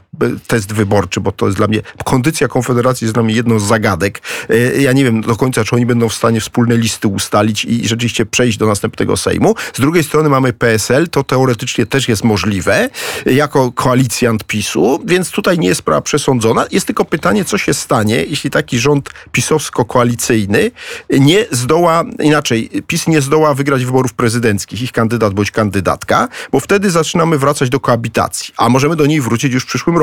test 0.47 0.73
wyborczy, 0.73 1.21
bo 1.21 1.31
to 1.31 1.45
jest 1.45 1.57
dla 1.57 1.67
mnie, 1.67 1.81
kondycja 2.05 2.47
Konfederacji 2.47 3.05
jest 3.05 3.13
dla 3.13 3.23
mnie 3.23 3.35
jedną 3.35 3.59
z 3.59 3.63
zagadek. 3.63 4.21
E, 4.49 4.81
ja 4.81 4.93
nie 4.93 5.03
wiem 5.03 5.21
do 5.21 5.35
końca, 5.35 5.63
czy 5.63 5.75
oni 5.75 5.85
będą 5.85 6.09
w 6.09 6.13
stanie 6.13 6.41
wspólne 6.41 6.77
listy 6.77 7.07
ustalić 7.07 7.65
i 7.65 7.87
rzeczywiście 7.87 8.25
przejść 8.25 8.57
do 8.57 8.67
następnego 8.67 9.17
Sejmu. 9.17 9.55
Z 9.73 9.79
drugiej 9.79 10.03
strony 10.03 10.29
mamy 10.29 10.53
PSL, 10.53 11.09
to 11.09 11.23
teoretycznie 11.23 11.85
też 11.85 12.09
jest 12.09 12.23
możliwe, 12.23 12.89
jako 13.25 13.71
koalicjant 13.71 14.43
PiSu, 14.43 14.99
więc 15.05 15.31
tutaj 15.31 15.59
nie 15.59 15.67
jest 15.67 15.79
sprawa 15.79 16.01
przesądzona. 16.01 16.65
Jest 16.71 16.85
tylko 16.85 17.05
pytanie, 17.05 17.45
co 17.45 17.57
się 17.57 17.73
stanie, 17.73 18.15
jeśli 18.15 18.49
taki 18.49 18.79
rząd 18.79 19.09
pisowsko-koalicyjny 19.31 20.71
nie 21.19 21.45
zdoła, 21.51 22.03
inaczej, 22.19 22.69
PiS 22.87 23.07
nie 23.07 23.21
zdoła 23.21 23.53
wygrać 23.53 23.85
wyborów 23.85 24.13
prezydenckich, 24.13 24.81
ich 24.81 24.91
kandydat 24.91 25.33
bądź 25.33 25.51
kandydatka, 25.51 26.27
bo 26.51 26.59
wtedy 26.59 26.89
zaczynamy 26.89 27.37
wracać 27.37 27.69
do 27.69 27.79
koabitacji, 27.79 28.53
a 28.57 28.69
możemy 28.69 28.95
do 28.95 29.05
niej 29.05 29.21
wrócić 29.21 29.53
już 29.53 29.63
w 29.63 29.67
przyszłym 29.67 29.97
roku, 29.97 30.02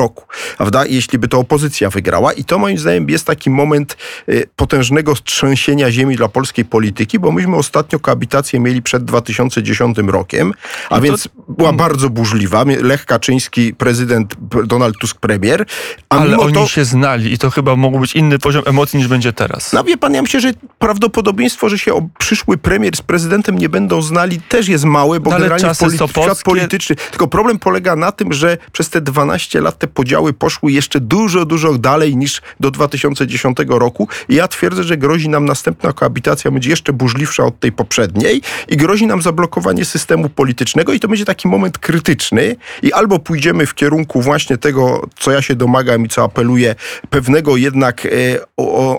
prawda? 0.57 0.85
Jeśli 0.85 1.19
by 1.19 1.27
to 1.27 1.39
opozycja 1.39 1.89
wygrała 1.89 2.33
i 2.33 2.43
to 2.43 2.59
moim 2.59 2.77
zdaniem 2.77 3.09
jest 3.09 3.25
taki 3.25 3.49
moment 3.49 3.97
y, 4.29 4.47
potężnego 4.55 5.15
trzęsienia 5.15 5.91
ziemi 5.91 6.15
dla 6.15 6.27
polskiej 6.27 6.65
polityki, 6.65 7.19
bo 7.19 7.31
myśmy 7.31 7.55
ostatnio 7.55 7.99
koabitację 7.99 8.59
mieli 8.59 8.81
przed 8.81 9.03
2010 9.03 9.97
rokiem, 9.97 10.53
a 10.89 10.95
to... 10.95 11.01
więc 11.01 11.29
była 11.49 11.73
bardzo 11.73 12.09
burzliwa. 12.09 12.63
Lech 12.81 13.05
Kaczyński, 13.05 13.73
prezydent, 13.73 14.35
Donald 14.65 14.97
Tusk 14.97 15.19
premier. 15.19 15.65
Ale 16.09 16.37
oni 16.37 16.53
to... 16.53 16.67
się 16.67 16.85
znali 16.85 17.33
i 17.33 17.37
to 17.37 17.49
chyba 17.49 17.75
mógł 17.75 17.99
być 17.99 18.15
inny 18.15 18.39
poziom 18.39 18.63
emocji 18.65 18.99
niż 18.99 19.07
będzie 19.07 19.33
teraz. 19.33 19.73
No 19.73 19.83
wie 19.83 19.97
pan, 19.97 20.13
ja 20.13 20.21
myślę, 20.21 20.41
że 20.41 20.51
prawdopodobieństwo, 20.79 21.69
że 21.69 21.79
się 21.79 22.09
przyszły 22.19 22.57
premier 22.57 22.97
z 22.97 23.01
prezydentem 23.01 23.57
nie 23.57 23.69
będą 23.69 24.01
znali 24.01 24.41
też 24.41 24.67
jest 24.67 24.85
małe, 24.85 25.19
bo 25.19 25.31
no, 25.31 25.37
generalnie 25.37 25.75
polity 25.79 26.07
świat 26.07 26.43
polityczny. 26.43 26.95
Tylko 26.95 27.27
problem 27.27 27.59
polega 27.59 27.95
na 27.95 28.11
tym, 28.11 28.33
że 28.33 28.57
przez 28.71 28.89
te 28.89 29.01
12 29.01 29.61
lat 29.61 29.79
te 29.79 29.87
podziały 29.93 30.33
poszły 30.33 30.71
jeszcze 30.71 30.99
dużo, 30.99 31.45
dużo 31.45 31.77
dalej 31.77 32.17
niż 32.17 32.41
do 32.59 32.71
2010 32.71 33.57
roku. 33.67 34.07
I 34.29 34.35
ja 34.35 34.47
twierdzę, 34.47 34.83
że 34.83 34.97
grozi 34.97 35.29
nam 35.29 35.45
następna 35.45 35.93
koabitacja 35.93 36.51
będzie 36.51 36.69
jeszcze 36.69 36.93
burzliwsza 36.93 37.43
od 37.43 37.59
tej 37.59 37.71
poprzedniej 37.71 38.41
i 38.67 38.77
grozi 38.77 39.07
nam 39.07 39.21
zablokowanie 39.21 39.85
systemu 39.85 40.29
politycznego 40.29 40.93
i 40.93 40.99
to 40.99 41.07
będzie 41.07 41.25
taki 41.25 41.47
moment 41.47 41.77
krytyczny 41.77 42.55
i 42.83 42.93
albo 42.93 43.19
pójdziemy 43.19 43.65
w 43.65 43.73
kierunku 43.73 44.21
właśnie 44.21 44.57
tego, 44.57 45.07
co 45.19 45.31
ja 45.31 45.41
się 45.41 45.55
domagam 45.55 46.05
i 46.05 46.09
co 46.09 46.23
apeluję, 46.23 46.75
pewnego 47.09 47.57
jednak 47.57 48.05
e, 48.05 48.09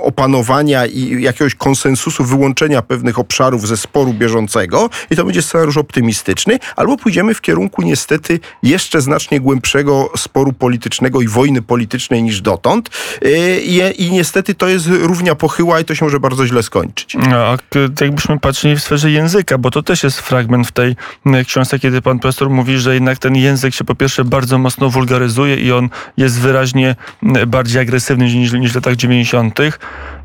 opanowania 0.01 0.87
i 0.87 1.23
jakiegoś 1.23 1.55
konsensusu 1.55 2.25
wyłączenia 2.25 2.83
pewnych 2.83 3.19
obszarów 3.19 3.69
ze 3.69 3.77
sporu 3.77 4.15
bieżącego 4.15 4.91
i 5.11 5.17
to 5.17 5.25
będzie 5.25 5.43
scenariusz 5.43 5.77
optymistyczny, 5.77 6.59
albo 6.77 6.97
pójdziemy 6.97 7.35
w 7.35 7.41
kierunku 7.41 7.83
niestety 7.83 8.41
jeszcze 8.63 9.01
znacznie 9.01 9.41
głębszego 9.41 10.11
sporu 10.17 10.53
politycznego 10.53 10.82
i 11.23 11.29
wojny 11.29 11.63
politycznej 11.63 12.23
niż 12.23 12.41
dotąd 12.41 12.91
i, 13.63 13.83
i 13.99 14.11
niestety 14.11 14.55
to 14.55 14.69
jest 14.69 14.87
równia 14.87 15.35
pochyła 15.35 15.81
i 15.81 15.85
to 15.85 15.95
się 15.95 16.05
może 16.05 16.21
bardzo 16.21 16.47
źle 16.47 16.63
skończyć. 16.63 17.17
A 17.35 17.57
jakbyśmy 18.01 18.39
patrzyli 18.39 18.77
w 18.77 18.83
sferze 18.83 19.11
języka, 19.11 19.59
bo 19.59 19.71
to 19.71 19.83
też 19.83 20.03
jest 20.03 20.21
fragment 20.21 20.67
w 20.67 20.73
tej 20.73 20.97
książce, 21.47 21.79
kiedy 21.79 22.03
pan 22.03 22.19
profesor 22.19 22.51
mówi, 22.51 22.79
że 22.79 22.95
jednak 22.95 23.19
ten 23.19 23.37
język 23.37 23.75
się 23.75 23.85
po 23.85 23.95
pierwsze 23.95 24.25
bardzo 24.25 24.59
mocno 24.59 24.91
wulgaryzuje 24.91 25.57
i 25.57 25.73
on 25.73 25.89
jest 26.17 26.41
wyraźnie 26.41 26.97
bardziej 27.47 27.83
agresywny 27.83 28.25
niż, 28.35 28.53
niż 28.53 28.73
w 28.73 28.75
latach 28.75 28.97
90. 28.97 29.59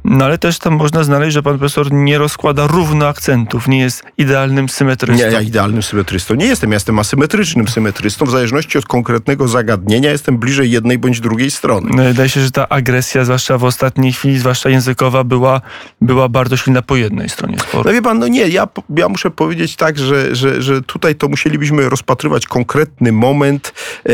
No 0.09 0.25
ale 0.25 0.37
też 0.37 0.59
tam 0.59 0.73
można 0.73 1.03
znaleźć, 1.03 1.33
że 1.33 1.43
pan 1.43 1.57
profesor 1.57 1.91
nie 1.91 2.17
rozkłada 2.17 2.67
równo 2.67 3.07
akcentów, 3.07 3.67
nie 3.67 3.79
jest 3.79 4.03
idealnym 4.17 4.69
symetrystą. 4.69 5.25
Nie, 5.25 5.31
ja 5.31 5.41
idealnym 5.41 5.83
symetrystą 5.83 6.35
nie 6.35 6.45
jestem. 6.45 6.71
Ja 6.71 6.75
jestem 6.75 6.99
asymetrycznym 6.99 7.67
symetrystą. 7.67 8.25
W 8.25 8.31
zależności 8.31 8.77
od 8.77 8.85
konkretnego 8.85 9.47
zagadnienia 9.47 10.11
jestem 10.11 10.37
bliżej 10.37 10.71
jednej 10.71 10.97
bądź 10.97 11.19
drugiej 11.19 11.51
strony. 11.51 11.91
No, 11.95 12.03
wydaje 12.03 12.29
się, 12.29 12.41
że 12.41 12.51
ta 12.51 12.69
agresja, 12.69 13.25
zwłaszcza 13.25 13.57
w 13.57 13.63
ostatniej 13.63 14.13
chwili, 14.13 14.39
zwłaszcza 14.39 14.69
językowa, 14.69 15.23
była, 15.23 15.61
była 16.01 16.29
bardzo 16.29 16.57
silna 16.57 16.81
po 16.81 16.95
jednej 16.95 17.29
stronie 17.29 17.59
sporu. 17.59 17.83
No 17.85 17.93
wie 17.93 18.01
pan, 18.01 18.19
no 18.19 18.27
nie, 18.27 18.47
ja, 18.47 18.67
ja 18.97 19.09
muszę 19.09 19.31
powiedzieć 19.31 19.75
tak, 19.75 19.97
że, 19.97 20.35
że, 20.35 20.61
że 20.61 20.81
tutaj 20.81 21.15
to 21.15 21.27
musielibyśmy 21.27 21.89
rozpatrywać 21.89 22.45
konkretny 22.45 23.11
moment. 23.11 23.73
E, 24.05 24.13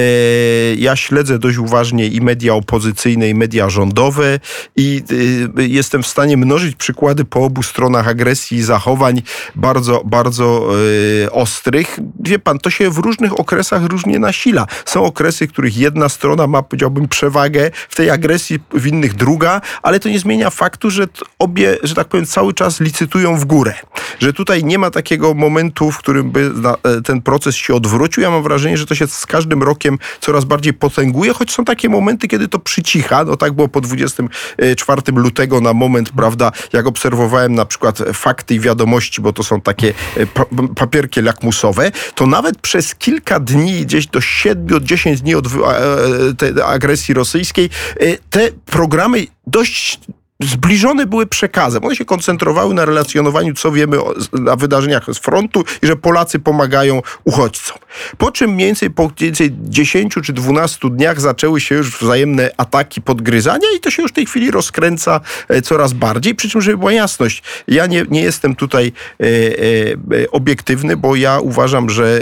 ja 0.75 0.95
śledzę 0.95 1.39
dość 1.39 1.57
uważnie 1.57 2.07
i 2.07 2.21
media 2.21 2.53
opozycyjne, 2.53 3.29
i 3.29 3.35
media 3.35 3.69
rządowe 3.69 4.39
i 4.75 5.03
e, 5.59 5.67
jestem 5.83 6.03
w 6.03 6.07
stanie 6.07 6.37
mnożyć 6.37 6.75
przykłady 6.75 7.25
po 7.25 7.39
obu 7.39 7.63
stronach 7.63 8.07
agresji 8.07 8.57
i 8.57 8.61
zachowań 8.61 9.21
bardzo, 9.55 10.01
bardzo 10.05 10.67
yy, 11.21 11.31
ostrych. 11.31 11.99
Wie 12.19 12.39
pan, 12.39 12.59
to 12.59 12.69
się 12.69 12.89
w 12.89 12.97
różnych 12.97 13.39
okresach 13.39 13.83
różnie 13.83 14.19
nasila. 14.19 14.67
Są 14.85 15.03
okresy, 15.05 15.47
w 15.47 15.51
których 15.51 15.77
jedna 15.77 16.09
strona 16.09 16.47
ma, 16.47 16.63
powiedziałbym, 16.63 17.07
przewagę 17.07 17.71
w 17.89 17.95
tej 17.95 18.09
agresji, 18.09 18.59
w 18.73 18.87
innych 18.87 19.13
druga, 19.13 19.61
ale 19.81 19.99
to 19.99 20.09
nie 20.09 20.19
zmienia 20.19 20.49
faktu, 20.49 20.89
że 20.89 21.07
obie, 21.39 21.77
że 21.83 21.95
tak 21.95 22.07
powiem, 22.07 22.25
cały 22.25 22.53
czas 22.53 22.79
licytują 22.79 23.37
w 23.37 23.45
górę. 23.45 23.73
Że 24.19 24.33
tutaj 24.33 24.63
nie 24.63 24.79
ma 24.79 24.91
takiego 24.91 25.33
momentu, 25.33 25.91
w 25.91 25.97
którym 25.97 26.31
by 26.31 26.51
e, 26.83 27.01
ten 27.01 27.21
proces 27.21 27.55
się 27.55 27.73
odwrócił. 27.75 28.23
Ja 28.23 28.29
mam 28.29 28.43
wrażenie, 28.43 28.77
że 28.77 28.85
to 28.85 28.95
się 28.95 29.07
z 29.07 29.25
każdym 29.25 29.63
rokiem 29.63 29.97
coraz 30.19 30.45
bardziej 30.45 30.73
potęguje, 30.73 31.33
choć 31.33 31.51
są 31.51 31.65
takie 31.65 31.89
momenty, 31.89 32.27
kiedy 32.27 32.47
to 32.47 32.59
przycicha. 32.59 33.23
No 33.23 33.37
tak 33.37 33.53
było 33.53 33.67
po 33.67 33.81
24 33.81 35.01
lutego 35.15 35.61
na 35.63 35.73
moment, 35.73 36.09
prawda, 36.09 36.51
jak 36.73 36.87
obserwowałem 36.87 37.55
na 37.55 37.65
przykład 37.65 37.99
fakty 38.13 38.55
i 38.55 38.59
wiadomości, 38.59 39.21
bo 39.21 39.33
to 39.33 39.43
są 39.43 39.61
takie 39.61 39.93
e, 40.17 40.25
papierki 40.75 41.21
lakmusowe, 41.21 41.91
to 42.15 42.27
nawet 42.27 42.57
przez 42.61 42.95
kilka 42.95 43.39
dni, 43.39 43.81
gdzieś 43.81 44.07
do 44.07 44.19
7-10 44.19 45.15
dni 45.15 45.35
od 45.35 45.45
e, 46.57 46.65
agresji 46.65 47.13
rosyjskiej, 47.13 47.69
e, 47.99 48.17
te 48.29 48.49
programy 48.65 49.27
dość 49.47 49.99
zbliżone 50.41 51.05
były 51.05 51.25
przekazem. 51.25 51.85
One 51.85 51.95
się 51.95 52.05
koncentrowały 52.05 52.73
na 52.73 52.85
relacjonowaniu, 52.85 53.53
co 53.53 53.71
wiemy 53.71 54.01
o, 54.01 54.13
na 54.33 54.55
wydarzeniach 54.55 55.05
z 55.13 55.17
frontu 55.17 55.63
i 55.81 55.87
że 55.87 55.95
Polacy 55.95 56.39
pomagają 56.39 57.01
uchodźcom. 57.23 57.77
Po 58.17 58.31
czym 58.31 58.51
mniej 58.51 58.67
więcej 58.67 58.89
po 58.89 59.11
więcej 59.19 59.51
10 59.61 60.13
czy 60.23 60.33
12 60.33 60.89
dniach 60.89 61.21
zaczęły 61.21 61.61
się 61.61 61.75
już 61.75 61.97
wzajemne 61.97 62.51
ataki, 62.57 63.01
podgryzania 63.01 63.67
i 63.77 63.79
to 63.79 63.91
się 63.91 64.01
już 64.01 64.11
w 64.11 64.15
tej 64.15 64.25
chwili 64.25 64.51
rozkręca 64.51 65.21
e, 65.49 65.61
coraz 65.61 65.93
bardziej. 65.93 66.35
Przy 66.35 66.49
czym, 66.49 66.61
żeby 66.61 66.77
była 66.77 66.93
jasność, 66.93 67.43
ja 67.67 67.85
nie, 67.85 68.05
nie 68.09 68.21
jestem 68.21 68.55
tutaj 68.55 68.91
e, 69.19 69.25
e, 69.25 70.31
obiektywny, 70.31 70.97
bo 70.97 71.15
ja 71.15 71.39
uważam, 71.39 71.89
że 71.89 72.21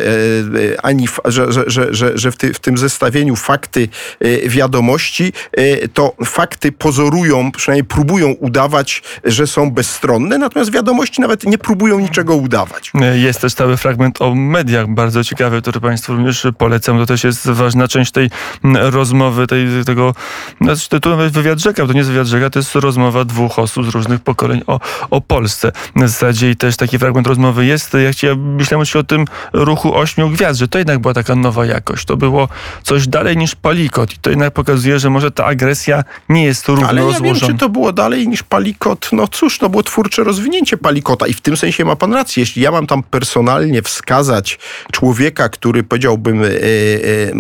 e, 0.74 0.86
ani 0.86 1.08
że, 1.26 1.52
że, 1.52 1.64
że, 1.68 1.88
że, 1.94 2.18
że 2.18 2.32
w, 2.32 2.38
ty, 2.38 2.54
w 2.54 2.60
tym 2.60 2.78
zestawieniu 2.78 3.36
fakty 3.36 3.88
e, 4.20 4.50
wiadomości, 4.50 5.34
e, 5.52 5.88
to 5.88 6.16
fakty 6.26 6.72
pozorują, 6.72 7.52
przynajmniej 7.52 7.84
próbują 7.84 8.11
próbują 8.12 8.32
udawać, 8.32 9.04
że 9.24 9.48
są 9.48 9.72
bezstronne, 9.72 10.38
natomiast 10.38 10.72
wiadomości 10.72 11.22
nawet 11.22 11.44
nie 11.44 11.58
próbują 11.58 12.00
niczego 12.00 12.36
udawać. 12.36 12.92
Jest 13.16 13.42
też 13.42 13.54
cały 13.54 13.78
fragment 13.78 14.22
o 14.22 14.36
mediach, 14.36 14.88
bardzo 14.88 15.24
ciekawy, 15.24 15.62
który 15.62 15.80
Państwu 15.80 16.14
również 16.14 16.48
polecam. 16.58 16.98
To 16.98 17.06
też 17.06 17.24
jest 17.24 17.50
ważna 17.50 17.88
część 17.88 18.12
tej 18.12 18.30
rozmowy, 18.74 19.48
tej, 19.48 19.68
tego, 19.86 20.16
znaczy 20.62 20.90
tytułem 20.90 21.30
wywiad 21.30 21.60
rzeka, 21.60 21.88
to 21.88 21.94
nie 21.94 22.00
jest 22.00 22.10
wywiad 22.10 22.28
rzeka, 22.28 22.50
to 22.50 22.60
jest 22.60 22.76
rozmowa 22.76 23.26
dwóch 23.26 23.60
osób 23.60 23.86
z 23.86 23.90
różnych 23.90 24.22
pokoleń 24.22 24.62
o, 24.68 24.80
o 25.10 25.22
Polsce. 25.22 25.72
W 25.96 26.00
zasadzie 26.00 26.50
i 26.50 26.56
też 26.56 26.78
taki 26.78 27.00
fragment 27.00 27.28
rozmowy 27.28 27.66
jest, 27.66 27.94
jak 27.94 28.24
ja 28.24 28.36
myślałem 28.36 28.86
o 29.00 29.04
tym 29.04 29.26
ruchu 29.54 29.96
ośmiu 29.96 30.30
gwiazd, 30.30 30.60
że 30.60 30.68
to 30.68 30.78
jednak 30.78 31.00
była 31.00 31.14
taka 31.14 31.36
nowa 31.36 31.66
jakość. 31.66 32.06
To 32.06 32.18
było 32.18 32.48
coś 32.84 33.08
dalej 33.08 33.38
niż 33.38 33.56
palikot 33.56 34.14
i 34.14 34.18
to 34.18 34.30
jednak 34.30 34.54
pokazuje, 34.54 35.00
że 35.00 35.10
może 35.10 35.32
ta 35.32 35.46
agresja 35.46 36.04
nie 36.30 36.44
jest 36.44 36.68
równo 36.68 36.88
Ale 36.88 37.02
ja 37.02 37.08
rozłożona. 37.08 37.40
wiem, 37.40 37.48
czy 37.48 37.54
to 37.60 37.70
było 37.70 37.91
dalej 37.94 38.28
niż 38.28 38.44
palikot, 38.44 39.10
no 39.12 39.28
cóż, 39.28 39.58
to 39.58 39.70
było 39.70 39.84
twórcze 39.84 40.24
rozwinięcie 40.24 40.78
palikota 40.78 41.28
i 41.28 41.34
w 41.34 41.42
tym 41.42 41.58
sensie 41.58 41.86
ma 41.86 41.96
pan 41.96 42.14
rację. 42.14 42.42
Jeśli 42.42 42.62
ja 42.62 42.72
mam 42.72 42.88
tam 42.88 43.04
personalnie 43.04 43.82
wskazać 43.82 44.60
człowieka, 44.92 45.50
który 45.50 45.84
powiedziałbym 45.84 46.44
e, 46.44 46.48
e, 46.48 46.52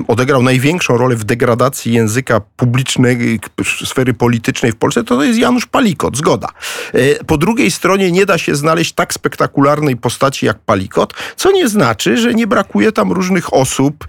odegrał 0.08 0.44
największą 0.44 0.98
rolę 0.98 1.16
w 1.16 1.24
degradacji 1.24 1.94
języka 1.94 2.42
publicznej, 2.58 3.40
sfery 3.86 4.14
politycznej 4.14 4.72
w 4.72 4.76
Polsce, 4.76 5.04
to 5.04 5.16
to 5.16 5.24
jest 5.24 5.40
Janusz 5.40 5.66
Palikot, 5.66 6.18
zgoda. 6.18 6.48
E, 6.94 7.24
po 7.24 7.38
drugiej 7.38 7.72
stronie 7.72 8.12
nie 8.12 8.26
da 8.26 8.38
się 8.38 8.56
znaleźć 8.56 8.94
tak 8.94 9.14
spektakularnej 9.14 9.98
postaci 9.98 10.46
jak 10.46 10.60
Palikot, 10.60 11.14
co 11.36 11.52
nie 11.52 11.70
znaczy, 11.70 12.18
że 12.18 12.34
nie 12.34 12.48
brakuje 12.48 12.92
tam 12.92 13.12
różnych 13.12 13.54
osób, 13.54 14.08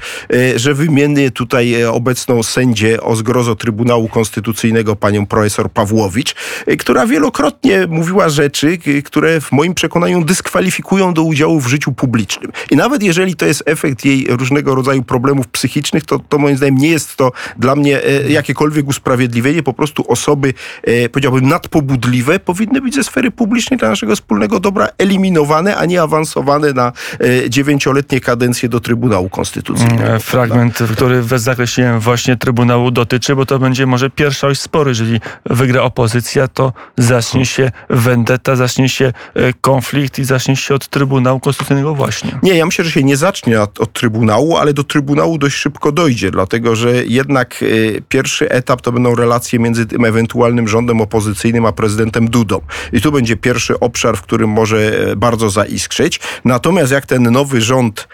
że 0.56 0.74
wymienię 0.74 1.30
tutaj 1.30 1.84
obecną 1.84 2.42
sędzię 2.42 3.00
o 3.00 3.16
zgrozo 3.16 3.56
Trybunału 3.56 4.08
Konstytucyjnego, 4.08 4.96
panią 4.96 5.26
profesor 5.26 5.70
Pawłowicz, 5.70 6.31
Y, 6.68 6.76
która 6.76 7.06
wielokrotnie 7.06 7.86
mówiła 7.88 8.28
rzeczy, 8.28 8.78
y, 8.86 9.02
które 9.02 9.40
w 9.40 9.52
moim 9.52 9.74
przekonaniu 9.74 10.24
dyskwalifikują 10.24 11.14
do 11.14 11.22
udziału 11.22 11.60
w 11.60 11.66
życiu 11.66 11.92
publicznym. 11.92 12.52
I 12.70 12.76
nawet 12.76 13.02
jeżeli 13.02 13.36
to 13.36 13.46
jest 13.46 13.62
efekt 13.66 14.04
jej 14.04 14.26
różnego 14.28 14.74
rodzaju 14.74 15.02
problemów 15.02 15.48
psychicznych, 15.48 16.04
to, 16.04 16.18
to 16.18 16.38
moim 16.38 16.56
zdaniem 16.56 16.78
nie 16.78 16.88
jest 16.88 17.16
to 17.16 17.32
dla 17.58 17.76
mnie 17.76 18.04
e, 18.04 18.30
jakiekolwiek 18.30 18.88
usprawiedliwienie. 18.88 19.62
Po 19.62 19.72
prostu 19.72 20.04
osoby, 20.08 20.54
e, 20.82 21.08
powiedziałbym, 21.08 21.48
nadpobudliwe 21.48 22.38
powinny 22.38 22.80
być 22.80 22.94
ze 22.94 23.04
sfery 23.04 23.30
publicznej 23.30 23.78
dla 23.78 23.88
naszego 23.88 24.14
wspólnego 24.16 24.60
dobra 24.60 24.88
eliminowane, 24.98 25.76
a 25.76 25.84
nie 25.84 26.02
awansowane 26.02 26.72
na 26.72 26.92
e, 27.20 27.50
dziewięcioletnie 27.50 28.20
kadencje 28.20 28.68
do 28.68 28.80
Trybunału 28.80 29.28
Konstytucyjnego. 29.28 30.04
E, 30.04 30.18
Fragment, 30.18 30.78
który 30.92 31.22
zakreśliłem 31.36 32.00
właśnie 32.00 32.36
Trybunału 32.36 32.90
dotyczy, 32.90 33.36
bo 33.36 33.46
to 33.46 33.58
będzie 33.58 33.86
może 33.86 34.10
pierwsza 34.10 34.46
oś 34.46 34.58
sporu. 34.58 34.88
Jeżeli 34.88 35.20
wygra 35.46 35.82
opozycja, 35.82 36.21
to 36.52 36.72
zacznie 36.98 37.46
się 37.46 37.70
vendetta, 37.90 38.56
zacznie 38.56 38.88
się 38.88 39.12
e, 39.34 39.52
konflikt 39.60 40.18
i 40.18 40.24
zacznie 40.24 40.56
się 40.56 40.74
od 40.74 40.88
Trybunału 40.88 41.40
Konstytucyjnego 41.40 41.94
właśnie. 41.94 42.38
Nie, 42.42 42.54
ja 42.54 42.66
myślę, 42.66 42.84
że 42.84 42.90
się 42.90 43.02
nie 43.04 43.16
zacznie 43.16 43.62
od, 43.62 43.80
od 43.80 43.92
Trybunału, 43.92 44.56
ale 44.56 44.72
do 44.74 44.84
Trybunału 44.84 45.38
dość 45.38 45.56
szybko 45.56 45.92
dojdzie, 45.92 46.30
dlatego 46.30 46.76
że 46.76 47.04
jednak 47.04 47.62
y, 47.62 48.02
pierwszy 48.08 48.50
etap 48.50 48.80
to 48.80 48.92
będą 48.92 49.14
relacje 49.14 49.58
między 49.58 49.86
tym 49.86 50.04
ewentualnym 50.04 50.68
rządem 50.68 51.00
opozycyjnym 51.00 51.66
a 51.66 51.72
prezydentem 51.72 52.30
Dudą. 52.30 52.60
I 52.92 53.00
tu 53.00 53.12
będzie 53.12 53.36
pierwszy 53.36 53.80
obszar, 53.80 54.16
w 54.16 54.22
którym 54.22 54.50
może 54.50 55.08
e, 55.10 55.16
bardzo 55.16 55.50
zaiskrzyć. 55.50 56.20
Natomiast 56.44 56.92
jak 56.92 57.06
ten 57.06 57.22
nowy 57.22 57.60
rząd 57.60 58.08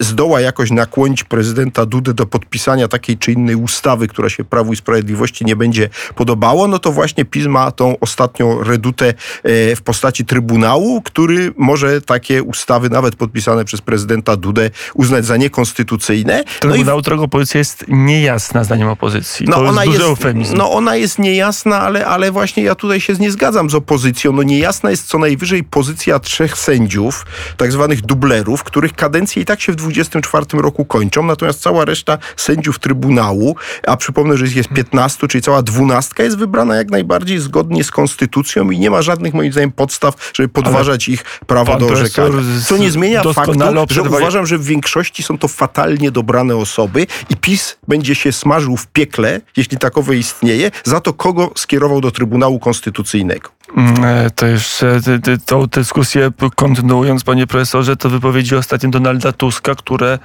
zdoła 0.00 0.40
jakoś 0.40 0.70
nakłonić 0.70 1.24
prezydenta 1.24 1.86
Dudę 1.86 2.14
do 2.14 2.26
podpisania 2.26 2.88
takiej 2.88 3.18
czy 3.18 3.32
innej 3.32 3.56
ustawy, 3.56 4.08
która 4.08 4.30
się 4.30 4.44
Prawu 4.44 4.72
i 4.72 4.76
Sprawiedliwości 4.76 5.44
nie 5.44 5.56
będzie 5.56 5.88
podobała, 6.14 6.68
no 6.68 6.78
to 6.78 6.92
właśnie 6.92 7.24
PiS 7.24 7.46
ma 7.46 7.70
tą 7.70 7.98
ostatnią 8.00 8.64
redutę 8.64 9.14
y, 9.46 9.76
w 9.76 9.82
postaci 9.82 10.24
Trybunału, 10.24 11.02
który 11.02 11.52
może 11.56 12.00
takie 12.00 12.42
ustawy, 12.42 12.90
nawet 12.90 13.16
podpisane 13.16 13.64
przez 13.64 13.80
prezydenta 13.80 14.36
Dudę, 14.36 14.70
uznać 14.94 15.26
za 15.26 15.36
niekonstytucyjne. 15.36 16.44
Trybunał, 16.60 16.84
no 16.94 16.98
i... 16.98 17.02
którego 17.02 17.28
pozycja 17.28 17.58
jest 17.58 17.84
niejasna 17.88 18.64
zdaniem 18.64 18.88
opozycji. 18.88 19.46
No 19.48 19.56
to 19.56 19.66
ona 19.66 19.84
jest 19.84 20.00
jest. 20.34 20.54
No 20.54 20.72
ona 20.72 20.96
jest 20.96 21.18
niejasna, 21.18 21.80
ale, 21.80 22.06
ale 22.06 22.32
właśnie 22.32 22.62
ja 22.62 22.74
tutaj 22.74 23.00
się 23.00 23.14
nie 23.14 23.30
zgadzam 23.30 23.70
z 23.70 23.74
opozycją. 23.74 24.32
No 24.32 24.42
niejasna 24.42 24.90
jest 24.90 25.06
co 25.06 25.18
najwyżej 25.18 25.64
pozycja 25.64 26.18
trzech 26.18 26.58
sędziów, 26.58 27.26
tak 27.56 27.72
zwanych 27.72 28.02
dublerów, 28.02 28.64
których 28.64 28.92
kadencje 28.92 29.39
i 29.40 29.44
tak 29.44 29.60
się 29.60 29.72
w 29.72 29.76
24 29.76 30.46
roku 30.52 30.84
kończą, 30.84 31.22
natomiast 31.22 31.62
cała 31.62 31.84
reszta 31.84 32.18
sędziów 32.36 32.78
Trybunału, 32.78 33.56
a 33.86 33.96
przypomnę, 33.96 34.36
że 34.36 34.46
jest 34.46 34.68
15, 34.68 35.28
czyli 35.28 35.42
cała 35.42 35.62
dwunastka 35.62 36.22
jest 36.22 36.38
wybrana 36.38 36.76
jak 36.76 36.90
najbardziej 36.90 37.38
zgodnie 37.38 37.84
z 37.84 37.90
konstytucją 37.90 38.70
i 38.70 38.78
nie 38.78 38.90
ma 38.90 39.02
żadnych 39.02 39.34
moim 39.34 39.52
zdaniem 39.52 39.72
podstaw, 39.72 40.30
żeby 40.34 40.48
podważać 40.48 41.08
ale 41.08 41.14
ich 41.14 41.24
prawo 41.46 41.76
do 41.76 41.86
orzekania. 41.86 42.38
Co 42.66 42.76
nie 42.76 42.90
zmienia 42.90 43.22
faktu, 43.22 43.58
że 43.90 44.02
uważam, 44.02 44.46
że 44.46 44.58
w 44.58 44.64
większości 44.64 45.22
są 45.22 45.38
to 45.38 45.48
fatalnie 45.48 46.10
dobrane 46.10 46.56
osoby 46.56 47.06
i 47.30 47.36
PiS 47.36 47.76
będzie 47.88 48.14
się 48.14 48.32
smażył 48.32 48.76
w 48.76 48.86
piekle, 48.86 49.40
jeśli 49.56 49.78
takowe 49.78 50.16
istnieje, 50.16 50.70
za 50.84 51.00
to, 51.00 51.12
kogo 51.12 51.50
skierował 51.56 52.00
do 52.00 52.10
Trybunału 52.10 52.58
Konstytucyjnego. 52.58 53.50
Mm, 53.76 54.04
e, 54.04 54.30
to 54.30 54.46
jeszcze 54.46 55.00
tą 55.46 55.66
dyskusję 55.66 56.30
kontynuując, 56.54 57.24
panie 57.24 57.46
profesorze, 57.46 57.96
to 57.96 58.10
wypowiedzi 58.10 58.56
ostatnio 58.56 58.90
Donalda 58.90 59.32
Tuska, 59.32 59.74
które 59.74 60.18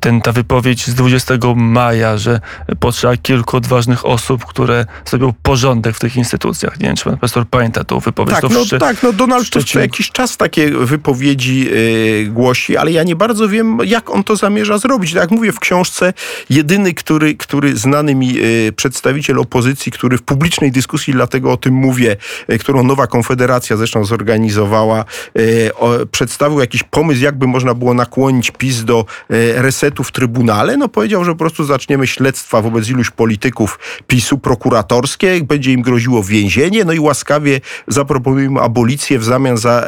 ten, 0.00 0.20
ta 0.20 0.32
wypowiedź 0.32 0.86
z 0.86 0.94
20 0.94 1.34
maja, 1.56 2.18
że 2.18 2.40
potrzeba 2.80 3.16
kilku 3.16 3.56
odważnych 3.56 4.06
osób, 4.06 4.44
które 4.44 4.86
zrobią 5.04 5.32
porządek 5.42 5.96
w 5.96 5.98
tych 5.98 6.16
instytucjach. 6.16 6.80
Nie 6.80 6.86
wiem, 6.86 6.96
czy 6.96 7.04
pan 7.04 7.16
profesor 7.16 7.46
pamięta 7.46 7.84
tą 7.84 8.00
wypowiedź. 8.00 8.34
Tak, 8.40 8.50
no, 8.50 8.78
tak 8.78 9.02
no 9.02 9.12
Donald 9.12 9.50
Tusk 9.50 9.68
co 9.68 9.80
jakiś 9.80 10.10
czas 10.10 10.36
takie 10.36 10.70
wypowiedzi 10.70 11.64
yy, 11.64 12.26
głosi, 12.26 12.76
ale 12.76 12.92
ja 12.92 13.02
nie 13.02 13.16
bardzo 13.16 13.48
wiem, 13.48 13.78
jak 13.84 14.10
on 14.10 14.24
to 14.24 14.36
zamierza 14.36 14.78
zrobić. 14.78 15.12
Tak 15.12 15.22
jak 15.22 15.30
mówię 15.30 15.52
w 15.52 15.60
książce, 15.60 16.12
jedyny, 16.50 16.94
który, 16.94 17.34
który 17.34 17.76
znany 17.76 18.14
mi 18.14 18.34
yy, 18.34 18.72
przedstawiciel 18.76 19.38
opozycji, 19.38 19.92
który 19.92 20.18
w 20.18 20.22
publicznej 20.22 20.72
dyskusji, 20.72 21.12
dlatego 21.12 21.52
o 21.52 21.56
tym 21.56 21.74
mówię, 21.74 22.16
E, 22.48 22.58
którą 22.58 22.82
Nowa 22.82 23.06
Konfederacja 23.06 23.76
zresztą 23.76 24.04
zorganizowała, 24.04 24.98
e, 25.00 26.06
przedstawił 26.06 26.60
jakiś 26.60 26.82
pomysł, 26.82 27.22
jakby 27.22 27.46
można 27.46 27.74
było 27.74 27.94
nakłonić 27.94 28.50
PiS 28.50 28.84
do 28.84 29.03
e, 29.30 29.62
resetu 29.62 30.04
w 30.04 30.12
Trybunale, 30.12 30.76
no 30.76 30.88
powiedział, 30.88 31.24
że 31.24 31.32
po 31.32 31.38
prostu 31.38 31.64
zaczniemy 31.64 32.06
śledztwa 32.06 32.62
wobec 32.62 32.88
iluś 32.88 33.10
polityków 33.10 33.78
PiSu 34.06 34.38
prokuratorskie, 34.38 35.40
będzie 35.44 35.72
im 35.72 35.82
groziło 35.82 36.22
więzienie, 36.22 36.84
no 36.84 36.92
i 36.92 37.00
łaskawie 37.00 37.60
zaproponujemy 37.88 38.60
abolicję 38.60 39.18
w 39.18 39.24
zamian 39.24 39.56
za 39.56 39.86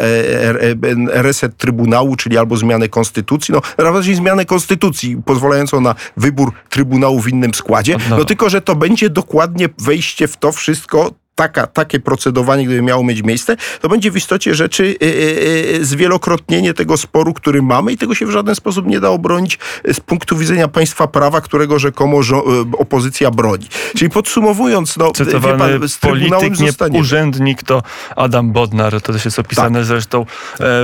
reset 1.06 1.56
Trybunału, 1.56 2.16
czyli 2.16 2.38
albo 2.38 2.56
zmianę 2.56 2.88
konstytucji, 2.88 3.54
no 3.54 3.62
raczej 3.78 4.14
zmianę 4.14 4.44
konstytucji 4.44 5.16
pozwalającą 5.24 5.80
na 5.80 5.94
wybór 6.16 6.52
Trybunału 6.68 7.20
w 7.20 7.28
innym 7.28 7.54
składzie, 7.54 7.96
no 8.10 8.24
tylko, 8.24 8.50
że 8.50 8.60
to 8.60 8.76
będzie 8.76 9.10
dokładnie 9.10 9.68
wejście 9.78 10.28
w 10.28 10.36
to 10.36 10.52
wszystko 10.52 11.10
taka, 11.36 11.66
takie 11.66 12.00
procedowanie, 12.00 12.64
gdyby 12.64 12.82
miało 12.82 13.04
mieć 13.04 13.22
miejsce, 13.22 13.56
to 13.80 13.88
będzie 13.88 14.10
w 14.10 14.16
istocie 14.16 14.54
rzeczy 14.54 14.96
yy, 15.00 15.84
zwielokrotnienie 15.84 16.74
tego 16.74 16.96
sporu, 16.96 17.34
który 17.34 17.62
mamy 17.62 17.92
i 17.92 17.96
tego 17.96 18.14
się 18.14 18.26
w 18.26 18.30
żaden 18.30 18.54
sposób 18.54 18.86
nie 18.86 19.00
da 19.00 19.08
obronić 19.08 19.58
z 19.92 20.00
punktu 20.00 20.36
widzenia 20.36 20.68
państwa 20.68 21.06
prawa, 21.06 21.40
którego 21.40 21.78
rzekomo 21.78 22.20
opozycja 22.78 23.30
broni. 23.30 23.66
Czyli 23.96 24.10
podsumowując, 24.10 24.96
no, 24.96 25.10
Cytowany 25.10 25.78
pan, 25.78 25.88
z 25.88 25.98
polityk, 25.98 26.60
nie 26.60 27.00
urzędnik, 27.00 27.62
to 27.62 27.82
Adam 28.16 28.52
Bodnar, 28.52 29.02
to 29.02 29.12
też 29.12 29.24
jest 29.24 29.38
opisane 29.38 29.78
tak. 29.78 29.86
zresztą 29.86 30.26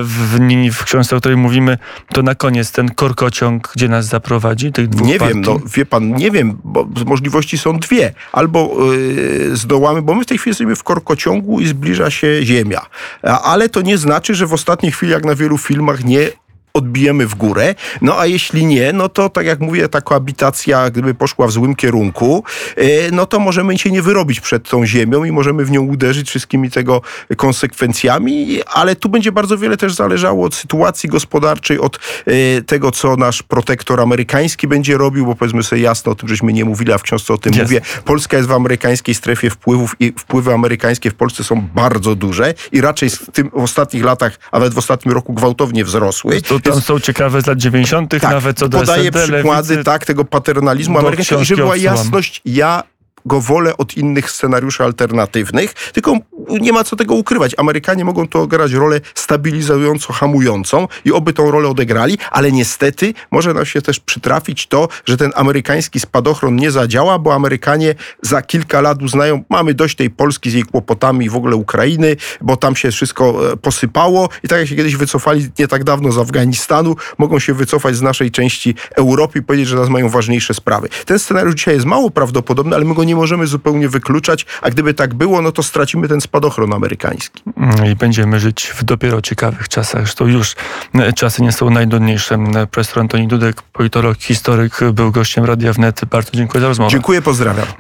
w, 0.03 0.39
w 0.73 0.85
książce, 0.85 1.17
o 1.17 1.21
której 1.21 1.37
mówimy, 1.37 1.79
to 2.13 2.23
na 2.23 2.35
koniec 2.35 2.73
ten 2.73 2.89
korkociąg, 2.89 3.73
gdzie 3.77 3.89
nas 3.89 4.07
zaprowadzi, 4.07 4.73
tych 4.73 4.89
dwóch 4.89 5.09
Nie 5.09 5.19
partii? 5.19 5.35
wiem, 5.35 5.43
no 5.43 5.61
wie 5.77 5.87
pan, 5.87 6.15
nie 6.15 6.31
wiem, 6.31 6.59
bo 6.65 6.89
możliwości 7.07 7.59
są 7.59 7.79
dwie. 7.79 8.15
Albo 8.33 8.77
yy, 8.93 9.57
zdołamy, 9.57 10.03
bo 10.03 10.15
my 10.15 10.25
w 10.25 10.27
tej 10.27 10.39
chwili 10.43 10.51
jesteśmy 10.51 10.77
w 10.77 10.83
korkociągu 10.83 11.61
i 11.61 11.67
zbliża 11.67 12.11
się 12.11 12.43
Ziemia. 12.43 12.87
Ale 13.23 13.69
to 13.69 13.81
nie 13.81 13.99
znaczy, 13.99 14.35
że 14.35 14.47
w 14.47 14.53
ostatniej 14.53 14.93
chwili, 14.93 15.13
jak 15.13 15.25
na 15.25 15.35
wielu 15.35 15.59
filmach, 15.59 16.05
nie 16.05 16.29
odbijemy 16.75 17.27
w 17.27 17.35
górę. 17.35 17.75
No 18.01 18.19
a 18.19 18.27
jeśli 18.27 18.67
nie, 18.67 18.93
no 18.93 19.09
to 19.09 19.29
tak 19.29 19.47
jak 19.47 19.61
mówię, 19.61 19.89
ta 19.89 20.01
koabitacja, 20.01 20.91
gdyby 20.91 21.15
poszła 21.15 21.47
w 21.47 21.53
złym 21.53 21.75
kierunku, 21.75 22.45
e, 22.77 23.11
no 23.13 23.27
to 23.27 23.39
możemy 23.39 23.79
się 23.79 23.91
nie 23.91 24.03
wyrobić 24.03 24.41
przed 24.41 24.69
tą 24.69 24.87
ziemią 24.87 25.25
i 25.25 25.33
możemy 25.33 25.65
w 25.65 25.71
nią 25.71 25.83
uderzyć 25.83 26.29
wszystkimi 26.29 26.71
tego 26.71 27.03
konsekwencjami, 27.37 28.61
ale 28.67 28.97
tu 28.97 29.09
będzie 29.09 29.33
bardzo 29.33 29.59
wiele 29.59 29.77
też 29.77 29.95
zależało 29.95 30.47
od 30.47 30.55
sytuacji 30.55 31.09
gospodarczej, 31.09 31.79
od 31.79 31.99
e, 32.27 32.63
tego, 32.63 32.91
co 32.91 33.17
nasz 33.17 33.43
protektor 33.43 34.01
amerykański 34.01 34.69
będzie 34.69 34.97
robił, 34.99 35.27
bo 35.27 35.35
powiedzmy 35.35 35.63
sobie 35.63 35.83
jasno 35.83 36.13
o 36.13 36.15
tym, 36.15 36.29
żeśmy 36.29 36.53
nie 36.53 36.65
mówili, 36.65 36.93
a 36.93 36.99
w 36.99 37.03
książce 37.03 37.35
o 37.35 37.39
tym 37.39 37.53
yes. 37.53 37.63
mówię. 37.63 37.81
Polska 38.05 38.37
jest 38.37 38.49
w 38.49 38.53
amerykańskiej 38.53 39.15
strefie 39.15 39.51
wpływów 39.51 39.97
i 40.01 40.13
wpływy 40.19 40.55
amerykańskie 40.55 41.11
w 41.11 41.15
Polsce 41.15 41.45
są 41.45 41.69
bardzo 41.75 42.15
duże 42.15 42.55
i 42.73 42.81
raczej 42.81 43.11
w, 43.11 43.31
tym, 43.33 43.51
w 43.51 43.63
ostatnich 43.63 44.05
latach, 44.05 44.39
a 44.53 44.59
nawet 44.59 44.75
w 44.75 44.79
ostatnim 44.79 45.15
roku 45.15 45.33
gwałtownie 45.33 45.85
wzrosły. 45.85 46.43
To 46.43 46.61
tam 46.63 46.81
są 46.81 47.01
ciekawe 47.01 47.43
z 47.43 47.47
lat 47.47 47.59
90., 47.59 48.11
tak, 48.11 48.23
nawet 48.23 48.59
co 48.59 48.69
do 48.69 48.79
podaję 48.79 49.11
przykłady 49.11 49.69
lewicy, 49.75 49.85
tak, 49.85 50.07
tego 50.07 50.25
paternalizmu 50.25 50.99
amerykańskiego. 50.99 51.45
Żeby 51.45 51.63
była 51.63 51.77
jasność, 51.77 52.43
ja 52.45 52.83
go 53.27 53.41
wolę 53.41 53.77
od 53.77 53.97
innych 53.97 54.31
scenariuszy 54.31 54.85
alternatywnych, 54.85 55.75
tylko 55.93 56.17
nie 56.49 56.73
ma 56.73 56.85
co 56.85 56.97
tego 56.97 57.15
ukrywać. 57.15 57.55
Amerykanie 57.59 58.05
mogą 58.05 58.29
tu 58.29 58.41
odegrać 58.41 58.73
rolę 58.73 59.01
stabilizująco 59.15 60.13
hamującą 60.13 60.89
i 61.05 61.13
oby 61.13 61.33
tą 61.33 61.51
rolę 61.51 61.69
odegrali, 61.69 62.19
ale 62.31 62.53
niestety 62.53 63.15
może 63.31 63.55
nam 63.55 63.65
się 63.65 63.83
też 63.83 64.01
przytrafić 64.01 64.67
to, 64.67 64.89
że 65.05 65.17
ten 65.17 65.33
amerykański 65.35 66.01
spadochron 66.01 66.57
nie 66.57 66.71
zadziała, 66.71 67.19
bo 67.19 67.35
Amerykanie 67.35 67.95
za 68.23 68.43
kilka 68.43 68.81
lat 68.81 69.03
uznają, 69.03 69.45
mamy 69.49 69.75
dość 69.75 69.97
tej 69.97 70.11
Polski 70.11 70.51
z 70.51 70.55
jej 70.55 70.63
kłopotami 70.63 71.31
w 71.31 71.37
ogóle 71.37 71.57
Ukrainy, 71.57 72.17
bo 72.41 72.57
tam 72.57 72.77
się 72.77 72.91
wszystko 72.91 73.53
e, 73.53 73.57
posypało 73.57 74.29
i 74.45 74.49
tak 74.49 74.59
jak 74.59 74.69
się 74.69 74.77
kiedyś 74.77 74.97
wycofali 74.97 75.49
nie 75.59 75.69
tak 75.69 75.85
dawno 75.85 76.13
z 76.13 76.19
Afganistanu, 76.19 76.97
mogą 77.19 77.39
się 77.39 77.55
wycofać 77.55 77.97
z 77.97 78.03
naszej 78.03 78.31
części 78.31 78.75
Europy 78.97 79.39
i 79.39 79.43
powiedzieć, 79.43 79.69
że 79.69 79.77
nas 79.77 79.89
mają 79.89 80.09
ważniejsze 80.09 80.55
sprawy. 80.55 80.89
Ten 81.07 81.19
scenariusz 81.19 81.55
dzisiaj 81.55 81.75
jest 81.75 81.87
mało 81.87 82.11
prawdopodobny, 82.11 82.77
ale 82.77 82.85
my 82.85 82.95
go 82.95 83.05
nie 83.05 83.12
możemy 83.17 83.47
zupełnie 83.47 83.89
wykluczać, 83.89 84.47
a 84.63 84.71
gdyby 84.71 84.95
tak 84.95 85.15
było, 85.15 85.43
no 85.43 85.53
to 85.53 85.63
stracimy 85.63 86.09
ten 86.09 86.21
spadochron 86.21 86.73
amerykański. 86.73 87.43
Mm, 87.57 87.87
I 87.87 87.97
będziemy 87.97 88.41
żyć 88.41 88.73
w 88.77 88.85
dopiero 88.85 89.23
ciekawych 89.23 89.69
czasach. 89.69 90.01
Zresztą 90.03 90.27
już 90.27 90.55
e, 90.95 91.13
czasy 91.13 91.43
nie 91.43 91.53
są 91.53 91.71
najdudniejsze. 91.71 92.35
E, 92.35 92.67
profesor 92.67 93.01
Antoni 93.01 93.29
Dudek, 93.29 93.63
politolog, 93.63 94.19
historyk, 94.19 94.81
był 94.93 95.13
gościem 95.13 95.45
Radia 95.45 95.73
Wnet. 95.73 96.01
Bardzo 96.05 96.31
dziękuję 96.35 96.61
za 96.61 96.69
rozmowę. 96.69 96.91
Dziękuję, 96.91 97.23
pozdrawiam. 97.23 97.67